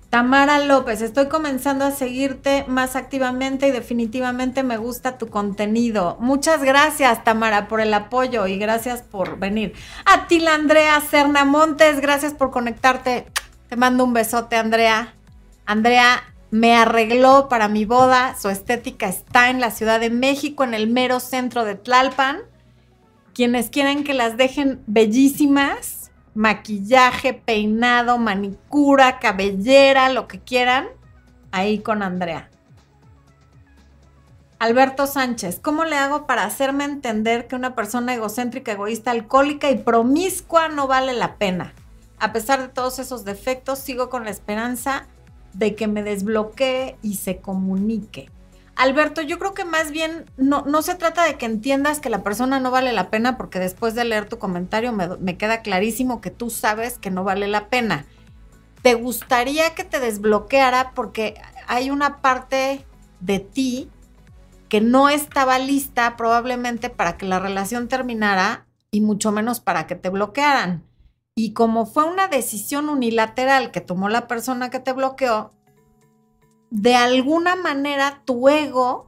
Tamara 0.09 0.57
López, 0.57 1.01
estoy 1.01 1.27
comenzando 1.27 1.85
a 1.85 1.91
seguirte 1.91 2.65
más 2.67 2.95
activamente 2.95 3.67
y 3.67 3.71
definitivamente 3.71 4.63
me 4.63 4.77
gusta 4.77 5.19
tu 5.19 5.27
contenido. 5.27 6.17
Muchas 6.19 6.63
gracias, 6.63 7.23
Tamara, 7.23 7.67
por 7.67 7.79
el 7.79 7.93
apoyo 7.93 8.47
y 8.47 8.57
gracias 8.57 9.03
por 9.03 9.37
venir. 9.37 9.73
A 10.05 10.25
ti, 10.25 10.39
la 10.39 10.55
Andrea 10.55 10.99
Serna 11.01 11.45
Montes, 11.45 12.01
gracias 12.01 12.33
por 12.33 12.49
conectarte. 12.49 13.27
Te 13.67 13.75
mando 13.75 14.03
un 14.03 14.13
besote, 14.13 14.55
Andrea. 14.55 15.13
Andrea 15.67 16.23
me 16.49 16.75
arregló 16.75 17.47
para 17.47 17.67
mi 17.67 17.85
boda. 17.85 18.35
Su 18.35 18.49
estética 18.49 19.07
está 19.07 19.51
en 19.51 19.59
la 19.59 19.69
Ciudad 19.69 19.99
de 19.99 20.09
México, 20.09 20.63
en 20.63 20.73
el 20.73 20.87
mero 20.87 21.19
centro 21.19 21.65
de 21.65 21.75
Tlalpan. 21.75 22.39
Quienes 23.35 23.69
quieren 23.69 24.03
que 24.03 24.15
las 24.15 24.37
dejen 24.37 24.81
bellísimas, 24.87 25.98
maquillaje, 26.33 27.33
peinado, 27.33 28.17
manicura, 28.17 29.19
cabellera, 29.19 30.09
lo 30.09 30.27
que 30.27 30.39
quieran, 30.39 30.87
ahí 31.51 31.79
con 31.79 32.03
Andrea. 32.03 32.49
Alberto 34.59 35.07
Sánchez, 35.07 35.59
¿cómo 35.61 35.85
le 35.85 35.95
hago 35.95 36.27
para 36.27 36.43
hacerme 36.43 36.83
entender 36.83 37.47
que 37.47 37.55
una 37.55 37.75
persona 37.75 38.13
egocéntrica, 38.13 38.73
egoísta, 38.73 39.11
alcohólica 39.11 39.71
y 39.71 39.77
promiscua 39.77 40.67
no 40.67 40.85
vale 40.85 41.13
la 41.13 41.35
pena? 41.37 41.73
A 42.19 42.33
pesar 42.33 42.61
de 42.61 42.67
todos 42.67 42.99
esos 42.99 43.23
defectos, 43.23 43.79
sigo 43.79 44.09
con 44.09 44.25
la 44.25 44.31
esperanza 44.31 45.07
de 45.53 45.75
que 45.75 45.87
me 45.87 46.03
desbloquee 46.03 46.97
y 47.01 47.15
se 47.15 47.37
comunique. 47.37 48.29
Alberto, 48.79 49.21
yo 49.21 49.39
creo 49.39 49.53
que 49.53 49.65
más 49.65 49.91
bien 49.91 50.31
no, 50.37 50.63
se 50.81 50.95
trata 50.95 51.25
de 51.25 51.35
que 51.35 51.45
entiendas 51.45 51.99
que 51.99 52.09
la 52.09 52.23
persona 52.23 52.61
no 52.61 52.71
vale 52.71 52.93
la 52.93 53.09
pena, 53.09 53.37
porque 53.37 53.59
después 53.59 53.93
de 53.93 54.05
leer 54.05 54.29
tu 54.29 54.39
comentario 54.39 54.93
me, 54.93 55.17
me 55.17 55.35
queda 55.35 55.61
clarísimo 55.61 56.21
que 56.21 56.31
tú 56.31 56.49
sabes 56.49 56.97
que 56.97 57.11
no 57.11 57.25
vale 57.25 57.49
la 57.49 57.67
pena. 57.67 58.05
Te 58.81 58.93
gustaría 58.93 59.75
que 59.75 59.83
te 59.83 59.99
desbloqueara 59.99 60.93
porque 60.95 61.33
hay 61.67 61.89
una 61.89 62.21
parte 62.21 62.85
de 63.19 63.39
ti 63.39 63.89
que 64.69 64.79
no 64.79 65.09
estaba 65.09 65.59
lista 65.59 66.15
probablemente 66.15 66.89
para 66.89 67.17
que 67.17 67.25
la 67.25 67.39
relación 67.39 67.89
terminara 67.89 68.65
y 68.91 69.01
mucho 69.01 69.33
menos 69.33 69.59
para 69.59 69.87
que 69.87 69.95
te 69.95 70.07
bloquearan. 70.07 70.85
Y 71.35 71.51
como 71.51 71.85
fue 71.85 72.05
una 72.05 72.29
decisión 72.29 72.87
unilateral 72.87 73.71
que 73.71 73.81
tomó 73.81 74.07
la 74.07 74.25
persona 74.25 74.69
que 74.69 74.79
te 74.79 74.93
bloqueó, 74.93 75.51
de 76.69 76.95
alguna 76.95 77.55
manera 77.55 78.21
tu 78.25 78.49
ego 78.49 79.07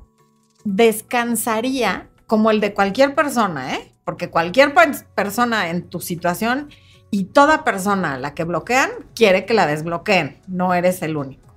descansaría 0.63 2.09
como 2.27 2.51
el 2.51 2.59
de 2.59 2.73
cualquier 2.73 3.13
persona, 3.15 3.75
¿eh? 3.75 3.93
Porque 4.03 4.29
cualquier 4.29 4.73
persona 5.15 5.69
en 5.69 5.89
tu 5.89 5.99
situación 5.99 6.69
y 7.11 7.25
toda 7.25 7.63
persona 7.63 8.13
a 8.13 8.19
la 8.19 8.33
que 8.33 8.45
bloquean 8.45 8.89
quiere 9.15 9.45
que 9.45 9.53
la 9.53 9.67
desbloqueen, 9.67 10.41
no 10.47 10.73
eres 10.73 11.01
el 11.01 11.17
único. 11.17 11.53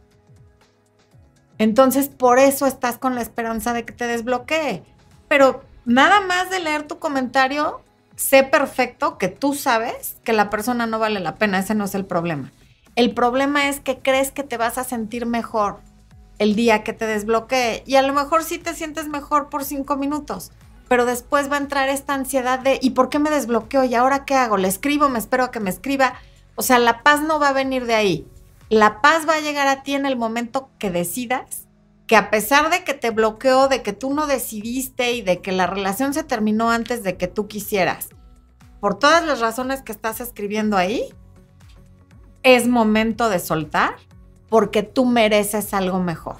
Entonces, 1.58 2.08
por 2.08 2.38
eso 2.38 2.66
estás 2.66 2.98
con 2.98 3.14
la 3.14 3.22
esperanza 3.22 3.72
de 3.72 3.84
que 3.84 3.92
te 3.92 4.06
desbloquee. 4.06 4.82
Pero 5.28 5.62
nada 5.84 6.20
más 6.20 6.50
de 6.50 6.60
leer 6.60 6.86
tu 6.86 6.98
comentario, 6.98 7.80
sé 8.16 8.42
perfecto 8.42 9.16
que 9.16 9.28
tú 9.28 9.54
sabes 9.54 10.16
que 10.24 10.32
la 10.32 10.50
persona 10.50 10.86
no 10.86 10.98
vale 10.98 11.20
la 11.20 11.36
pena, 11.36 11.60
ese 11.60 11.74
no 11.74 11.84
es 11.84 11.94
el 11.94 12.04
problema. 12.04 12.52
El 12.96 13.14
problema 13.14 13.68
es 13.68 13.80
que 13.80 14.00
crees 14.00 14.32
que 14.32 14.42
te 14.42 14.56
vas 14.56 14.76
a 14.76 14.84
sentir 14.84 15.26
mejor 15.26 15.80
el 16.38 16.54
día 16.54 16.82
que 16.84 16.92
te 16.92 17.06
desbloquee. 17.06 17.82
Y 17.86 17.96
a 17.96 18.02
lo 18.02 18.12
mejor 18.12 18.44
sí 18.44 18.58
te 18.58 18.74
sientes 18.74 19.08
mejor 19.08 19.48
por 19.48 19.64
cinco 19.64 19.96
minutos, 19.96 20.52
pero 20.88 21.06
después 21.06 21.50
va 21.50 21.56
a 21.56 21.60
entrar 21.60 21.88
esta 21.88 22.14
ansiedad 22.14 22.58
de 22.58 22.78
¿y 22.82 22.90
por 22.90 23.08
qué 23.08 23.18
me 23.18 23.30
desbloqueo? 23.30 23.84
¿Y 23.84 23.94
ahora 23.94 24.24
qué 24.24 24.34
hago? 24.34 24.56
¿Le 24.56 24.68
escribo? 24.68 25.08
¿Me 25.08 25.18
espero 25.18 25.44
a 25.44 25.50
que 25.50 25.60
me 25.60 25.70
escriba? 25.70 26.14
O 26.56 26.62
sea, 26.62 26.78
la 26.78 27.02
paz 27.02 27.22
no 27.22 27.38
va 27.38 27.48
a 27.48 27.52
venir 27.52 27.86
de 27.86 27.94
ahí. 27.94 28.26
La 28.68 29.00
paz 29.00 29.28
va 29.28 29.34
a 29.34 29.40
llegar 29.40 29.68
a 29.68 29.82
ti 29.82 29.94
en 29.94 30.06
el 30.06 30.16
momento 30.16 30.70
que 30.78 30.90
decidas 30.90 31.66
que 32.06 32.16
a 32.16 32.30
pesar 32.30 32.70
de 32.70 32.84
que 32.84 32.94
te 32.94 33.10
bloqueó, 33.10 33.68
de 33.68 33.82
que 33.82 33.92
tú 33.92 34.12
no 34.12 34.26
decidiste 34.26 35.12
y 35.12 35.22
de 35.22 35.40
que 35.40 35.52
la 35.52 35.66
relación 35.66 36.12
se 36.12 36.22
terminó 36.22 36.70
antes 36.70 37.02
de 37.02 37.16
que 37.16 37.28
tú 37.28 37.48
quisieras, 37.48 38.08
por 38.80 38.98
todas 38.98 39.24
las 39.24 39.40
razones 39.40 39.82
que 39.82 39.92
estás 39.92 40.20
escribiendo 40.20 40.76
ahí, 40.76 41.14
es 42.42 42.68
momento 42.68 43.30
de 43.30 43.38
soltar 43.38 43.96
porque 44.54 44.84
tú 44.84 45.04
mereces 45.04 45.74
algo 45.74 45.98
mejor. 45.98 46.36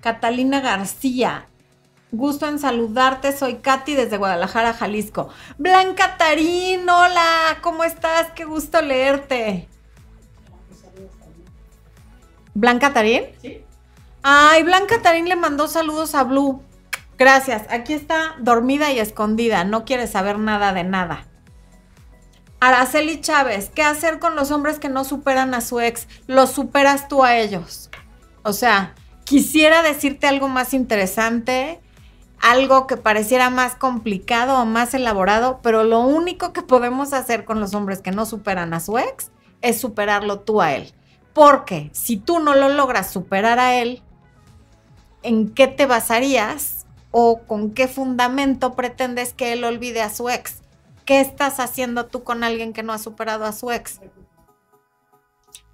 Catalina 0.00 0.60
García, 0.60 1.48
Gusto 2.12 2.46
en 2.46 2.60
saludarte, 2.60 3.36
soy 3.36 3.56
Katy 3.56 3.96
desde 3.96 4.18
Guadalajara, 4.18 4.72
Jalisco. 4.72 5.30
Blanca 5.58 6.16
Tarín, 6.16 6.88
hola, 6.88 7.58
¿cómo 7.60 7.82
estás? 7.82 8.30
Qué 8.36 8.44
gusto 8.44 8.80
leerte. 8.82 9.68
¿Blanca 12.54 12.92
Tarín? 12.92 13.24
Sí. 13.42 13.64
Ay, 14.22 14.62
Blanca 14.62 15.02
Tarín 15.02 15.28
le 15.28 15.34
mandó 15.34 15.66
saludos 15.66 16.14
a 16.14 16.22
Blue. 16.22 16.62
Gracias, 17.20 17.64
aquí 17.68 17.92
está 17.92 18.34
dormida 18.38 18.92
y 18.92 18.98
escondida, 18.98 19.62
no 19.62 19.84
quiere 19.84 20.06
saber 20.06 20.38
nada 20.38 20.72
de 20.72 20.84
nada. 20.84 21.26
Araceli 22.60 23.20
Chávez, 23.20 23.68
¿qué 23.68 23.82
hacer 23.82 24.18
con 24.18 24.36
los 24.36 24.50
hombres 24.50 24.78
que 24.78 24.88
no 24.88 25.04
superan 25.04 25.52
a 25.52 25.60
su 25.60 25.80
ex? 25.80 26.08
Los 26.26 26.50
superas 26.50 27.08
tú 27.08 27.22
a 27.22 27.36
ellos. 27.36 27.90
O 28.42 28.54
sea, 28.54 28.94
quisiera 29.24 29.82
decirte 29.82 30.28
algo 30.28 30.48
más 30.48 30.72
interesante, 30.72 31.82
algo 32.40 32.86
que 32.86 32.96
pareciera 32.96 33.50
más 33.50 33.74
complicado 33.74 34.58
o 34.58 34.64
más 34.64 34.94
elaborado, 34.94 35.60
pero 35.62 35.84
lo 35.84 36.00
único 36.00 36.54
que 36.54 36.62
podemos 36.62 37.12
hacer 37.12 37.44
con 37.44 37.60
los 37.60 37.74
hombres 37.74 38.00
que 38.00 38.12
no 38.12 38.24
superan 38.24 38.72
a 38.72 38.80
su 38.80 38.96
ex 38.96 39.30
es 39.60 39.78
superarlo 39.78 40.40
tú 40.40 40.62
a 40.62 40.72
él. 40.72 40.94
Porque 41.34 41.90
si 41.92 42.16
tú 42.16 42.38
no 42.40 42.54
lo 42.54 42.70
logras 42.70 43.12
superar 43.12 43.58
a 43.58 43.74
él, 43.74 44.02
¿en 45.22 45.50
qué 45.52 45.66
te 45.66 45.84
basarías 45.84 46.79
o 47.10 47.40
con 47.46 47.72
qué 47.72 47.88
fundamento 47.88 48.74
pretendes 48.74 49.32
que 49.32 49.52
él 49.52 49.64
olvide 49.64 50.02
a 50.02 50.10
su 50.10 50.28
ex? 50.28 50.62
¿Qué 51.04 51.20
estás 51.20 51.60
haciendo 51.60 52.06
tú 52.06 52.22
con 52.22 52.44
alguien 52.44 52.72
que 52.72 52.82
no 52.82 52.92
ha 52.92 52.98
superado 52.98 53.44
a 53.44 53.52
su 53.52 53.70
ex? 53.70 54.00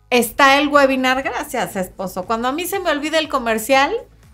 Está 0.09 0.59
el 0.59 0.69
webinar, 0.69 1.23
gracias, 1.23 1.77
esposo. 1.77 2.25
Cuando 2.25 2.49
a 2.49 2.53
mí 2.53 2.65
se 2.65 2.79
me 2.79 2.91
olvida 2.91 3.19
el 3.19 3.29
comercial, 3.29 3.93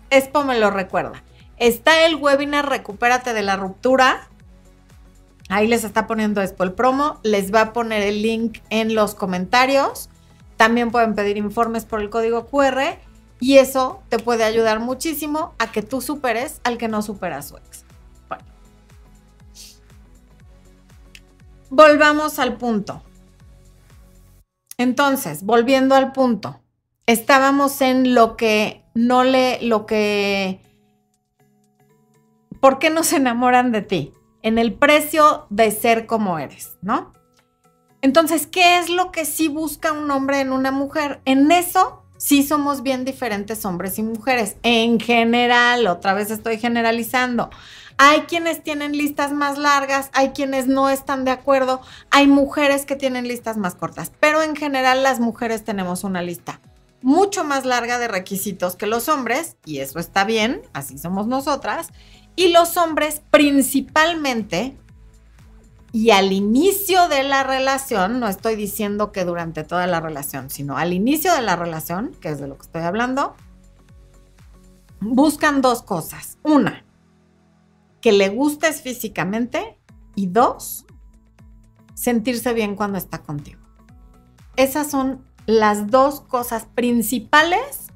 Expo 0.09 0.43
me 0.43 0.59
lo 0.59 0.69
recuerda. 0.69 1.23
Está 1.57 2.05
el 2.05 2.15
webinar 2.15 2.69
Recupérate 2.69 3.33
de 3.33 3.41
la 3.41 3.55
ruptura. 3.55 4.27
Ahí 5.49 5.67
les 5.67 5.83
está 5.83 6.05
poniendo 6.05 6.41
Expo 6.41 6.63
el 6.63 6.73
promo. 6.73 7.19
Les 7.23 7.53
va 7.53 7.61
a 7.61 7.73
poner 7.73 8.03
el 8.03 8.21
link 8.21 8.59
en 8.69 8.93
los 8.93 9.15
comentarios. 9.15 10.09
También 10.57 10.91
pueden 10.91 11.15
pedir 11.15 11.37
informes 11.37 11.85
por 11.85 12.01
el 12.01 12.09
código 12.11 12.45
QR 12.45 12.99
y 13.39 13.57
eso 13.57 14.01
te 14.09 14.19
puede 14.19 14.43
ayudar 14.43 14.79
muchísimo 14.79 15.53
a 15.59 15.71
que 15.71 15.81
tú 15.81 16.01
superes 16.01 16.61
al 16.63 16.77
que 16.77 16.87
no 16.87 17.01
supera 17.01 17.37
a 17.37 17.41
su 17.41 17.57
ex. 17.57 17.83
volvamos 21.73 22.37
al 22.37 22.57
punto. 22.57 23.01
Entonces, 24.77 25.43
volviendo 25.43 25.95
al 25.95 26.11
punto, 26.11 26.61
estábamos 27.07 27.81
en 27.81 28.13
lo 28.13 28.37
que 28.37 28.85
no 28.93 29.23
le, 29.23 29.61
lo 29.61 29.85
que, 29.85 30.61
¿por 32.59 32.79
qué 32.79 32.89
no 32.89 33.03
se 33.03 33.17
enamoran 33.17 33.71
de 33.71 33.81
ti? 33.81 34.13
En 34.43 34.57
el 34.57 34.73
precio 34.73 35.47
de 35.49 35.71
ser 35.71 36.05
como 36.05 36.37
eres, 36.37 36.77
¿no? 36.81 37.11
Entonces, 38.01 38.45
¿qué 38.45 38.77
es 38.77 38.89
lo 38.89 39.11
que 39.11 39.25
sí 39.25 39.47
busca 39.47 39.93
un 39.93 40.11
hombre 40.11 40.41
en 40.41 40.51
una 40.51 40.71
mujer? 40.71 41.21
En 41.25 41.51
eso 41.51 42.02
sí 42.23 42.41
somos 42.41 42.83
bien 42.83 43.03
diferentes 43.03 43.65
hombres 43.65 43.99
y 43.99 44.03
mujeres. 44.03 44.55
En 44.63 44.97
general, 44.97 45.87
otra 45.87 46.13
vez 46.13 46.31
estoy 46.31 46.57
generalizando. 46.57 47.49
Hay 47.97 48.21
quienes 48.21 48.63
tienen 48.63 48.93
listas 48.93 49.33
más 49.33 49.57
largas, 49.57 50.09
hay 50.13 50.29
quienes 50.29 50.67
no 50.67 50.89
están 50.89 51.25
de 51.25 51.31
acuerdo, 51.31 51.81
hay 52.11 52.27
mujeres 52.27 52.85
que 52.85 52.95
tienen 52.95 53.27
listas 53.27 53.57
más 53.57 53.75
cortas, 53.75 54.13
pero 54.21 54.41
en 54.41 54.55
general 54.55 55.03
las 55.03 55.19
mujeres 55.19 55.65
tenemos 55.65 56.05
una 56.05 56.21
lista 56.21 56.61
mucho 57.01 57.43
más 57.43 57.65
larga 57.65 57.99
de 57.99 58.07
requisitos 58.07 58.77
que 58.77 58.87
los 58.87 59.09
hombres, 59.09 59.57
y 59.65 59.79
eso 59.79 59.99
está 59.99 60.23
bien, 60.23 60.61
así 60.71 60.97
somos 60.97 61.27
nosotras, 61.27 61.89
y 62.37 62.47
los 62.47 62.77
hombres 62.77 63.21
principalmente, 63.31 64.77
y 65.95 66.09
al 66.09 66.31
inicio 66.31 67.07
de 67.07 67.21
la 67.23 67.43
relación, 67.43 68.19
no 68.19 68.27
estoy 68.27 68.55
diciendo 68.55 69.11
que 69.11 69.25
durante 69.25 69.63
toda 69.63 69.85
la 69.85 69.99
relación, 69.99 70.49
sino 70.49 70.75
al 70.75 70.91
inicio 70.91 71.31
de 71.35 71.43
la 71.43 71.55
relación, 71.55 72.15
que 72.19 72.29
es 72.29 72.39
de 72.39 72.47
lo 72.47 72.57
que 72.57 72.63
estoy 72.63 72.81
hablando, 72.81 73.35
buscan 74.99 75.61
dos 75.61 75.83
cosas. 75.83 76.39
Una, 76.41 76.83
que 78.01 78.11
le 78.11 78.29
gustes 78.29 78.81
físicamente 78.81 79.77
y 80.15 80.25
dos, 80.25 80.87
sentirse 81.93 82.53
bien 82.53 82.75
cuando 82.75 82.97
está 82.97 83.19
contigo. 83.19 83.61
Esas 84.55 84.89
son 84.89 85.23
las 85.45 85.91
dos 85.91 86.21
cosas 86.21 86.65
principales 86.73 87.91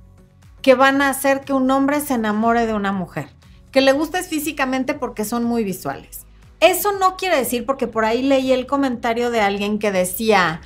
que 0.62 0.76
van 0.76 1.02
a 1.02 1.10
hacer 1.10 1.42
que 1.42 1.54
un 1.54 1.72
hombre 1.72 2.00
se 2.02 2.14
enamore 2.14 2.68
de 2.68 2.76
una 2.76 2.92
mujer. 2.92 3.30
Que 3.72 3.82
le 3.82 3.92
gustes 3.92 4.28
físicamente 4.28 4.94
porque 4.94 5.26
son 5.26 5.46
muy 5.46 5.64
visuales. 5.64 6.27
Eso 6.60 6.92
no 6.94 7.18
quiere 7.18 7.38
decir, 7.38 7.66
porque 7.66 7.88
por 7.88 8.06
ahí 8.06 8.24
leí 8.24 8.52
el 8.52 8.66
comentario 8.66 9.30
de 9.30 9.42
alguien 9.42 9.80
que 9.80 9.92
decía, 9.92 10.62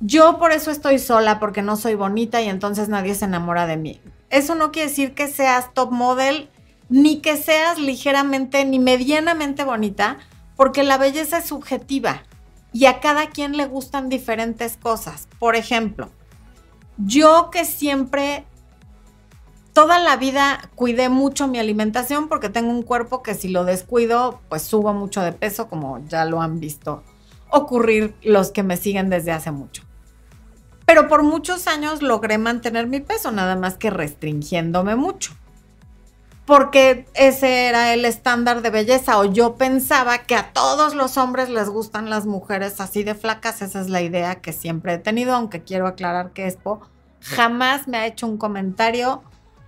yo 0.00 0.38
por 0.38 0.52
eso 0.52 0.70
estoy 0.70 0.98
sola, 0.98 1.38
porque 1.38 1.62
no 1.62 1.76
soy 1.76 1.94
bonita 1.94 2.42
y 2.42 2.48
entonces 2.48 2.88
nadie 2.88 3.14
se 3.14 3.26
enamora 3.26 3.66
de 3.66 3.76
mí. 3.76 4.00
Eso 4.30 4.54
no 4.54 4.72
quiere 4.72 4.88
decir 4.88 5.14
que 5.14 5.28
seas 5.28 5.72
top 5.72 5.92
model 5.92 6.50
ni 6.88 7.20
que 7.20 7.36
seas 7.36 7.78
ligeramente 7.78 8.64
ni 8.64 8.78
medianamente 8.78 9.64
bonita, 9.64 10.18
porque 10.56 10.82
la 10.82 10.98
belleza 10.98 11.38
es 11.38 11.46
subjetiva 11.46 12.22
y 12.72 12.86
a 12.86 13.00
cada 13.00 13.30
quien 13.30 13.56
le 13.56 13.66
gustan 13.66 14.08
diferentes 14.08 14.76
cosas. 14.76 15.28
Por 15.38 15.56
ejemplo, 15.56 16.10
yo 16.98 17.50
que 17.50 17.64
siempre, 17.64 18.44
toda 19.76 19.98
la 19.98 20.16
vida 20.16 20.70
cuidé 20.74 21.10
mucho 21.10 21.48
mi 21.48 21.58
alimentación 21.58 22.28
porque 22.28 22.48
tengo 22.48 22.70
un 22.70 22.82
cuerpo 22.82 23.22
que 23.22 23.34
si 23.34 23.48
lo 23.48 23.66
descuido, 23.66 24.40
pues 24.48 24.62
subo 24.62 24.94
mucho 24.94 25.20
de 25.20 25.32
peso, 25.32 25.68
como 25.68 26.02
ya 26.08 26.24
lo 26.24 26.40
han 26.40 26.60
visto 26.60 27.02
ocurrir 27.50 28.14
los 28.22 28.52
que 28.52 28.62
me 28.62 28.78
siguen 28.78 29.10
desde 29.10 29.32
hace 29.32 29.50
mucho. 29.50 29.82
Pero 30.86 31.08
por 31.08 31.22
muchos 31.22 31.66
años 31.66 32.00
logré 32.00 32.38
mantener 32.38 32.86
mi 32.86 33.00
peso, 33.00 33.32
nada 33.32 33.54
más 33.54 33.76
que 33.76 33.90
restringiéndome 33.90 34.96
mucho 34.96 35.34
porque 36.46 37.06
ese 37.12 37.66
era 37.66 37.92
el 37.92 38.04
estándar 38.04 38.62
de 38.62 38.70
belleza 38.70 39.18
o 39.18 39.24
yo 39.24 39.56
pensaba 39.56 40.18
que 40.18 40.36
a 40.36 40.52
todos 40.52 40.94
los 40.94 41.18
hombres 41.18 41.50
les 41.50 41.68
gustan 41.68 42.08
las 42.08 42.24
mujeres 42.24 42.80
así 42.80 43.02
de 43.02 43.16
flacas, 43.16 43.60
esa 43.60 43.80
es 43.80 43.88
la 43.88 44.00
idea 44.00 44.36
que 44.36 44.52
siempre 44.52 44.94
he 44.94 44.98
tenido, 44.98 45.34
aunque 45.34 45.64
quiero 45.64 45.88
aclarar 45.88 46.30
que 46.30 46.46
Expo 46.46 46.80
jamás 47.20 47.88
me 47.88 47.98
ha 47.98 48.06
hecho 48.06 48.28
un 48.28 48.38
comentario 48.38 49.24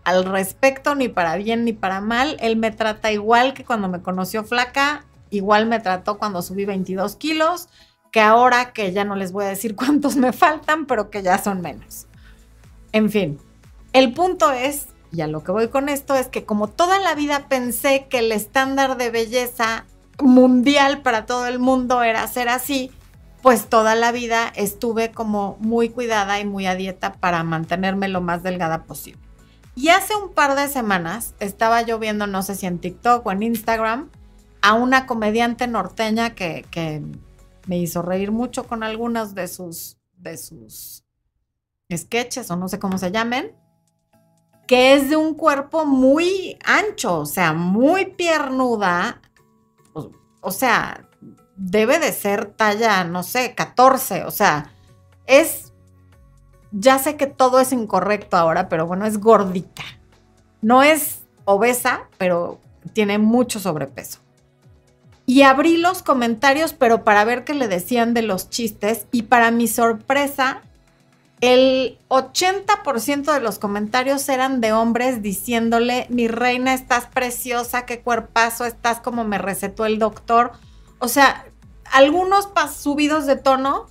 al 0.08 0.24
respecto, 0.24 0.94
ni 0.94 1.08
para 1.08 1.36
bien 1.36 1.66
ni 1.66 1.74
para 1.74 2.00
mal, 2.00 2.38
él 2.40 2.56
me 2.56 2.70
trata 2.70 3.12
igual 3.12 3.52
que 3.52 3.62
cuando 3.62 3.90
me 3.90 4.00
conoció 4.00 4.42
flaca, 4.42 5.04
igual 5.28 5.66
me 5.66 5.80
trató 5.80 6.16
cuando 6.16 6.40
subí 6.40 6.64
22 6.64 7.16
kilos, 7.16 7.68
que 8.10 8.22
ahora 8.22 8.72
que 8.72 8.90
ya 8.94 9.04
no 9.04 9.16
les 9.16 9.32
voy 9.32 9.44
a 9.44 9.48
decir 9.48 9.76
cuántos 9.76 10.16
me 10.16 10.32
faltan, 10.32 10.86
pero 10.86 11.10
que 11.10 11.22
ya 11.22 11.36
son 11.36 11.60
menos. 11.60 12.06
En 12.92 13.10
fin, 13.10 13.38
el 13.92 14.14
punto 14.14 14.50
es 14.50 14.86
y 15.12 15.20
a 15.20 15.26
lo 15.26 15.44
que 15.44 15.52
voy 15.52 15.68
con 15.68 15.90
esto 15.90 16.14
es 16.14 16.28
que 16.28 16.46
como 16.46 16.68
toda 16.68 16.98
la 16.98 17.14
vida 17.14 17.46
pensé 17.50 18.06
que 18.08 18.20
el 18.20 18.32
estándar 18.32 18.96
de 18.96 19.10
belleza 19.10 19.84
mundial 20.18 21.02
para 21.02 21.26
todo 21.26 21.46
el 21.46 21.58
mundo 21.58 22.02
era 22.02 22.26
ser 22.28 22.48
así, 22.48 22.90
pues 23.42 23.68
toda 23.68 23.94
la 23.94 24.10
vida 24.10 24.50
estuve 24.56 25.10
como 25.10 25.58
muy 25.60 25.90
cuidada 25.90 26.40
y 26.40 26.46
muy 26.46 26.64
a 26.64 26.76
dieta 26.76 27.12
para 27.12 27.42
mantenerme 27.44 28.08
lo 28.08 28.22
más 28.22 28.42
delgada 28.42 28.84
posible. 28.84 29.27
Y 29.78 29.90
hace 29.90 30.16
un 30.16 30.34
par 30.34 30.56
de 30.56 30.66
semanas 30.66 31.34
estaba 31.38 31.82
yo 31.82 31.98
viendo, 32.00 32.26
no 32.26 32.42
sé 32.42 32.56
si 32.56 32.66
en 32.66 32.80
TikTok 32.80 33.24
o 33.24 33.30
en 33.30 33.44
Instagram, 33.44 34.10
a 34.60 34.74
una 34.74 35.06
comediante 35.06 35.68
norteña 35.68 36.34
que, 36.34 36.66
que 36.70 37.00
me 37.66 37.78
hizo 37.78 38.02
reír 38.02 38.32
mucho 38.32 38.66
con 38.66 38.82
algunos 38.82 39.36
de 39.36 39.46
sus, 39.46 39.98
de 40.16 40.36
sus 40.36 41.04
sketches 41.94 42.50
o 42.50 42.56
no 42.56 42.68
sé 42.68 42.80
cómo 42.80 42.98
se 42.98 43.12
llamen 43.12 43.54
que 44.68 44.92
es 44.92 45.08
de 45.08 45.16
un 45.16 45.34
cuerpo 45.34 45.86
muy 45.86 46.58
ancho, 46.62 47.20
o 47.20 47.26
sea, 47.26 47.54
muy 47.54 48.04
piernuda, 48.04 49.22
o, 50.42 50.50
sea, 50.50 51.08
debe 51.56 51.98
de 51.98 52.12
ser 52.12 52.52
talla, 52.52 53.02
no 53.04 53.22
sé, 53.22 53.54
14, 53.54 54.24
o 54.24 54.30
sea, 54.30 54.70
es, 55.26 55.67
ya 56.72 56.98
sé 56.98 57.16
que 57.16 57.26
todo 57.26 57.60
es 57.60 57.72
incorrecto 57.72 58.36
ahora, 58.36 58.68
pero 58.68 58.86
bueno, 58.86 59.06
es 59.06 59.18
gordita. 59.18 59.84
No 60.60 60.82
es 60.82 61.20
obesa, 61.44 62.02
pero 62.18 62.60
tiene 62.92 63.18
mucho 63.18 63.60
sobrepeso. 63.60 64.18
Y 65.24 65.42
abrí 65.42 65.76
los 65.76 66.02
comentarios, 66.02 66.72
pero 66.72 67.04
para 67.04 67.24
ver 67.24 67.44
qué 67.44 67.54
le 67.54 67.68
decían 67.68 68.14
de 68.14 68.22
los 68.22 68.48
chistes, 68.48 69.06
y 69.12 69.24
para 69.24 69.50
mi 69.50 69.68
sorpresa, 69.68 70.62
el 71.40 71.98
80% 72.08 73.32
de 73.32 73.40
los 73.40 73.58
comentarios 73.58 74.28
eran 74.28 74.60
de 74.60 74.72
hombres 74.72 75.22
diciéndole, 75.22 76.06
mi 76.08 76.28
reina, 76.28 76.74
estás 76.74 77.06
preciosa, 77.06 77.86
qué 77.86 78.00
cuerpazo, 78.00 78.64
estás 78.64 79.00
como 79.00 79.24
me 79.24 79.38
recetó 79.38 79.86
el 79.86 79.98
doctor. 79.98 80.52
O 80.98 81.08
sea, 81.08 81.44
algunos 81.92 82.48
subidos 82.74 83.26
de 83.26 83.36
tono, 83.36 83.86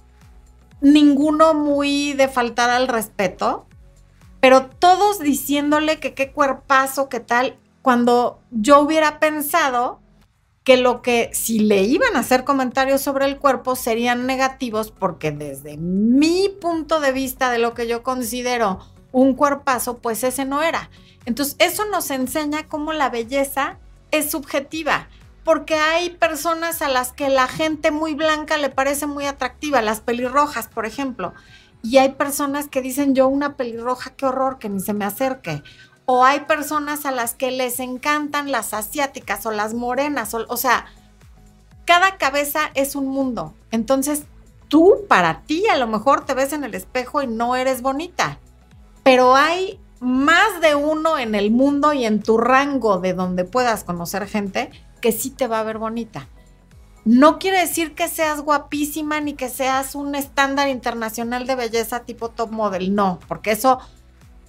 ninguno 0.81 1.53
muy 1.53 2.13
de 2.13 2.27
faltar 2.27 2.69
al 2.69 2.87
respeto, 2.87 3.65
pero 4.39 4.67
todos 4.67 5.19
diciéndole 5.19 5.99
que 5.99 6.13
qué 6.13 6.31
cuerpazo, 6.31 7.09
qué 7.09 7.19
tal, 7.19 7.57
cuando 7.81 8.39
yo 8.51 8.79
hubiera 8.79 9.19
pensado 9.19 9.99
que 10.63 10.75
lo 10.75 11.01
que 11.01 11.29
si 11.31 11.59
le 11.59 11.83
iban 11.83 12.17
a 12.17 12.19
hacer 12.19 12.43
comentarios 12.43 12.99
sobre 13.01 13.25
el 13.25 13.37
cuerpo 13.37 13.77
serían 13.77 14.25
negativos 14.25 14.91
porque 14.91 15.31
desde 15.31 15.77
mi 15.77 16.49
punto 16.49 16.99
de 16.99 17.13
vista 17.13 17.49
de 17.49 17.57
lo 17.57 17.73
que 17.73 17.87
yo 17.87 18.03
considero 18.03 18.79
un 19.13 19.33
cuerpazo, 19.33 19.99
pues 19.99 20.25
ese 20.25 20.43
no 20.43 20.61
era. 20.61 20.89
Entonces, 21.25 21.55
eso 21.59 21.85
nos 21.85 22.11
enseña 22.11 22.67
cómo 22.67 22.91
la 22.91 23.09
belleza 23.09 23.77
es 24.11 24.29
subjetiva, 24.29 25.07
porque 25.47 25.75
hay 25.75 26.09
personas 26.09 26.81
a 26.81 26.89
las 26.89 27.13
que 27.13 27.29
la 27.29 27.47
gente 27.47 27.89
muy 27.89 28.15
blanca 28.15 28.57
le 28.57 28.69
parece 28.69 29.07
muy 29.07 29.25
atractiva, 29.25 29.81
las 29.81 30.01
pelirrojas, 30.01 30.67
por 30.67 30.85
ejemplo, 30.85 31.33
y 31.81 31.99
hay 31.99 32.09
personas 32.09 32.67
que 32.67 32.81
dicen 32.81 33.15
yo 33.15 33.29
una 33.29 33.55
pelirroja, 33.55 34.09
qué 34.09 34.25
horror, 34.25 34.59
que 34.59 34.67
ni 34.67 34.81
se 34.81 34.93
me 34.93 35.05
acerque 35.05 35.63
o 36.03 36.25
hay 36.25 36.41
personas 36.41 37.05
a 37.05 37.11
las 37.11 37.33
que 37.33 37.49
les 37.51 37.79
encantan 37.79 38.51
las 38.51 38.73
asiáticas 38.73 39.45
o 39.45 39.51
las 39.51 39.73
morenas, 39.73 40.33
o, 40.33 40.57
sea, 40.57 40.85
cada 41.85 42.17
cabeza 42.17 42.71
es 42.75 42.95
un 42.95 43.07
mundo. 43.07 43.53
Entonces, 43.71 44.23
tú 44.67 45.05
para 45.07 45.43
ti 45.43 45.65
a 45.67 45.77
lo 45.77 45.87
mejor 45.87 46.25
te 46.25 46.33
ves 46.33 46.51
en 46.51 46.65
el 46.65 46.75
espejo 46.75 47.21
y 47.21 47.27
no 47.27 47.55
eres 47.55 47.81
bonita, 47.81 48.39
pero 49.03 49.35
hay 49.35 49.79
más 50.01 50.59
de 50.59 50.75
uno 50.75 51.17
en 51.17 51.35
el 51.35 51.51
mundo 51.51 51.93
y 51.93 52.05
en 52.05 52.21
tu 52.21 52.37
rango 52.37 52.99
de 52.99 53.13
donde 53.13 53.45
puedas 53.45 53.85
conocer 53.85 54.27
gente 54.27 54.71
que 55.07 55.13
sí 55.13 55.29
te 55.29 55.47
va 55.47 55.61
a 55.61 55.63
ver 55.63 55.77
bonita. 55.77 56.27
No 57.05 57.39
quiere 57.39 57.59
decir 57.59 57.95
que 57.95 58.09
seas 58.09 58.41
guapísima 58.41 59.21
ni 59.21 59.35
que 59.35 59.47
seas 59.47 59.95
un 59.95 60.15
estándar 60.15 60.67
internacional 60.67 61.47
de 61.47 61.55
belleza 61.55 62.01
tipo 62.01 62.27
top 62.27 62.51
model, 62.51 62.93
no, 62.93 63.17
porque 63.29 63.51
eso 63.51 63.79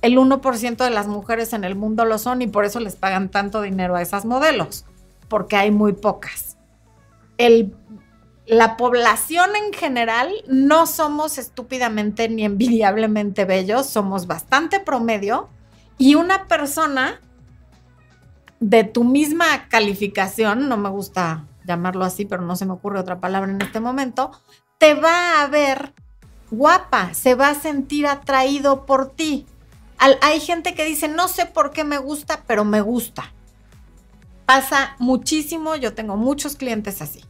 el 0.03 0.19
1% 0.19 0.77
de 0.79 0.91
las 0.91 1.07
mujeres 1.07 1.53
en 1.53 1.63
el 1.63 1.77
mundo 1.77 2.05
lo 2.05 2.19
son 2.19 2.43
y 2.43 2.49
por 2.49 2.65
eso 2.65 2.81
les 2.81 2.97
pagan 2.97 3.29
tanto 3.29 3.63
dinero 3.63 3.95
a 3.95 4.03
esas 4.03 4.25
modelos, 4.25 4.85
porque 5.29 5.55
hay 5.55 5.71
muy 5.71 5.93
pocas. 5.93 6.57
la 8.47 8.77
población 8.77 9.51
en 9.55 9.73
general 9.73 10.33
no 10.49 10.89
somos 10.89 11.39
estúpidamente 11.39 12.29
ni 12.29 12.45
envidiablemente 12.45 13.45
bellos, 13.45 13.87
somos 13.87 14.27
bastante 14.27 14.81
promedio 14.81 15.51
y 15.99 16.17
una 16.17 16.49
persona 16.49 17.21
de 18.61 18.85
tu 18.85 19.05
misma 19.05 19.69
calificación, 19.69 20.69
no 20.69 20.77
me 20.77 20.89
gusta 20.89 21.47
llamarlo 21.65 22.05
así, 22.05 22.25
pero 22.25 22.43
no 22.43 22.57
se 22.57 22.67
me 22.67 22.73
ocurre 22.73 23.01
otra 23.01 23.21
palabra 23.21 23.51
en 23.51 23.61
este 23.61 23.81
momento, 23.81 24.33
te 24.79 24.95
va 24.95 25.43
a 25.43 25.47
ver 25.49 25.95
guapa, 26.51 27.15
se 27.15 27.35
va 27.35 27.51
a 27.51 27.55
sentir 27.55 28.07
atraído 28.07 28.87
por 28.87 29.11
ti 29.11 29.47
hay 29.99 30.41
gente 30.41 30.75
que 30.75 30.85
dice, 30.85 31.09
no 31.09 31.29
sé 31.29 31.47
por 31.47 31.73
qué 31.73 31.85
me 31.85 31.99
gusta, 31.99 32.45
pero 32.47 32.65
me 32.65 32.81
gusta. 32.81 33.33
Pasa 34.47 34.95
muchísimo, 34.99 35.77
yo 35.77 35.95
tengo 35.95 36.17
muchos 36.17 36.57
clientes 36.57 37.03
así. 37.03 37.25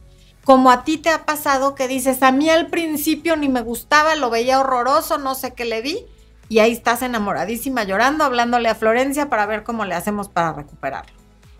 Como 0.45 0.71
a 0.71 0.83
ti 0.83 0.97
te 0.97 1.09
ha 1.09 1.25
pasado 1.25 1.75
que 1.75 1.87
dices, 1.87 2.23
a 2.23 2.31
mí 2.31 2.49
al 2.49 2.67
principio 2.67 3.35
ni 3.35 3.49
me 3.49 3.61
gustaba, 3.61 4.15
lo 4.15 4.29
veía 4.29 4.59
horroroso, 4.59 5.17
no 5.17 5.35
sé 5.35 5.53
qué 5.53 5.65
le 5.65 5.81
vi, 5.81 6.05
y 6.47 6.59
ahí 6.59 6.71
estás 6.71 7.01
enamoradísima 7.01 7.83
llorando, 7.83 8.23
hablándole 8.23 8.69
a 8.69 8.75
Florencia 8.75 9.29
para 9.29 9.45
ver 9.45 9.63
cómo 9.63 9.85
le 9.85 9.95
hacemos 9.95 10.29
para 10.29 10.53
recuperarlo. 10.53 11.18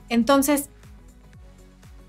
Entonces, 0.10 0.70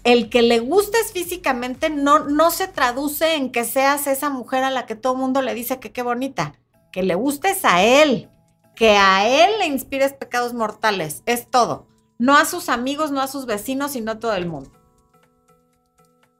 el 0.04 0.30
que 0.30 0.42
le 0.42 0.60
gustes 0.60 1.12
físicamente 1.12 1.90
no, 1.90 2.20
no 2.20 2.50
se 2.50 2.68
traduce 2.68 3.34
en 3.34 3.52
que 3.52 3.64
seas 3.64 4.06
esa 4.06 4.30
mujer 4.30 4.64
a 4.64 4.70
la 4.70 4.86
que 4.86 4.94
todo 4.94 5.12
el 5.12 5.18
mundo 5.18 5.42
le 5.42 5.54
dice 5.54 5.78
que 5.78 5.92
qué 5.92 6.02
bonita, 6.02 6.54
que 6.92 7.02
le 7.02 7.14
gustes 7.14 7.64
a 7.64 7.82
él, 7.82 8.30
que 8.74 8.96
a 8.96 9.28
él 9.28 9.50
le 9.58 9.66
inspires 9.66 10.14
pecados 10.14 10.54
mortales. 10.54 11.22
Es 11.26 11.50
todo. 11.50 11.86
No 12.18 12.36
a 12.36 12.44
sus 12.44 12.68
amigos, 12.68 13.10
no 13.10 13.20
a 13.20 13.26
sus 13.26 13.46
vecinos, 13.46 13.92
sino 13.92 14.12
a 14.12 14.18
todo 14.18 14.34
el 14.34 14.46
mundo. 14.46 14.70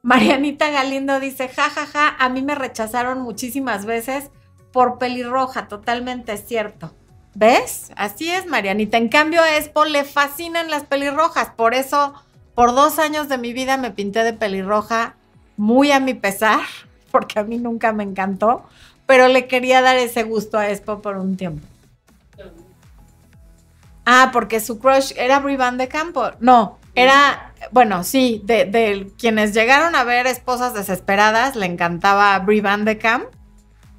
Marianita 0.03 0.71
Galindo 0.71 1.21
dice, 1.21 1.49
ja, 1.49 1.69
ja, 1.69 1.87
ja, 1.87 2.17
a 2.19 2.29
mí 2.31 2.41
me 2.41 2.55
rechazaron 2.55 3.21
muchísimas 3.21 3.85
veces 3.85 4.31
por 4.73 4.99
pelirroja, 4.99 5.69
totalmente 5.69 6.37
cierto. 6.39 6.95
¿Ves? 7.35 7.91
Así 7.97 8.31
es, 8.31 8.47
Marianita. 8.47 8.97
En 8.97 9.09
cambio, 9.09 9.43
a 9.43 9.57
Expo 9.57 9.85
le 9.85 10.05
fascinan 10.05 10.71
las 10.71 10.85
pelirrojas. 10.85 11.51
Por 11.51 11.75
eso, 11.75 12.15
por 12.55 12.75
dos 12.75 12.99
años 12.99 13.29
de 13.29 13.39
mi 13.39 13.53
vida 13.53 13.77
me 13.77 13.91
pinté 13.91 14.25
de 14.25 14.33
pelirroja, 14.33 15.15
muy 15.57 15.93
a 15.93 16.01
mi 16.01 16.15
pesar, 16.15 16.61
porque 17.11 17.39
a 17.39 17.45
mí 17.45 17.59
nunca 17.59 17.93
me 17.93 18.05
encantó, 18.05 18.65
pero 19.07 19.29
le 19.29 19.47
quería 19.47 19.81
dar 19.83 19.97
ese 19.97 20.23
gusto 20.23 20.59
a 20.59 20.71
Expo 20.71 21.01
por 21.01 21.17
un 21.17 21.37
tiempo. 21.37 21.67
Ah, 24.05 24.31
porque 24.33 24.61
su 24.61 24.79
crush 24.79 25.13
era 25.17 25.39
Brie 25.39 25.57
Van 25.57 25.79
de 25.79 25.87
Campo. 25.87 26.31
No, 26.41 26.79
era, 26.95 27.53
bueno, 27.71 28.03
sí, 28.03 28.43
de, 28.45 29.13
quienes 29.19 29.55
llegaron 29.55 29.95
a 29.95 30.05
ver 30.05 30.27
Esposas 30.27 30.75
Desesperadas, 30.75 31.55
le 31.55 31.67
encantaba 31.67 32.39
Brie 32.41 32.61
Van 32.61 32.85
de 32.85 32.99
Camp, 32.99 33.27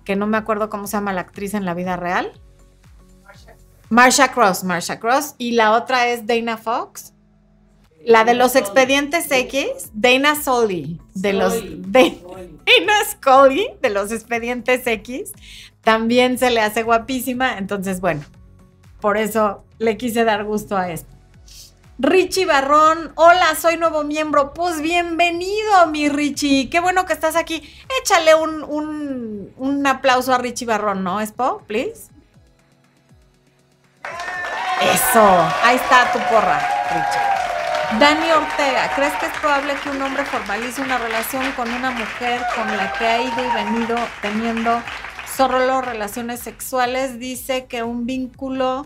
que 0.04 0.16
no 0.16 0.28
me 0.28 0.38
acuerdo 0.38 0.70
cómo 0.70 0.88
se 0.88 0.98
llama 0.98 1.14
la 1.14 1.22
actriz 1.22 1.54
en 1.54 1.66
la 1.66 1.74
vida 1.74 1.96
real. 1.96 2.32
Marsha 3.92 4.32
Cross, 4.32 4.64
Marsha 4.64 5.00
Cross. 5.00 5.36
Y 5.38 5.52
la 5.52 5.74
otra 5.74 6.08
es 6.08 6.26
Dana 6.26 6.58
Fox. 6.58 7.14
La 8.04 8.24
de 8.24 8.34
los 8.34 8.56
expedientes 8.56 9.30
X, 9.30 9.92
Dana 9.94 10.34
Scully, 10.36 11.00
de 11.14 11.34
los 11.34 11.54
Dana 11.54 12.96
Scully 13.12 13.68
de 13.80 13.90
los 13.92 14.12
expedientes 14.12 14.88
X, 14.88 15.34
también 15.82 16.40
se 16.40 16.50
le 16.50 16.62
hace 16.62 16.82
guapísima. 16.82 17.60
Entonces, 17.60 18.02
bueno, 18.02 18.24
por 19.02 19.18
eso 19.18 19.64
le 19.78 19.98
quise 19.98 20.24
dar 20.24 20.46
gusto 20.46 20.78
a 20.78 20.90
esto. 20.90 21.12
Richie 22.00 22.48
Barrón, 22.48 23.12
hola, 23.16 23.56
soy 23.60 23.78
nuevo 23.78 24.04
miembro. 24.04 24.54
Pues 24.56 24.82
bienvenido, 24.82 25.86
mi 25.92 26.10
Richie. 26.10 26.70
Qué 26.72 26.80
bueno 26.80 27.06
que 27.06 27.14
estás 27.14 27.36
aquí. 27.36 27.62
Échale 28.02 28.34
un, 28.34 29.52
un, 29.58 29.86
aplauso 29.86 30.34
a 30.34 30.40
Richie 30.40 30.66
Barrón, 30.66 31.04
¿no, 31.04 31.22
Espo? 31.22 31.62
Please. 31.68 32.10
Eso, 34.82 35.24
ahí 35.64 35.76
está 35.76 36.12
tu 36.12 36.20
porra, 36.20 36.60
Richie. 36.90 38.00
Dani 38.00 38.32
Ortega, 38.32 38.90
¿crees 38.96 39.14
que 39.16 39.26
es 39.26 39.34
probable 39.40 39.74
que 39.84 39.90
un 39.90 40.02
hombre 40.02 40.24
formalice 40.26 40.82
una 40.82 40.98
relación 40.98 41.52
con 41.52 41.72
una 41.72 41.92
mujer 41.92 42.42
con 42.56 42.66
la 42.78 42.94
que 42.94 43.06
ha 43.06 43.22
ido 43.22 43.46
y 43.46 43.54
venido 43.54 43.98
teniendo 44.22 44.82
solo 45.36 45.82
relaciones 45.82 46.40
sexuales? 46.40 47.20
Dice 47.20 47.66
que 47.66 47.84
un 47.84 48.06
vínculo 48.06 48.86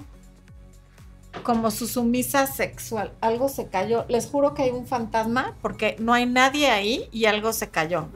como 1.44 1.72
su 1.72 1.88
sumisa 1.88 2.48
sexual. 2.48 3.14
Algo 3.22 3.50
se 3.50 3.68
cayó. 3.68 4.06
Les 4.10 4.28
juro 4.28 4.54
que 4.54 4.64
hay 4.64 4.72
un 4.72 4.88
fantasma 4.88 5.56
porque 5.62 5.96
no 6.00 6.14
hay 6.14 6.26
nadie 6.26 6.72
ahí 6.72 7.08
y 7.12 7.26
algo 7.26 7.54
se 7.54 7.70
cayó. 7.70 8.08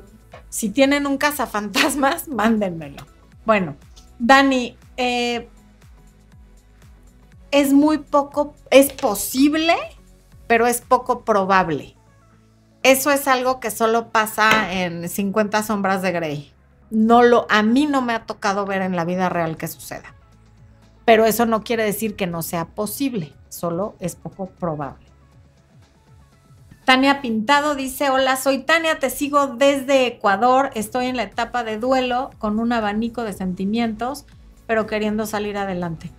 Si 0.50 0.70
tienen 0.70 1.06
un 1.06 1.18
cazafantasmas, 1.18 2.28
mándenmelo. 2.30 3.06
Bueno, 3.46 3.76
Dani, 4.18 4.78
eh, 4.98 5.50
es 7.52 7.74
muy 7.74 8.00
poco, 8.00 8.54
es 8.72 8.92
posible, 8.94 9.76
pero 10.48 10.68
es 10.68 10.82
poco 10.82 11.22
probable. 11.22 11.96
Eso 12.84 13.12
es 13.12 13.28
algo 13.28 13.60
que 13.60 13.72
solo 13.72 14.10
pasa 14.10 14.74
en 14.74 15.10
50 15.10 15.64
sombras 15.64 16.02
de 16.02 16.12
Grey. 16.12 16.54
No 16.90 17.24
lo, 17.24 17.46
a 17.50 17.62
mí 17.62 17.86
no 17.86 18.02
me 18.02 18.14
ha 18.14 18.26
tocado 18.26 18.66
ver 18.66 18.82
en 18.82 18.96
la 18.96 19.06
vida 19.06 19.30
real 19.30 19.58
que 19.58 19.68
suceda 19.68 20.16
pero 21.10 21.26
eso 21.26 21.48
no 21.48 21.64
quiere 21.64 21.84
decir 21.84 22.16
que 22.16 22.28
no 22.28 22.44
sea 22.44 22.66
posible, 22.66 23.34
solo 23.50 23.96
es 24.00 24.14
poco 24.14 24.46
probable. 24.46 25.08
Tania 26.86 27.20
Pintado 27.20 27.74
dice, 27.74 28.12
hola, 28.12 28.36
soy 28.36 28.60
Tania, 28.60 29.00
te 29.00 29.10
sigo 29.10 29.48
desde 29.48 30.06
Ecuador, 30.06 30.70
estoy 30.76 31.08
en 31.08 31.18
la 31.18 31.24
etapa 31.24 31.64
de 31.64 31.80
duelo 31.80 32.30
con 32.38 32.60
un 32.60 32.72
abanico 32.74 33.24
de 33.24 33.34
sentimientos, 33.34 34.28
pero 34.68 34.86
queriendo 34.86 35.26
salir 35.26 35.58
adelante. 35.58 36.12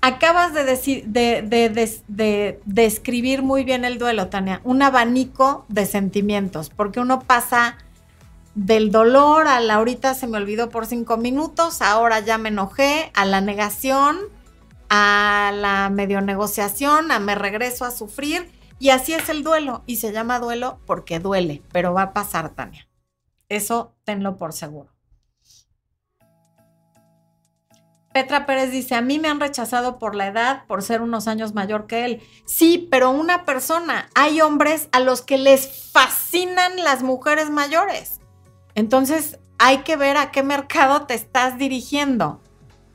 Acabas 0.00 0.54
de, 0.54 0.64
decir, 0.64 1.06
de, 1.06 2.60
describir 2.64 3.42
muy 3.42 3.64
bien 3.64 3.84
el 3.84 3.98
duelo, 3.98 4.28
Tania, 4.28 4.60
un 4.62 4.80
abanico 4.82 5.66
de 5.68 5.86
sentimientos, 5.86 6.70
porque 6.70 7.00
uno 7.00 7.20
pasa 7.20 7.76
del 8.54 8.90
dolor 8.92 9.48
a 9.48 9.60
la 9.60 9.74
ahorita 9.74 10.14
se 10.14 10.28
me 10.28 10.36
olvidó 10.36 10.68
por 10.68 10.86
cinco 10.86 11.16
minutos, 11.16 11.82
ahora 11.82 12.20
ya 12.20 12.38
me 12.38 12.48
enojé, 12.48 13.10
a 13.14 13.24
la 13.24 13.40
negación, 13.40 14.18
a 14.88 15.52
la 15.54 15.90
medio 15.90 16.20
negociación, 16.20 17.10
a 17.10 17.18
me 17.18 17.34
regreso 17.34 17.84
a 17.84 17.90
sufrir. 17.90 18.50
Y 18.78 18.90
así 18.90 19.12
es 19.12 19.28
el 19.28 19.42
duelo. 19.42 19.82
Y 19.86 19.96
se 19.96 20.12
llama 20.12 20.38
duelo 20.38 20.78
porque 20.86 21.18
duele, 21.18 21.62
pero 21.72 21.92
va 21.92 22.02
a 22.02 22.12
pasar, 22.12 22.54
Tania. 22.54 22.88
Eso 23.48 23.94
tenlo 24.04 24.36
por 24.36 24.52
seguro. 24.52 24.97
Petra 28.18 28.46
Pérez 28.46 28.72
dice, 28.72 28.96
a 28.96 29.00
mí 29.00 29.20
me 29.20 29.28
han 29.28 29.38
rechazado 29.38 30.00
por 30.00 30.16
la 30.16 30.26
edad, 30.26 30.64
por 30.66 30.82
ser 30.82 31.02
unos 31.02 31.28
años 31.28 31.54
mayor 31.54 31.86
que 31.86 32.04
él. 32.04 32.20
Sí, 32.46 32.88
pero 32.90 33.12
una 33.12 33.44
persona, 33.44 34.10
hay 34.16 34.40
hombres 34.40 34.88
a 34.90 34.98
los 34.98 35.22
que 35.22 35.38
les 35.38 35.92
fascinan 35.92 36.82
las 36.82 37.04
mujeres 37.04 37.48
mayores. 37.48 38.18
Entonces, 38.74 39.38
hay 39.60 39.84
que 39.84 39.94
ver 39.94 40.16
a 40.16 40.32
qué 40.32 40.42
mercado 40.42 41.02
te 41.02 41.14
estás 41.14 41.58
dirigiendo, 41.58 42.42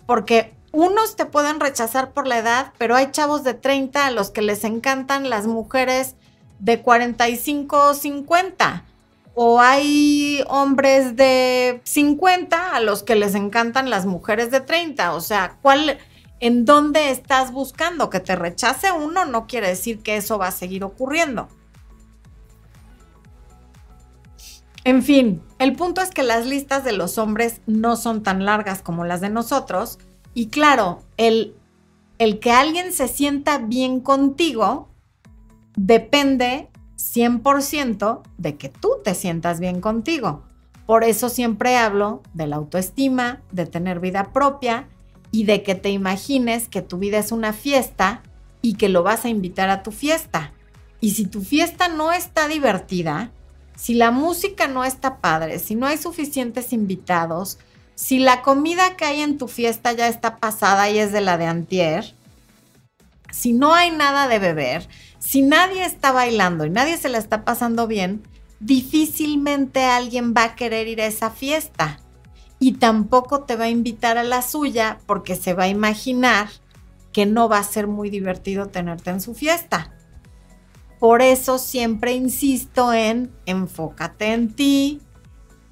porque 0.07 0.57
unos 0.73 1.15
te 1.15 1.25
pueden 1.25 1.61
rechazar 1.61 2.11
por 2.11 2.27
la 2.27 2.39
edad, 2.39 2.73
pero 2.77 2.93
hay 2.97 3.11
chavos 3.11 3.45
de 3.45 3.53
30 3.53 4.05
a 4.05 4.11
los 4.11 4.29
que 4.29 4.41
les 4.41 4.65
encantan 4.65 5.29
las 5.29 5.47
mujeres 5.47 6.17
de 6.59 6.81
45 6.81 7.91
o 7.91 7.93
50. 7.93 8.83
O 9.35 9.59
hay 9.59 10.43
hombres 10.47 11.15
de 11.15 11.81
50 11.83 12.75
a 12.75 12.79
los 12.79 13.03
que 13.03 13.15
les 13.15 13.35
encantan 13.35 13.89
las 13.89 14.05
mujeres 14.05 14.51
de 14.51 14.61
30. 14.61 15.13
O 15.13 15.21
sea, 15.21 15.57
¿cuál, 15.61 15.97
¿en 16.39 16.65
dónde 16.65 17.09
estás 17.09 17.51
buscando? 17.51 18.09
Que 18.09 18.19
te 18.19 18.35
rechace 18.35 18.91
uno 18.91 19.25
no 19.25 19.47
quiere 19.47 19.67
decir 19.67 20.03
que 20.03 20.17
eso 20.17 20.37
va 20.37 20.47
a 20.47 20.51
seguir 20.51 20.83
ocurriendo. 20.83 21.47
En 24.85 25.01
fin, 25.01 25.41
el 25.59 25.75
punto 25.75 26.01
es 26.01 26.09
que 26.09 26.23
las 26.23 26.45
listas 26.45 26.83
de 26.83 26.91
los 26.91 27.17
hombres 27.17 27.61
no 27.65 27.95
son 27.95 28.21
tan 28.21 28.43
largas 28.43 28.81
como 28.81 29.05
las 29.05 29.21
de 29.21 29.29
nosotros 29.29 29.97
y 30.33 30.49
claro, 30.49 31.03
el, 31.17 31.55
el 32.17 32.39
que 32.39 32.51
alguien 32.51 32.91
se 32.91 33.07
sienta 33.07 33.59
bien 33.59 33.99
contigo 33.99 34.89
depende 35.75 36.69
100% 37.03 38.21
de 38.37 38.57
que 38.57 38.69
tú 38.69 38.93
te 39.03 39.13
sientas 39.13 39.59
bien 39.59 39.81
contigo. 39.81 40.43
Por 40.85 41.03
eso 41.03 41.29
siempre 41.29 41.77
hablo 41.77 42.23
de 42.33 42.47
la 42.47 42.55
autoestima, 42.55 43.41
de 43.51 43.65
tener 43.65 43.99
vida 43.99 44.31
propia 44.31 44.87
y 45.31 45.43
de 45.43 45.63
que 45.63 45.75
te 45.75 45.89
imagines 45.89 46.67
que 46.69 46.81
tu 46.81 46.97
vida 46.97 47.17
es 47.17 47.31
una 47.31 47.51
fiesta 47.51 48.23
y 48.61 48.75
que 48.75 48.89
lo 48.89 49.03
vas 49.03 49.25
a 49.25 49.29
invitar 49.29 49.69
a 49.69 49.83
tu 49.83 49.91
fiesta. 49.91 50.53
Y 51.01 51.11
si 51.11 51.25
tu 51.25 51.41
fiesta 51.41 51.89
no 51.89 52.13
está 52.13 52.47
divertida, 52.47 53.31
si 53.75 53.93
la 53.93 54.11
música 54.11 54.67
no 54.67 54.85
está 54.85 55.17
padre, 55.17 55.59
si 55.59 55.75
no 55.75 55.87
hay 55.87 55.97
suficientes 55.97 56.71
invitados, 56.71 57.59
si 57.95 58.19
la 58.19 58.41
comida 58.41 58.95
que 58.95 59.05
hay 59.05 59.21
en 59.21 59.37
tu 59.37 59.47
fiesta 59.47 59.91
ya 59.91 60.07
está 60.07 60.37
pasada 60.37 60.89
y 60.89 60.99
es 60.99 61.11
de 61.11 61.21
la 61.21 61.37
de 61.37 61.47
antier, 61.47 62.15
si 63.31 63.51
no 63.51 63.73
hay 63.73 63.91
nada 63.91 64.27
de 64.27 64.39
beber, 64.39 64.87
si 65.33 65.41
nadie 65.41 65.83
está 65.83 66.11
bailando 66.11 66.63
y 66.63 66.69
nadie 66.69 66.95
se 66.95 67.09
la 67.09 67.17
está 67.17 67.43
pasando 67.43 67.87
bien, 67.87 68.21
difícilmente 68.59 69.83
alguien 69.83 70.35
va 70.37 70.43
a 70.43 70.55
querer 70.55 70.87
ir 70.87 71.01
a 71.01 71.07
esa 71.07 71.31
fiesta 71.31 71.99
y 72.59 72.73
tampoco 72.73 73.41
te 73.41 73.55
va 73.55 73.63
a 73.63 73.69
invitar 73.69 74.19
a 74.19 74.23
la 74.23 74.43
suya 74.43 74.99
porque 75.07 75.35
se 75.35 75.55
va 75.55 75.63
a 75.63 75.69
imaginar 75.69 76.49
que 77.11 77.25
no 77.25 77.49
va 77.49 77.57
a 77.57 77.63
ser 77.63 77.87
muy 77.87 78.11
divertido 78.11 78.67
tenerte 78.67 79.09
en 79.09 79.21
su 79.21 79.33
fiesta. 79.33 79.95
Por 80.99 81.23
eso 81.23 81.57
siempre 81.57 82.13
insisto 82.13 82.93
en 82.93 83.31
enfócate 83.47 84.33
en 84.33 84.53
ti, 84.53 85.01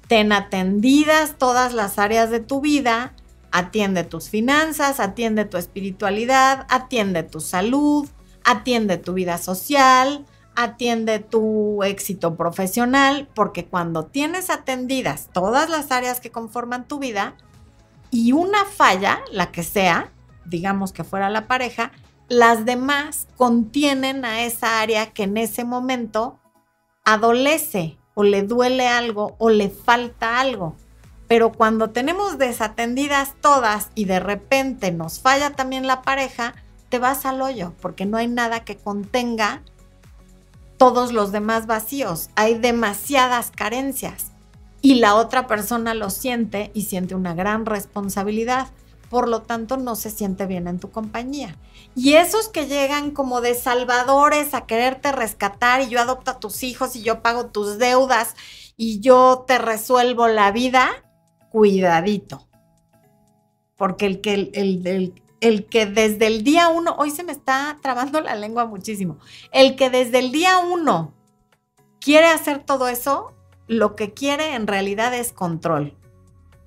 ten 0.08 0.32
atendidas 0.32 1.38
todas 1.38 1.72
las 1.72 2.00
áreas 2.00 2.30
de 2.30 2.40
tu 2.40 2.60
vida, 2.60 3.14
atiende 3.52 4.02
tus 4.02 4.28
finanzas, 4.28 4.98
atiende 4.98 5.44
tu 5.44 5.56
espiritualidad, 5.56 6.66
atiende 6.68 7.22
tu 7.22 7.40
salud, 7.40 8.08
atiende 8.44 8.98
tu 8.98 9.14
vida 9.14 9.38
social, 9.38 10.26
atiende 10.54 11.18
tu 11.18 11.82
éxito 11.82 12.36
profesional, 12.36 13.28
porque 13.34 13.66
cuando 13.66 14.04
tienes 14.06 14.50
atendidas 14.50 15.28
todas 15.32 15.68
las 15.70 15.90
áreas 15.90 16.20
que 16.20 16.30
conforman 16.30 16.86
tu 16.86 16.98
vida 16.98 17.34
y 18.10 18.32
una 18.32 18.64
falla, 18.64 19.20
la 19.30 19.50
que 19.50 19.62
sea, 19.62 20.12
digamos 20.44 20.92
que 20.92 21.04
fuera 21.04 21.30
la 21.30 21.46
pareja, 21.46 21.92
las 22.28 22.64
demás 22.64 23.28
contienen 23.36 24.24
a 24.24 24.42
esa 24.42 24.80
área 24.80 25.12
que 25.12 25.24
en 25.24 25.36
ese 25.36 25.64
momento 25.64 26.38
adolece 27.04 27.98
o 28.14 28.22
le 28.22 28.42
duele 28.42 28.88
algo 28.88 29.36
o 29.38 29.50
le 29.50 29.70
falta 29.70 30.40
algo. 30.40 30.76
Pero 31.28 31.52
cuando 31.52 31.90
tenemos 31.90 32.36
desatendidas 32.36 33.34
todas 33.40 33.90
y 33.94 34.04
de 34.04 34.20
repente 34.20 34.92
nos 34.92 35.20
falla 35.20 35.50
también 35.50 35.86
la 35.86 36.02
pareja, 36.02 36.54
te 36.92 36.98
vas 36.98 37.24
al 37.24 37.40
hoyo 37.40 37.72
porque 37.80 38.04
no 38.04 38.18
hay 38.18 38.28
nada 38.28 38.66
que 38.66 38.76
contenga 38.76 39.62
todos 40.76 41.10
los 41.10 41.32
demás 41.32 41.66
vacíos. 41.66 42.28
Hay 42.36 42.58
demasiadas 42.58 43.50
carencias 43.50 44.32
y 44.82 44.96
la 44.96 45.14
otra 45.14 45.46
persona 45.46 45.94
lo 45.94 46.10
siente 46.10 46.70
y 46.74 46.82
siente 46.82 47.14
una 47.14 47.32
gran 47.32 47.64
responsabilidad 47.64 48.68
por 49.08 49.26
lo 49.26 49.40
tanto 49.40 49.78
no 49.78 49.96
se 49.96 50.10
siente 50.10 50.44
bien 50.44 50.68
en 50.68 50.78
tu 50.78 50.90
compañía. 50.90 51.56
Y 51.94 52.14
esos 52.14 52.50
que 52.50 52.66
llegan 52.66 53.10
como 53.10 53.40
de 53.40 53.54
salvadores 53.54 54.52
a 54.52 54.66
quererte 54.66 55.12
rescatar 55.12 55.80
y 55.80 55.88
yo 55.88 55.98
adopto 55.98 56.30
a 56.30 56.40
tus 56.40 56.62
hijos 56.62 56.94
y 56.94 57.02
yo 57.02 57.22
pago 57.22 57.46
tus 57.46 57.78
deudas 57.78 58.34
y 58.76 59.00
yo 59.00 59.46
te 59.48 59.56
resuelvo 59.56 60.28
la 60.28 60.52
vida, 60.52 60.90
cuidadito. 61.50 62.48
Porque 63.76 64.04
el 64.04 64.20
que, 64.20 64.34
el, 64.34 64.86
el 64.86 65.21
que 65.68 65.86
desde 65.86 66.26
el 66.26 66.44
día 66.44 66.68
uno, 66.68 66.94
hoy 66.98 67.10
se 67.10 67.24
me 67.24 67.32
está 67.32 67.78
trabando 67.82 68.20
la 68.20 68.34
lengua 68.34 68.66
muchísimo, 68.66 69.18
el 69.50 69.76
que 69.76 69.90
desde 69.90 70.18
el 70.18 70.32
día 70.32 70.58
uno 70.58 71.14
quiere 72.00 72.26
hacer 72.26 72.60
todo 72.60 72.88
eso, 72.88 73.32
lo 73.66 73.96
que 73.96 74.12
quiere 74.12 74.54
en 74.54 74.66
realidad 74.66 75.14
es 75.14 75.32
control 75.32 75.96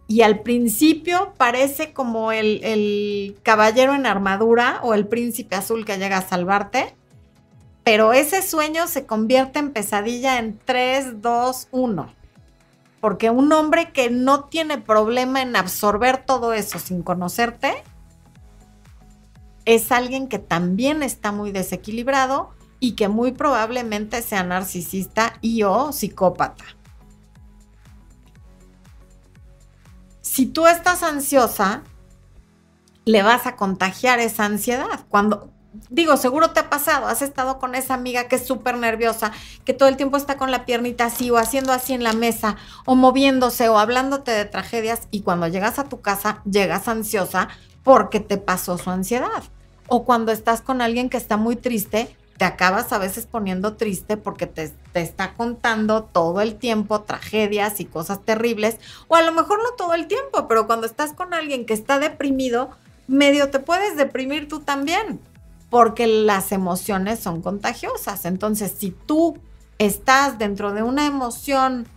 y 0.07 0.21
al 0.21 0.41
principio 0.41 1.33
parece 1.37 1.93
como 1.93 2.31
el, 2.31 3.37
caballero 3.43 3.93
en 3.93 4.05
armadura 4.05 4.79
o 4.83 4.93
el 4.93 5.07
príncipe 5.07 5.55
azul 5.55 5.85
que 5.85 5.97
llega 5.97 6.17
a 6.17 6.27
salvarte, 6.27 6.95
pero 7.83 8.13
ese 8.13 8.41
sueño 8.41 8.87
se 8.87 9.05
convierte 9.05 9.59
en 9.59 9.71
pesadilla 9.71 10.37
en 10.37 10.59
3, 10.63 11.21
2, 11.21 11.67
1. 11.71 12.13
Porque 13.01 13.29
un 13.29 13.51
hombre 13.51 13.91
que 13.91 14.09
no 14.09 14.45
tiene 14.45 14.79
problema 14.79 15.41
en 15.41 15.55
absorber 15.55 16.25
todo 16.25 16.53
eso 16.53 16.79
sin 16.79 17.03
conocerte, 17.03 17.83
es 19.65 19.91
alguien 19.91 20.27
que 20.27 20.39
también 20.39 21.03
está 21.03 21.31
muy 21.31 21.51
desequilibrado 21.51 22.51
y 22.79 22.93
que 22.93 23.07
muy 23.07 23.31
probablemente 23.31 24.21
sea 24.21 24.43
narcisista 24.43 25.37
y 25.41 25.63
o 25.63 25.91
psicópata. 25.91 26.65
si 30.35 30.45
tú 30.45 30.67
estás 30.67 31.01
ansiosa, 31.01 31.83
le 33.05 33.23
vas 33.23 33.47
a 33.47 33.55
contagiar 33.55 34.19
esa 34.19 34.43
ansiedad. 34.43 35.05
Cuando, 35.07 35.49
digo, 35.89 36.17
seguro 36.17 36.49
te 36.49 36.59
ha 36.59 36.69
pasado, 36.69 37.07
has 37.07 37.21
estado 37.21 37.57
con 37.57 37.73
esa 37.73 37.93
amiga 37.93 38.27
que 38.27 38.35
es 38.35 38.45
súper 38.45 38.75
nerviosa, 38.75 39.31
que 39.63 39.73
todo 39.73 39.87
el 39.87 39.95
tiempo 39.95 40.17
está 40.17 40.35
con 40.35 40.51
la 40.51 40.65
piernita 40.65 41.05
así 41.05 41.31
o 41.31 41.37
haciendo 41.37 41.71
así 41.71 41.93
en 41.93 42.03
la 42.03 42.11
mesa 42.11 42.57
o 42.85 42.95
moviéndose 42.95 43.69
o 43.69 43.79
hablándote 43.79 44.31
de 44.31 44.43
tragedias 44.43 45.07
y 45.09 45.21
cuando 45.21 45.47
llegas 45.47 45.79
a 45.79 45.85
tu 45.85 46.01
casa 46.01 46.41
llegas 46.43 46.89
ansiosa 46.89 47.47
porque 47.81 48.19
te 48.19 48.37
pasó 48.37 48.77
su 48.77 48.89
ansiedad. 48.89 49.41
O 49.87 50.05
cuando 50.05 50.31
estás 50.31 50.61
con 50.61 50.81
alguien 50.81 51.09
que 51.09 51.17
está 51.17 51.37
muy 51.37 51.55
triste, 51.55 52.15
te 52.37 52.45
acabas 52.45 52.91
a 52.91 52.97
veces 52.97 53.25
poniendo 53.25 53.75
triste 53.75 54.17
porque 54.17 54.45
te, 54.45 54.73
está 54.93 55.33
contando 55.33 56.03
todo 56.03 56.41
el 56.41 56.55
tiempo 56.55 57.01
tragedias 57.01 57.79
y 57.79 57.85
cosas 57.85 58.21
terribles, 58.23 58.77
o 59.07 59.15
a 59.15 59.21
lo 59.21 59.31
mejor 59.31 59.59
no 59.63 59.71
todo 59.77 59.93
el 59.93 60.07
tiempo, 60.07 60.47
pero 60.47 60.67
cuando 60.67 60.85
estás 60.85 61.13
con 61.13 61.33
alguien 61.33 61.65
que 61.65 61.73
está 61.73 61.99
deprimido, 61.99 62.71
medio 63.07 63.49
te 63.49 63.59
puedes 63.59 63.95
deprimir 63.95 64.47
tú 64.47 64.59
también, 64.59 65.19
porque 65.69 66.07
las 66.07 66.51
emociones 66.51 67.19
son 67.19 67.41
contagiosas. 67.41 68.25
Entonces, 68.25 68.73
si 68.77 68.91
tú 68.91 69.37
estás 69.77 70.37
dentro 70.37 70.73
de 70.73 70.83
una 70.83 71.05
emoción 71.05 71.87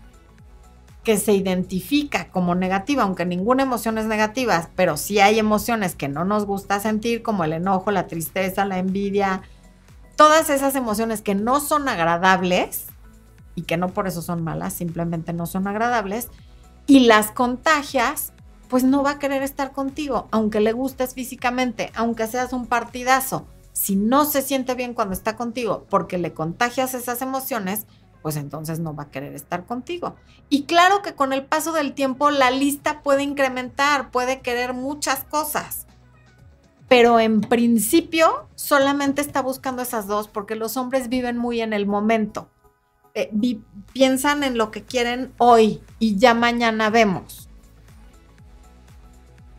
que 1.08 1.16
se 1.16 1.32
identifica 1.32 2.28
como 2.28 2.54
negativa, 2.54 3.04
aunque 3.04 3.24
ninguna 3.24 3.62
emoción 3.62 3.96
es 3.96 4.04
negativa, 4.04 4.68
pero 4.76 4.98
sí 4.98 5.20
hay 5.20 5.38
emociones 5.38 5.94
que 5.94 6.06
no 6.06 6.26
nos 6.26 6.44
gusta 6.44 6.80
sentir, 6.80 7.22
como 7.22 7.44
el 7.44 7.54
enojo, 7.54 7.90
la 7.92 8.06
tristeza, 8.06 8.66
la 8.66 8.76
envidia, 8.76 9.40
todas 10.16 10.50
esas 10.50 10.74
emociones 10.74 11.22
que 11.22 11.34
no 11.34 11.60
son 11.60 11.88
agradables 11.88 12.88
y 13.54 13.62
que 13.62 13.78
no 13.78 13.88
por 13.88 14.06
eso 14.06 14.20
son 14.20 14.44
malas, 14.44 14.74
simplemente 14.74 15.32
no 15.32 15.46
son 15.46 15.66
agradables, 15.66 16.28
y 16.86 17.06
las 17.06 17.30
contagias, 17.30 18.34
pues 18.68 18.84
no 18.84 19.02
va 19.02 19.12
a 19.12 19.18
querer 19.18 19.42
estar 19.42 19.72
contigo, 19.72 20.28
aunque 20.30 20.60
le 20.60 20.72
gustes 20.72 21.14
físicamente, 21.14 21.90
aunque 21.94 22.26
seas 22.26 22.52
un 22.52 22.66
partidazo. 22.66 23.46
Si 23.72 23.96
no 23.96 24.26
se 24.26 24.42
siente 24.42 24.74
bien 24.74 24.92
cuando 24.92 25.14
está 25.14 25.36
contigo 25.36 25.86
porque 25.88 26.18
le 26.18 26.34
contagias 26.34 26.92
esas 26.92 27.22
emociones, 27.22 27.86
pues 28.22 28.36
entonces 28.36 28.80
no 28.80 28.94
va 28.94 29.04
a 29.04 29.10
querer 29.10 29.34
estar 29.34 29.64
contigo. 29.66 30.16
Y 30.48 30.64
claro 30.64 31.02
que 31.02 31.14
con 31.14 31.32
el 31.32 31.44
paso 31.44 31.72
del 31.72 31.94
tiempo 31.94 32.30
la 32.30 32.50
lista 32.50 33.02
puede 33.02 33.22
incrementar, 33.22 34.10
puede 34.10 34.40
querer 34.40 34.74
muchas 34.74 35.24
cosas 35.24 35.86
pero 36.88 37.20
en 37.20 37.42
principio 37.42 38.48
solamente 38.54 39.20
está 39.20 39.42
buscando 39.42 39.82
esas 39.82 40.06
dos 40.06 40.26
porque 40.26 40.56
los 40.56 40.76
hombres 40.76 41.08
viven 41.08 41.36
muy 41.36 41.60
en 41.60 41.74
el 41.74 41.86
momento. 41.86 42.48
Eh, 43.14 43.30
piensan 43.92 44.42
en 44.42 44.56
lo 44.56 44.70
que 44.70 44.84
quieren 44.84 45.32
hoy 45.36 45.82
y 45.98 46.16
ya 46.16 46.32
mañana 46.32 46.88
vemos. 46.88 47.48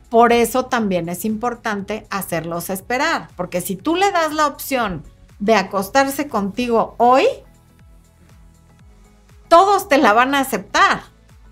Por 0.09 0.33
eso 0.33 0.65
también 0.65 1.07
es 1.07 1.23
importante 1.23 2.07
hacerlos 2.09 2.71
esperar, 2.71 3.27
porque 3.35 3.61
si 3.61 3.75
tú 3.75 3.95
le 3.95 4.11
das 4.11 4.33
la 4.33 4.47
opción 4.47 5.03
de 5.37 5.53
acostarse 5.53 6.27
contigo 6.27 6.95
hoy, 6.97 7.25
todos 9.49 9.89
te 9.89 9.97
la 9.97 10.13
van 10.13 10.35
a 10.35 10.39
aceptar. 10.39 11.01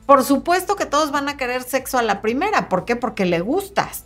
Por 0.05 0.23
supuesto 0.23 0.77
que 0.77 0.85
todos 0.85 1.11
van 1.11 1.27
a 1.27 1.35
querer 1.35 1.63
sexo 1.63 1.97
a 1.97 2.03
la 2.03 2.21
primera. 2.21 2.69
¿Por 2.69 2.85
qué? 2.85 2.95
Porque 2.95 3.25
le 3.25 3.41
gustas 3.41 4.05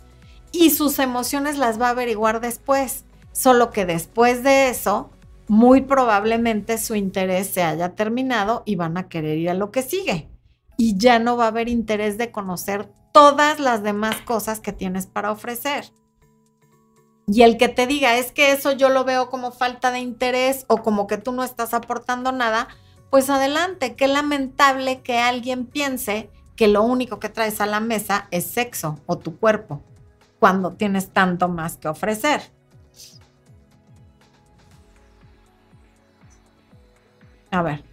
y 0.52 0.70
sus 0.70 0.98
emociones 0.98 1.56
las 1.56 1.80
va 1.80 1.88
a 1.88 1.90
averiguar 1.90 2.40
después. 2.40 3.04
Solo 3.32 3.70
que 3.70 3.86
después 3.86 4.42
de 4.42 4.68
eso, 4.68 5.10
muy 5.48 5.80
probablemente 5.80 6.78
su 6.78 6.94
interés 6.94 7.48
se 7.48 7.62
haya 7.62 7.94
terminado 7.94 8.62
y 8.66 8.76
van 8.76 8.96
a 8.96 9.08
querer 9.08 9.38
ir 9.38 9.50
a 9.50 9.54
lo 9.54 9.70
que 9.70 9.82
sigue. 9.82 10.28
Y 10.76 10.98
ya 10.98 11.18
no 11.18 11.36
va 11.36 11.44
a 11.44 11.48
haber 11.48 11.68
interés 11.68 12.18
de 12.18 12.30
conocer 12.30 12.90
todas 13.12 13.60
las 13.60 13.82
demás 13.82 14.16
cosas 14.22 14.60
que 14.60 14.72
tienes 14.72 15.06
para 15.06 15.30
ofrecer. 15.30 15.92
Y 17.26 17.42
el 17.42 17.56
que 17.56 17.68
te 17.68 17.86
diga 17.86 18.16
es 18.16 18.32
que 18.32 18.52
eso 18.52 18.72
yo 18.72 18.88
lo 18.88 19.04
veo 19.04 19.30
como 19.30 19.52
falta 19.52 19.90
de 19.92 20.00
interés 20.00 20.64
o 20.68 20.78
como 20.78 21.06
que 21.06 21.18
tú 21.18 21.32
no 21.32 21.44
estás 21.44 21.72
aportando 21.72 22.32
nada, 22.32 22.68
pues 23.12 23.28
adelante, 23.28 23.94
qué 23.94 24.08
lamentable 24.08 25.02
que 25.02 25.18
alguien 25.18 25.66
piense 25.66 26.30
que 26.56 26.66
lo 26.66 26.82
único 26.82 27.20
que 27.20 27.28
traes 27.28 27.60
a 27.60 27.66
la 27.66 27.78
mesa 27.78 28.26
es 28.30 28.46
sexo 28.46 29.00
o 29.04 29.18
tu 29.18 29.36
cuerpo, 29.36 29.82
cuando 30.40 30.72
tienes 30.72 31.10
tanto 31.10 31.46
más 31.46 31.76
que 31.76 31.88
ofrecer. 31.88 32.40
A 37.50 37.60
ver. 37.60 37.91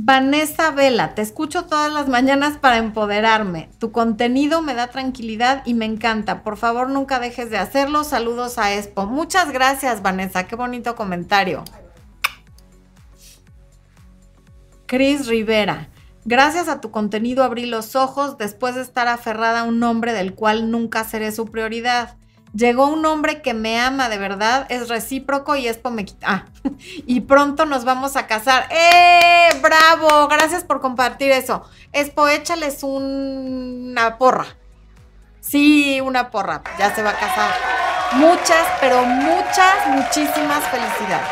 Vanessa 0.00 0.70
Vela, 0.70 1.16
te 1.16 1.22
escucho 1.22 1.64
todas 1.64 1.92
las 1.92 2.08
mañanas 2.08 2.56
para 2.56 2.78
empoderarme. 2.78 3.68
Tu 3.80 3.90
contenido 3.90 4.62
me 4.62 4.74
da 4.74 4.86
tranquilidad 4.86 5.62
y 5.66 5.74
me 5.74 5.86
encanta. 5.86 6.44
Por 6.44 6.56
favor, 6.56 6.88
nunca 6.88 7.18
dejes 7.18 7.50
de 7.50 7.58
hacerlo. 7.58 8.04
Saludos 8.04 8.58
a 8.58 8.72
Expo. 8.74 9.06
Muchas 9.06 9.50
gracias, 9.50 10.00
Vanessa. 10.00 10.46
Qué 10.46 10.54
bonito 10.54 10.94
comentario. 10.94 11.64
Cris 14.86 15.26
Rivera, 15.26 15.88
gracias 16.24 16.68
a 16.68 16.80
tu 16.80 16.92
contenido 16.92 17.42
abrí 17.42 17.66
los 17.66 17.96
ojos 17.96 18.38
después 18.38 18.76
de 18.76 18.82
estar 18.82 19.08
aferrada 19.08 19.60
a 19.60 19.64
un 19.64 19.80
nombre 19.80 20.12
del 20.12 20.34
cual 20.34 20.70
nunca 20.70 21.02
seré 21.02 21.32
su 21.32 21.46
prioridad. 21.46 22.17
Llegó 22.54 22.86
un 22.86 23.04
hombre 23.04 23.42
que 23.42 23.52
me 23.52 23.78
ama 23.78 24.08
de 24.08 24.18
verdad, 24.18 24.66
es 24.70 24.88
recíproco 24.88 25.56
y 25.56 25.68
es 25.68 25.78
me 25.90 26.06
Ah, 26.22 26.46
y 27.06 27.20
pronto 27.20 27.66
nos 27.66 27.84
vamos 27.84 28.16
a 28.16 28.26
casar. 28.26 28.66
¡Eh! 28.70 29.48
¡Bravo! 29.60 30.28
Gracias 30.28 30.64
por 30.64 30.80
compartir 30.80 31.30
eso. 31.30 31.62
Espo, 31.92 32.28
échales 32.28 32.82
una 32.82 34.18
porra. 34.18 34.46
Sí, 35.40 36.00
una 36.00 36.30
porra. 36.30 36.62
Ya 36.78 36.94
se 36.94 37.02
va 37.02 37.10
a 37.10 37.18
casar. 37.18 37.50
Muchas, 38.12 38.66
pero 38.80 39.02
muchas, 39.02 39.86
muchísimas 39.88 40.64
felicidades. 40.68 41.28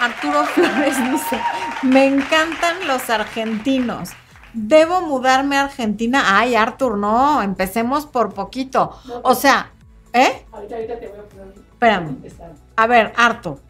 Arturo 0.00 0.44
Flores 0.46 0.96
dice, 1.10 1.40
me 1.82 2.06
encantan 2.06 2.86
los 2.86 3.08
argentinos. 3.10 4.10
Debo 4.54 5.00
mudarme 5.02 5.56
a 5.56 5.64
Argentina. 5.64 6.38
Ay, 6.38 6.54
Artur, 6.54 6.98
no, 6.98 7.42
empecemos 7.42 8.06
por 8.06 8.34
poquito. 8.34 8.98
o 9.22 9.34
sea, 9.34 9.72
¿eh? 10.12 10.44
Ahorita, 10.52 10.76
ahorita 10.76 11.00
te 11.00 11.08
voy 11.08 11.18
a 11.18 11.22
poner. 11.22 11.54
Espérame. 11.72 12.16
A 12.76 12.86
ver, 12.86 13.12
Artur. 13.16 13.60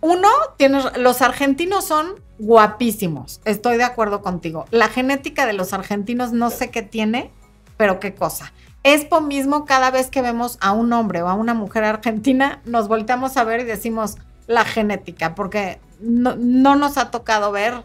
Uno, 0.00 0.28
tienes, 0.56 0.96
los 0.96 1.22
argentinos 1.22 1.84
son 1.84 2.20
guapísimos. 2.38 3.40
Estoy 3.44 3.76
de 3.76 3.84
acuerdo 3.84 4.22
contigo. 4.22 4.66
La 4.70 4.88
genética 4.88 5.46
de 5.46 5.52
los 5.52 5.72
argentinos 5.72 6.32
no 6.32 6.50
sé 6.50 6.70
qué 6.70 6.82
tiene, 6.82 7.32
pero 7.76 7.98
qué 7.98 8.14
cosa. 8.14 8.52
Es 8.84 9.04
por 9.04 9.22
mismo 9.22 9.64
cada 9.64 9.90
vez 9.90 10.08
que 10.08 10.22
vemos 10.22 10.56
a 10.60 10.72
un 10.72 10.92
hombre 10.92 11.22
o 11.22 11.28
a 11.28 11.34
una 11.34 11.54
mujer 11.54 11.84
argentina, 11.84 12.62
nos 12.64 12.86
volteamos 12.86 13.36
a 13.36 13.44
ver 13.44 13.60
y 13.60 13.64
decimos 13.64 14.16
la 14.46 14.64
genética, 14.64 15.34
porque 15.34 15.80
no, 16.00 16.36
no 16.36 16.76
nos 16.76 16.96
ha 16.96 17.10
tocado 17.10 17.50
ver 17.50 17.82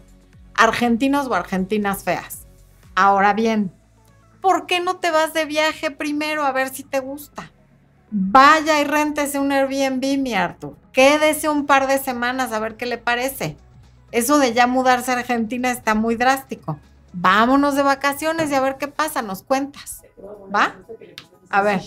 argentinos 0.56 1.26
o 1.26 1.34
argentinas 1.34 2.04
feas. 2.04 2.46
Ahora 2.94 3.32
bien, 3.32 3.72
¿por 4.40 4.66
qué 4.66 4.80
no 4.80 4.96
te 4.96 5.10
vas 5.10 5.34
de 5.34 5.44
viaje 5.44 5.90
primero 5.90 6.44
a 6.44 6.52
ver 6.52 6.68
si 6.68 6.82
te 6.82 7.00
gusta? 7.00 7.50
Vaya 8.10 8.80
y 8.80 8.84
réntese 8.84 9.38
un 9.38 9.50
Airbnb, 9.50 10.18
mi 10.18 10.34
Arthur. 10.34 10.76
Quédese 10.92 11.48
un 11.48 11.66
par 11.66 11.88
de 11.88 11.98
semanas 11.98 12.52
a 12.52 12.60
ver 12.60 12.76
qué 12.76 12.86
le 12.86 12.98
parece. 12.98 13.56
Eso 14.12 14.38
de 14.38 14.52
ya 14.52 14.68
mudarse 14.68 15.10
a 15.10 15.18
Argentina 15.18 15.72
está 15.72 15.96
muy 15.96 16.14
drástico. 16.14 16.78
Vámonos 17.12 17.74
de 17.74 17.82
vacaciones 17.82 18.50
y 18.50 18.54
a 18.54 18.60
ver 18.60 18.76
qué 18.76 18.86
pasa, 18.86 19.22
nos 19.22 19.42
cuentas. 19.42 20.02
¿Va? 20.54 20.76
A 21.50 21.62
ver. 21.62 21.80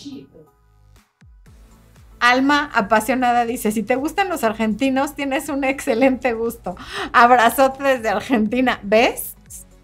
Alma 2.19 2.71
apasionada 2.73 3.45
dice, 3.45 3.71
si 3.71 3.83
te 3.83 3.95
gustan 3.95 4.29
los 4.29 4.43
argentinos, 4.43 5.15
tienes 5.15 5.49
un 5.49 5.63
excelente 5.63 6.33
gusto. 6.33 6.75
Abrazote 7.13 7.83
desde 7.83 8.09
Argentina. 8.09 8.79
¿Ves? 8.83 9.35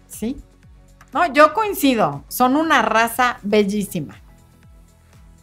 Sí. 0.08 0.36
No, 1.12 1.32
yo 1.32 1.54
coincido. 1.54 2.24
Son 2.28 2.56
una 2.56 2.82
raza 2.82 3.38
bellísima. 3.42 4.16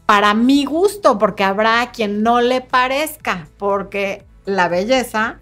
Para 0.06 0.34
mi 0.34 0.66
gusto, 0.66 1.18
porque 1.18 1.46
habrá 1.46 1.92
quien 1.92 2.24
no 2.24 2.42
le 2.42 2.60
parezca, 2.60 3.48
porque 3.58 4.26
la 4.46 4.68
belleza 4.68 5.40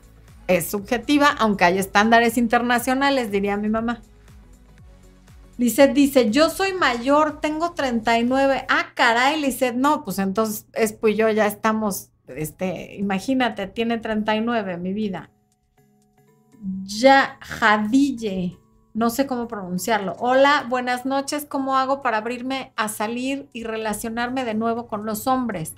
es 0.48 0.70
subjetiva, 0.70 1.30
aunque 1.40 1.66
hay 1.66 1.80
estándares 1.80 2.38
internacionales, 2.38 3.32
diría 3.32 3.58
mi 3.58 3.70
mamá. 3.70 4.02
Lisette 5.60 5.94
dice, 5.94 6.32
yo 6.32 6.50
soy 6.50 6.72
mayor, 6.72 7.42
tengo 7.42 7.74
39. 7.74 8.66
Ah, 8.70 8.94
caray, 8.96 9.42
Lisette, 9.42 9.76
no, 9.76 10.06
pues 10.06 10.18
entonces 10.18 10.66
es 10.74 10.94
pues 10.94 11.18
yo 11.18 11.28
ya 11.28 11.48
estamos, 11.48 12.12
este, 12.28 12.96
imagínate, 12.96 13.68
tiene 13.68 13.98
39, 13.98 14.78
mi 14.78 14.94
vida. 14.94 15.32
Ya, 16.84 17.38
Jadille, 17.42 18.58
no 18.94 19.10
sé 19.10 19.28
cómo 19.28 19.50
pronunciarlo. 19.50 20.16
Hola, 20.20 20.66
buenas 20.70 21.06
noches, 21.06 21.44
¿cómo 21.44 21.76
hago 21.76 22.02
para 22.02 22.20
abrirme 22.20 22.72
a 22.78 22.88
salir 22.88 23.50
y 23.52 23.66
relacionarme 23.66 24.46
de 24.46 24.54
nuevo 24.54 24.88
con 24.88 25.06
los 25.06 25.28
hombres? 25.28 25.74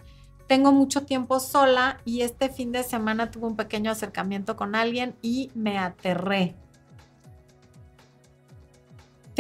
Tengo 0.46 0.72
mucho 0.72 1.06
tiempo 1.06 1.40
sola 1.40 2.02
y 2.06 2.22
este 2.22 2.50
fin 2.50 2.72
de 2.72 2.84
semana 2.84 3.32
tuve 3.32 3.48
un 3.48 3.56
pequeño 3.56 3.90
acercamiento 3.90 4.56
con 4.56 4.76
alguien 4.76 5.16
y 5.24 5.50
me 5.56 5.80
aterré 5.80 6.56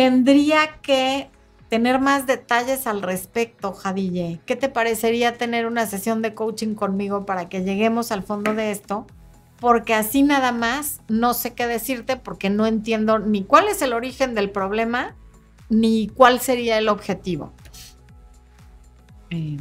tendría 0.02 0.82
que 0.82 1.30
tener 1.70 2.00
más 2.00 2.26
detalles 2.26 2.88
al 2.88 3.04
respecto, 3.04 3.72
Jadille. 3.72 4.40
¿Qué 4.48 4.56
te 4.56 4.68
parecería 4.68 5.38
tener 5.38 5.68
una 5.68 5.86
sesión 5.86 6.24
de 6.24 6.34
coaching 6.34 6.74
conmigo 6.74 7.28
para 7.28 7.50
que 7.50 7.62
lleguemos 7.64 8.12
al 8.12 8.24
fondo 8.24 8.56
de 8.56 8.72
esto? 8.72 9.06
Porque 9.60 9.94
así 9.94 10.24
nada 10.24 10.52
más 10.54 11.02
no 11.08 11.36
sé 11.36 11.54
qué 11.54 11.68
decirte 11.68 12.18
porque 12.18 12.50
no 12.50 12.66
entiendo 12.66 13.20
ni 13.20 13.44
cuál 13.44 13.68
es 13.68 13.84
el 13.84 13.94
origen 13.94 14.34
del 14.34 14.50
problema 14.50 15.16
ni 15.70 16.08
cuál 16.08 16.40
sería 16.40 16.80
el 16.80 16.90
objetivo. 16.90 17.54
Eh, 19.30 19.60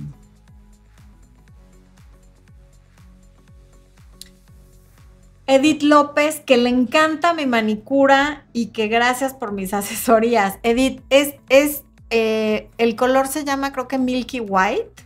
Edith 5.51 5.83
López, 5.83 6.39
que 6.39 6.57
le 6.57 6.69
encanta 6.69 7.35
mi 7.35 7.45
manicura 7.45 8.45
y 8.53 8.67
que 8.67 8.87
gracias 8.87 9.35
por 9.35 9.51
mis 9.51 9.75
asesorías. 9.75 10.61
Edith, 10.63 11.03
es, 11.11 11.35
es 11.49 11.83
eh, 12.11 12.71
el 12.79 12.95
color 12.95 13.27
se 13.27 13.45
llama 13.45 13.73
creo 13.73 13.89
que 13.89 13.99
Milky 13.99 14.39
White 14.39 15.03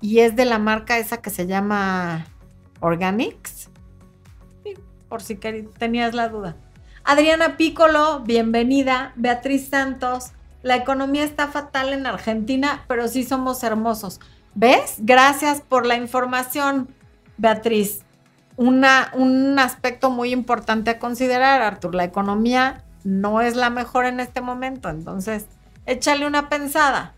y 0.00 0.18
es 0.18 0.34
de 0.34 0.46
la 0.46 0.58
marca 0.58 0.98
esa 0.98 1.22
que 1.22 1.30
se 1.30 1.46
llama 1.46 2.26
Organics. 2.80 3.70
por 5.08 5.22
si 5.22 5.36
tenías 5.36 6.12
la 6.12 6.28
duda. 6.28 6.56
Adriana 7.04 7.56
Piccolo, 7.56 8.20
bienvenida. 8.20 9.12
Beatriz 9.14 9.68
Santos, 9.68 10.32
la 10.62 10.74
economía 10.74 11.22
está 11.22 11.46
fatal 11.46 11.92
en 11.92 12.04
Argentina, 12.04 12.84
pero 12.88 13.06
sí 13.06 13.22
somos 13.22 13.62
hermosos. 13.62 14.18
¿Ves? 14.56 14.96
Gracias 14.98 15.60
por 15.60 15.86
la 15.86 15.94
información, 15.94 16.88
Beatriz 17.36 18.02
un 18.58 19.58
aspecto 19.58 20.10
muy 20.10 20.32
importante 20.32 20.90
a 20.90 20.98
considerar, 20.98 21.62
Artur. 21.62 21.94
La 21.94 22.04
economía 22.04 22.84
no 23.04 23.40
es 23.40 23.56
la 23.56 23.70
mejor 23.70 24.04
en 24.04 24.20
este 24.20 24.40
momento, 24.40 24.88
entonces 24.88 25.46
échale 25.86 26.26
una 26.26 26.48
pensada. 26.48 27.14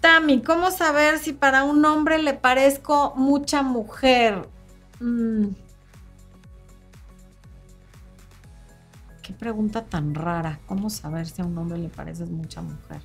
Tami, 0.00 0.42
¿cómo 0.42 0.70
saber 0.70 1.18
si 1.18 1.32
para 1.32 1.64
un 1.64 1.84
hombre 1.84 2.22
le 2.22 2.34
parezco 2.34 3.14
mucha 3.16 3.62
mujer? 3.62 4.48
Mm. 5.00 5.48
Qué 9.22 9.32
pregunta 9.32 9.84
tan 9.84 10.14
rara. 10.14 10.60
¿Cómo 10.66 10.88
saber 10.88 11.26
si 11.26 11.42
a 11.42 11.44
un 11.44 11.58
hombre 11.58 11.78
le 11.78 11.88
pareces 11.88 12.30
mucha 12.30 12.62
mujer? 12.62 13.02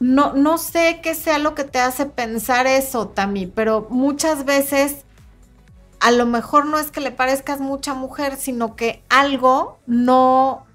No, 0.00 0.32
no 0.32 0.56
sé 0.56 1.00
qué 1.02 1.14
sea 1.14 1.38
lo 1.38 1.54
que 1.54 1.64
te 1.64 1.78
hace 1.78 2.06
pensar 2.06 2.66
eso, 2.66 3.08
Tami, 3.08 3.46
pero 3.46 3.86
muchas 3.90 4.46
veces 4.46 5.04
a 6.00 6.10
lo 6.10 6.24
mejor 6.24 6.64
no 6.64 6.78
es 6.78 6.90
que 6.90 7.02
le 7.02 7.12
parezcas 7.12 7.60
mucha 7.60 7.92
mujer, 7.92 8.36
sino 8.36 8.74
que 8.74 9.04
algo 9.10 9.78
no, 9.86 10.66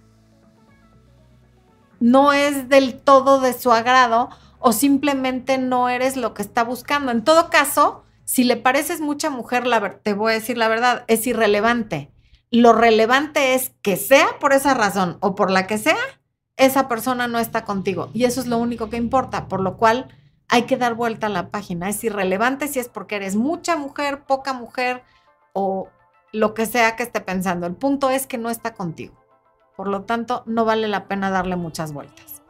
no 1.99 2.33
es 2.33 2.69
del 2.69 2.99
todo 2.99 3.41
de 3.41 3.53
su 3.53 3.71
agrado 3.71 4.29
o 4.59 4.71
simplemente 4.71 5.57
no 5.57 5.89
eres 5.89 6.17
lo 6.17 6.35
que 6.35 6.43
está 6.43 6.63
buscando. 6.63 7.11
En 7.11 7.23
todo 7.23 7.49
caso, 7.49 8.03
si 8.25 8.43
le 8.43 8.57
pareces 8.57 9.01
mucha 9.01 9.31
mujer, 9.31 9.65
la, 9.65 9.97
te 9.97 10.13
voy 10.13 10.33
a 10.33 10.35
decir 10.35 10.57
la 10.57 10.67
verdad, 10.67 11.03
es 11.07 11.25
irrelevante. 11.25 12.11
Lo 12.51 12.73
relevante 12.73 13.55
es 13.55 13.71
que 13.81 13.97
sea 13.97 14.27
por 14.39 14.53
esa 14.53 14.75
razón 14.75 15.17
o 15.19 15.33
por 15.33 15.49
la 15.49 15.65
que 15.65 15.79
sea, 15.79 15.97
esa 16.57 16.87
persona 16.87 17.27
no 17.27 17.39
está 17.39 17.65
contigo. 17.65 18.09
Y 18.13 18.25
eso 18.25 18.41
es 18.41 18.47
lo 18.47 18.57
único 18.57 18.89
que 18.89 18.97
importa, 18.97 19.47
por 19.47 19.59
lo 19.59 19.77
cual 19.77 20.07
hay 20.47 20.63
que 20.63 20.77
dar 20.77 20.93
vuelta 20.95 21.27
a 21.27 21.31
la 21.31 21.49
página. 21.49 21.89
Es 21.89 22.03
irrelevante 22.03 22.67
si 22.67 22.79
es 22.79 22.89
porque 22.89 23.15
eres 23.17 23.35
mucha 23.35 23.75
mujer, 23.75 24.23
poca 24.23 24.53
mujer 24.53 25.03
o 25.53 25.89
lo 26.31 26.53
que 26.53 26.65
sea 26.65 26.95
que 26.95 27.03
esté 27.03 27.21
pensando. 27.21 27.67
El 27.67 27.75
punto 27.75 28.09
es 28.09 28.27
que 28.27 28.37
no 28.37 28.49
está 28.49 28.73
contigo. 28.73 29.15
Por 29.75 29.87
lo 29.87 30.03
tanto, 30.03 30.43
no 30.45 30.63
vale 30.63 30.87
la 30.87 31.07
pena 31.07 31.29
darle 31.29 31.55
muchas 31.55 31.91
vueltas. 31.91 32.41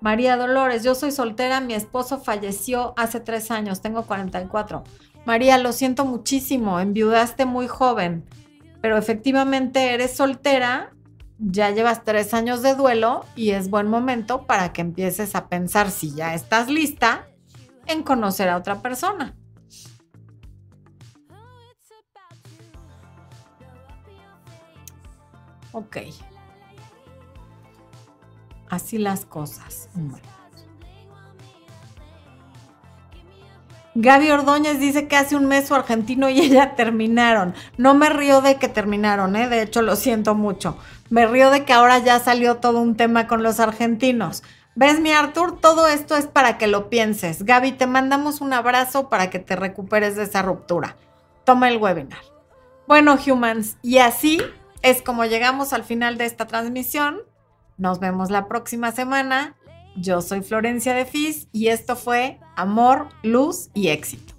María 0.00 0.36
Dolores, 0.36 0.84
yo 0.84 0.94
soy 0.94 1.10
soltera, 1.10 1.60
mi 1.60 1.74
esposo 1.74 2.18
falleció 2.18 2.94
hace 2.96 3.18
tres 3.18 3.50
años, 3.50 3.80
tengo 3.80 4.04
44. 4.04 4.84
María, 5.24 5.58
lo 5.58 5.72
siento 5.72 6.04
muchísimo, 6.04 6.78
enviudaste 6.78 7.44
muy 7.44 7.66
joven, 7.66 8.24
pero 8.86 8.98
efectivamente 8.98 9.94
eres 9.94 10.14
soltera, 10.16 10.94
ya 11.38 11.72
llevas 11.72 12.04
tres 12.04 12.32
años 12.32 12.62
de 12.62 12.76
duelo 12.76 13.24
y 13.34 13.50
es 13.50 13.68
buen 13.68 13.88
momento 13.88 14.46
para 14.46 14.72
que 14.72 14.80
empieces 14.80 15.34
a 15.34 15.48
pensar 15.48 15.90
si 15.90 16.14
ya 16.14 16.34
estás 16.34 16.68
lista 16.68 17.26
en 17.86 18.04
conocer 18.04 18.48
a 18.48 18.56
otra 18.56 18.82
persona. 18.82 19.34
Ok. 25.72 25.96
Así 28.70 28.98
las 28.98 29.24
cosas. 29.24 29.88
Gaby 33.98 34.30
Ordóñez 34.30 34.78
dice 34.78 35.08
que 35.08 35.16
hace 35.16 35.36
un 35.36 35.46
mes 35.46 35.68
su 35.68 35.74
argentino 35.74 36.28
y 36.28 36.38
ella 36.38 36.74
terminaron. 36.76 37.54
No 37.78 37.94
me 37.94 38.10
río 38.10 38.42
de 38.42 38.56
que 38.56 38.68
terminaron, 38.68 39.36
¿eh? 39.36 39.48
de 39.48 39.62
hecho 39.62 39.80
lo 39.80 39.96
siento 39.96 40.34
mucho. 40.34 40.76
Me 41.08 41.26
río 41.26 41.50
de 41.50 41.64
que 41.64 41.72
ahora 41.72 41.98
ya 42.00 42.18
salió 42.18 42.56
todo 42.56 42.80
un 42.80 42.96
tema 42.96 43.26
con 43.26 43.42
los 43.42 43.58
argentinos. 43.58 44.42
¿Ves, 44.74 45.00
mi 45.00 45.12
Artur? 45.12 45.58
Todo 45.58 45.86
esto 45.86 46.14
es 46.14 46.26
para 46.26 46.58
que 46.58 46.66
lo 46.66 46.90
pienses. 46.90 47.44
Gaby, 47.44 47.72
te 47.72 47.86
mandamos 47.86 48.42
un 48.42 48.52
abrazo 48.52 49.08
para 49.08 49.30
que 49.30 49.38
te 49.38 49.56
recuperes 49.56 50.14
de 50.14 50.24
esa 50.24 50.42
ruptura. 50.42 50.96
Toma 51.44 51.70
el 51.70 51.78
webinar. 51.78 52.20
Bueno, 52.86 53.16
humans, 53.26 53.78
y 53.80 53.96
así 53.98 54.42
es 54.82 55.00
como 55.00 55.24
llegamos 55.24 55.72
al 55.72 55.84
final 55.84 56.18
de 56.18 56.26
esta 56.26 56.46
transmisión. 56.46 57.22
Nos 57.78 57.98
vemos 57.98 58.30
la 58.30 58.46
próxima 58.46 58.92
semana. 58.92 59.55
Yo 59.96 60.20
soy 60.20 60.42
Florencia 60.42 60.94
de 60.94 61.06
Fis 61.06 61.48
y 61.52 61.68
esto 61.68 61.96
fue 61.96 62.38
Amor, 62.54 63.08
Luz 63.22 63.70
y 63.72 63.88
Éxito. 63.88 64.35